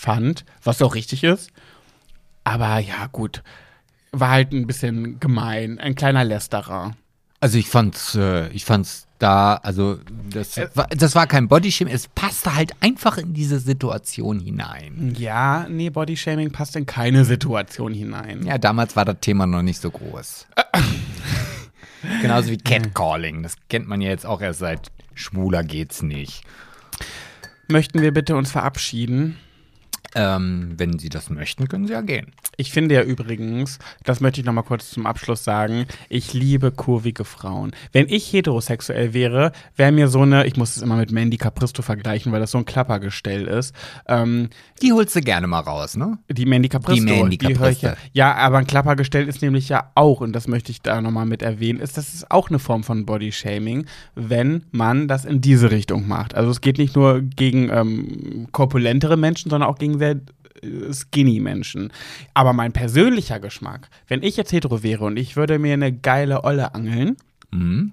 [0.00, 1.50] fand, was auch richtig ist.
[2.44, 3.42] Aber ja, gut.
[4.12, 5.78] War halt ein bisschen gemein.
[5.78, 6.92] Ein kleiner Lästerer.
[7.38, 9.98] Also ich fand's, äh, ich fand's da, also
[10.30, 15.14] das, Äh, war, das war kein Bodyshaming, es passte halt einfach in diese Situation hinein.
[15.16, 18.44] Ja, nee, Bodyshaming passt in keine Situation hinein.
[18.44, 20.46] Ja, damals war das Thema noch nicht so groß.
[22.22, 26.42] Genauso wie Catcalling, das kennt man ja jetzt auch erst seit Schwuler geht's nicht.
[27.68, 29.36] Möchten wir bitte uns verabschieden?
[30.14, 32.32] Ähm, wenn Sie das möchten, können Sie ja gehen.
[32.56, 36.72] Ich finde ja übrigens, das möchte ich noch mal kurz zum Abschluss sagen, ich liebe
[36.72, 37.70] kurvige Frauen.
[37.92, 41.82] Wenn ich heterosexuell wäre, wäre mir so eine, ich muss es immer mit Mandy Capristo
[41.82, 43.74] vergleichen, weil das so ein Klappergestell ist,
[44.08, 44.50] ähm,
[44.82, 46.18] Die holst du gerne mal raus, ne?
[46.28, 47.04] Die Mandy Capristo.
[47.04, 48.10] Die Mandy höre ich ja, Capristo.
[48.12, 51.42] ja, aber ein Klappergestell ist nämlich ja auch, und das möchte ich da nochmal mit
[51.42, 56.08] erwähnen, ist, das ist auch eine Form von Bodyshaming, wenn man das in diese Richtung
[56.08, 56.34] macht.
[56.34, 60.16] Also es geht nicht nur gegen ähm, korpulentere Menschen, sondern auch gegen sehr
[60.62, 61.92] äh, skinny Menschen.
[62.34, 66.42] Aber mein persönlicher Geschmack, wenn ich jetzt hetero wäre und ich würde mir eine geile
[66.44, 67.16] Olle angeln,
[67.52, 67.90] Mhm.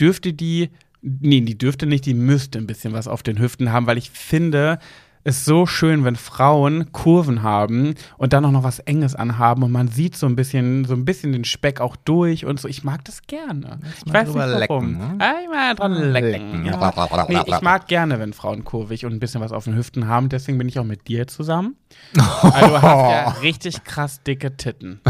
[0.00, 0.70] dürfte die,
[1.02, 4.10] nee, die dürfte nicht, die müsste ein bisschen was auf den Hüften haben, weil ich
[4.10, 4.78] finde,
[5.24, 9.70] ist so schön, wenn Frauen Kurven haben und dann auch noch was Enges anhaben und
[9.70, 12.68] man sieht so ein bisschen, so ein bisschen den Speck auch durch und so.
[12.68, 13.80] Ich mag das gerne.
[14.06, 14.58] Ich weiß nicht warum.
[14.58, 15.16] lecken, ne?
[15.18, 16.30] Ah, ich mag dran lecken.
[16.30, 16.66] Lecken.
[16.66, 17.26] Ja.
[17.28, 20.28] Nee, ich mag gerne, wenn Frauen kurvig und ein bisschen was auf den Hüften haben.
[20.28, 21.76] Deswegen bin ich auch mit dir zusammen.
[22.16, 25.00] Also du hast ja richtig krass dicke Titten.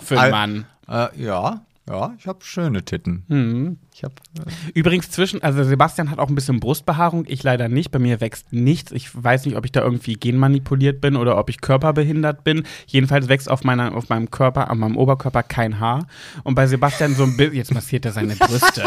[0.00, 0.64] Für einen Mann.
[0.88, 3.24] Äh, ja, ja, ich habe schöne Titten.
[3.28, 3.78] Mhm.
[3.92, 4.14] Ich habe
[4.72, 7.90] Übrigens zwischen, also Sebastian hat auch ein bisschen Brustbehaarung, ich leider nicht.
[7.90, 8.90] Bei mir wächst nichts.
[8.90, 12.64] Ich weiß nicht, ob ich da irgendwie genmanipuliert bin oder ob ich körperbehindert bin.
[12.86, 16.06] Jedenfalls wächst auf, meiner, auf meinem Körper, an meinem Oberkörper kein Haar.
[16.42, 18.82] Und bei Sebastian so ein bisschen, jetzt massiert er seine Brüste.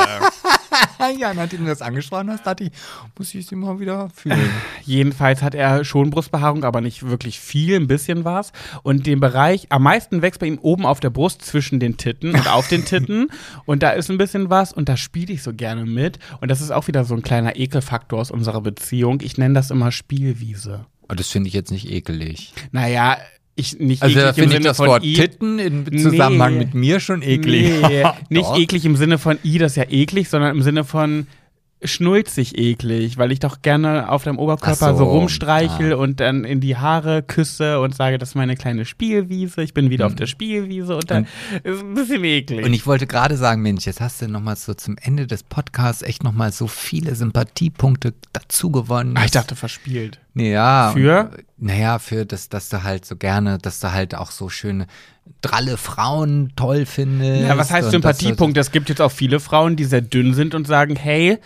[1.18, 2.72] ja, nachdem du das angesprochen hast, dachte ich,
[3.18, 4.49] muss ich sie mal wieder fühlen.
[4.84, 8.52] Jedenfalls hat er schon Brustbehaarung, aber nicht wirklich viel, ein bisschen was.
[8.84, 12.34] Und den Bereich, am meisten wächst bei ihm oben auf der Brust zwischen den Titten
[12.34, 13.30] und auf den Titten.
[13.65, 16.19] Und da ist ein bisschen was und da spiele ich so gerne mit.
[16.41, 19.19] Und das ist auch wieder so ein kleiner Ekelfaktor aus unserer Beziehung.
[19.22, 20.86] Ich nenne das immer Spielwiese.
[21.07, 22.53] Aber das finde ich jetzt nicht ekelig.
[22.72, 23.18] Naja,
[23.57, 25.13] ich nicht Also eklig im finde ich Sinne das von Wort i.
[25.13, 26.59] Titten in Zusammenhang Nee.
[26.59, 27.71] mit mir schon eklig.
[27.81, 31.27] Nee, nicht eklig im Sinne von i, das ist ja eklig, sondern im Sinne von
[31.84, 35.98] schnulzig eklig, weil ich doch gerne auf deinem Oberkörper Ach so, so, rumstreichel ah.
[35.98, 39.91] und dann in die Haare küsse und sage, das ist meine kleine Spielwiese, ich bin
[39.91, 41.28] wieder auf der Spielwiese und dann
[41.64, 42.66] ist ein bisschen eklig.
[42.66, 46.02] Und ich wollte gerade sagen, Mensch, jetzt hast du nochmal so zum Ende des Podcasts
[46.02, 49.16] echt nochmal so viele Sympathiepunkte dazu gewonnen.
[49.16, 50.20] ah, ich dachte verspielt.
[50.34, 50.91] Ja.
[50.94, 51.32] Für?
[51.32, 54.88] Und, naja, für das, dass du halt so gerne, dass du halt auch so schöne
[55.41, 57.48] dralle Frauen toll findest.
[57.48, 58.58] Ja, was heißt und Sympathiepunkt?
[58.58, 61.40] Es gibt jetzt auch viele Frauen, die sehr dünn sind und sagen, hey,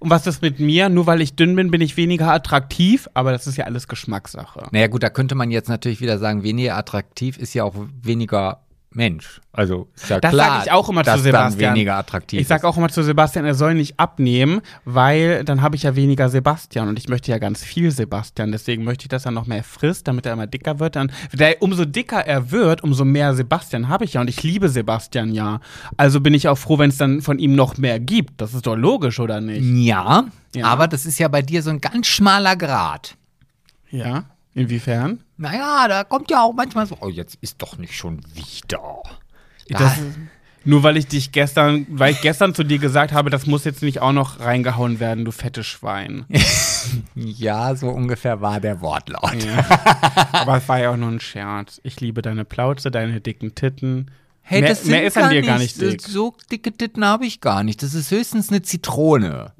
[0.00, 0.88] und was ist mit mir?
[0.88, 4.66] Nur weil ich dünn bin, bin ich weniger attraktiv, aber das ist ja alles Geschmackssache.
[4.72, 8.60] Naja, gut, da könnte man jetzt natürlich wieder sagen, weniger attraktiv ist ja auch weniger
[8.92, 9.40] Mensch.
[9.52, 11.60] Also ist ja Das klar, ich auch immer dass zu Sebastian.
[11.60, 15.62] dann weniger attraktiv Ich sage auch immer zu Sebastian, er soll nicht abnehmen, weil dann
[15.62, 18.50] habe ich ja weniger Sebastian und ich möchte ja ganz viel Sebastian.
[18.50, 20.96] Deswegen möchte ich, dass er noch mehr frisst, damit er immer dicker wird.
[20.96, 24.68] Dann, der, umso dicker er wird, umso mehr Sebastian habe ich ja und ich liebe
[24.68, 25.60] Sebastian ja.
[25.96, 28.40] Also bin ich auch froh, wenn es dann von ihm noch mehr gibt.
[28.40, 29.62] Das ist doch logisch, oder nicht?
[29.86, 30.66] Ja, Ja.
[30.66, 33.16] aber das ist ja bei dir so ein ganz schmaler Grad.
[33.90, 34.24] Ja.
[34.52, 35.20] Inwiefern?
[35.40, 39.02] Naja, da kommt ja auch manchmal so, oh, jetzt ist doch nicht schon wieder.
[39.68, 39.98] Das,
[40.66, 43.82] nur weil ich dich gestern, weil ich gestern zu dir gesagt habe, das muss jetzt
[43.82, 46.26] nicht auch noch reingehauen werden, du fette Schwein.
[47.14, 49.44] Ja, so ungefähr war der Wortlaut.
[49.44, 49.66] Ja.
[50.32, 51.78] Aber es war ja auch nur ein Scherz.
[51.84, 54.10] Ich liebe deine Plauze, deine dicken Titten.
[54.40, 56.00] Hey, mehr, das sind mehr ist an dir gar nicht dick.
[56.00, 57.82] So dicke Titten habe ich gar nicht.
[57.82, 59.52] Das ist höchstens eine Zitrone.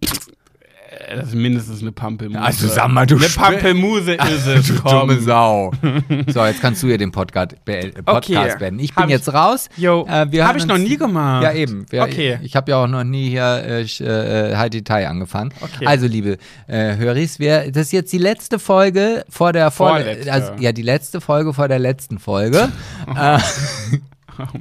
[1.08, 2.40] Äh, Das ist mindestens eine Pampelmuse.
[2.42, 4.66] Also sag mal, du Eine Pampelmuse ist es.
[4.68, 5.08] Du komm.
[5.08, 5.72] dumme Sau.
[6.28, 8.56] So, jetzt kannst du ja den Podcast, be äh, Podcast Okay.
[8.58, 8.80] beenden.
[8.80, 9.68] Ich Hab bin ich- jetzt raus.
[9.76, 11.42] Jo, Äh, wir hab hören ich noch uns- nie gemacht.
[11.42, 11.86] Ja, eben.
[11.90, 12.38] Wir, Okay.
[12.40, 15.52] Ich, ich habe ja auch noch nie hier äh, sch- äh, High Detail angefangen.
[15.60, 15.86] Okay.
[15.86, 20.04] Also, liebe äh, Höris, wir, das ist jetzt die letzte Folge vor der Folge.
[20.04, 20.32] Vorletzte.
[20.32, 22.68] Also, ja, die letzte Folge vor der letzten Folge.
[23.16, 23.38] äh,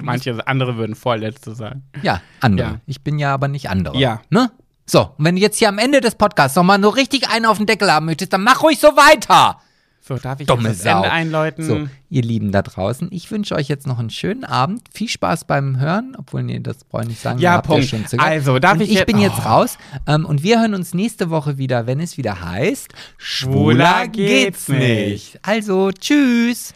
[0.01, 1.83] Manche andere würden vorletzte sagen.
[2.01, 2.67] ja, andere.
[2.67, 2.75] Ja.
[2.85, 3.97] Ich bin ja aber nicht andere.
[3.97, 4.21] Ja.
[4.29, 4.51] Ne?
[4.89, 7.57] So, und wenn du jetzt hier am Ende des Podcasts nochmal nur richtig einen auf
[7.57, 9.59] den Deckel haben möchtest, dann mach ruhig so weiter.
[10.01, 10.97] So, darf ich Dumme jetzt das Sau.
[11.03, 11.63] Ende einläuten?
[11.63, 14.81] So, ihr Lieben da draußen, ich wünsche euch jetzt noch einen schönen Abend.
[14.91, 17.37] Viel Spaß beim Hören, obwohl, nee, das brauche ich nicht sagen.
[17.37, 17.85] Ja, Punkt.
[17.85, 18.31] schon zu gehört.
[18.33, 19.47] Also, darf und ich ich jetzt- bin jetzt Oh.
[19.47, 24.69] raus ähm, und wir hören uns nächste Woche wieder, wenn es wieder heißt, Schwuler geht's
[24.69, 25.37] nicht.
[25.43, 26.73] Also, tschüss.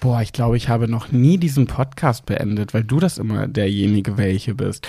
[0.00, 4.16] Boah, ich glaube, ich habe noch nie diesen Podcast beendet, weil du das immer derjenige
[4.16, 4.88] welche bist.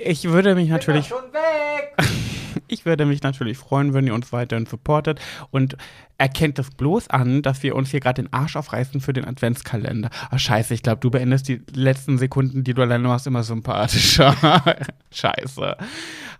[0.00, 1.08] Ich würde mich natürlich.
[1.08, 1.92] Schon weg.
[2.68, 5.20] Ich würde mich natürlich freuen, wenn ihr uns weiterhin supportet
[5.50, 5.76] und
[6.18, 10.10] erkennt es bloß an, dass wir uns hier gerade den Arsch aufreißen für den Adventskalender.
[10.30, 14.34] Ah, scheiße, ich glaube, du beendest die letzten Sekunden, die du alleine machst, immer sympathischer.
[15.12, 15.76] scheiße.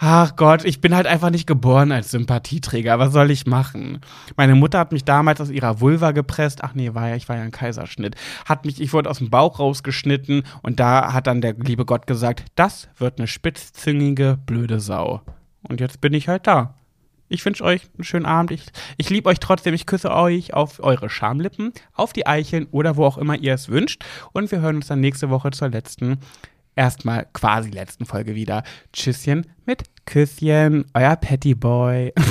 [0.01, 2.99] Ach Gott, ich bin halt einfach nicht geboren als Sympathieträger.
[2.99, 4.01] Was soll ich machen?
[4.37, 6.65] Meine Mutter hat mich damals aus ihrer Vulva gepresst.
[6.65, 8.17] Ach nee, war ja, ich war ja ein Kaiserschnitt.
[8.47, 12.09] Hat mich, ich wurde aus dem Bauch rausgeschnitten und da hat dann der liebe Gott
[12.09, 15.23] gesagt, das wird eine spitzzüngige, blöde Sau.
[15.63, 16.75] Und jetzt bin ich halt da.
[17.29, 18.53] Ich wünsche euch einen schönen Abend.
[18.53, 18.65] Ich,
[18.97, 19.75] ich liebe euch trotzdem.
[19.75, 23.69] Ich küsse euch auf eure Schamlippen, auf die Eicheln oder wo auch immer ihr es
[23.69, 24.05] wünscht.
[24.33, 26.21] Und wir hören uns dann nächste Woche zur letzten,
[26.75, 28.63] erstmal quasi letzten Folge wieder.
[28.93, 30.87] Tschüsschen mit Küsschen.
[30.95, 32.15] Euer Patty Boy.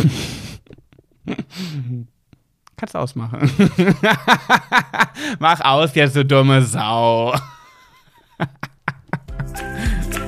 [2.75, 3.51] Kannst du ausmachen.
[5.39, 7.35] Mach aus, jetzt du dumme Sau.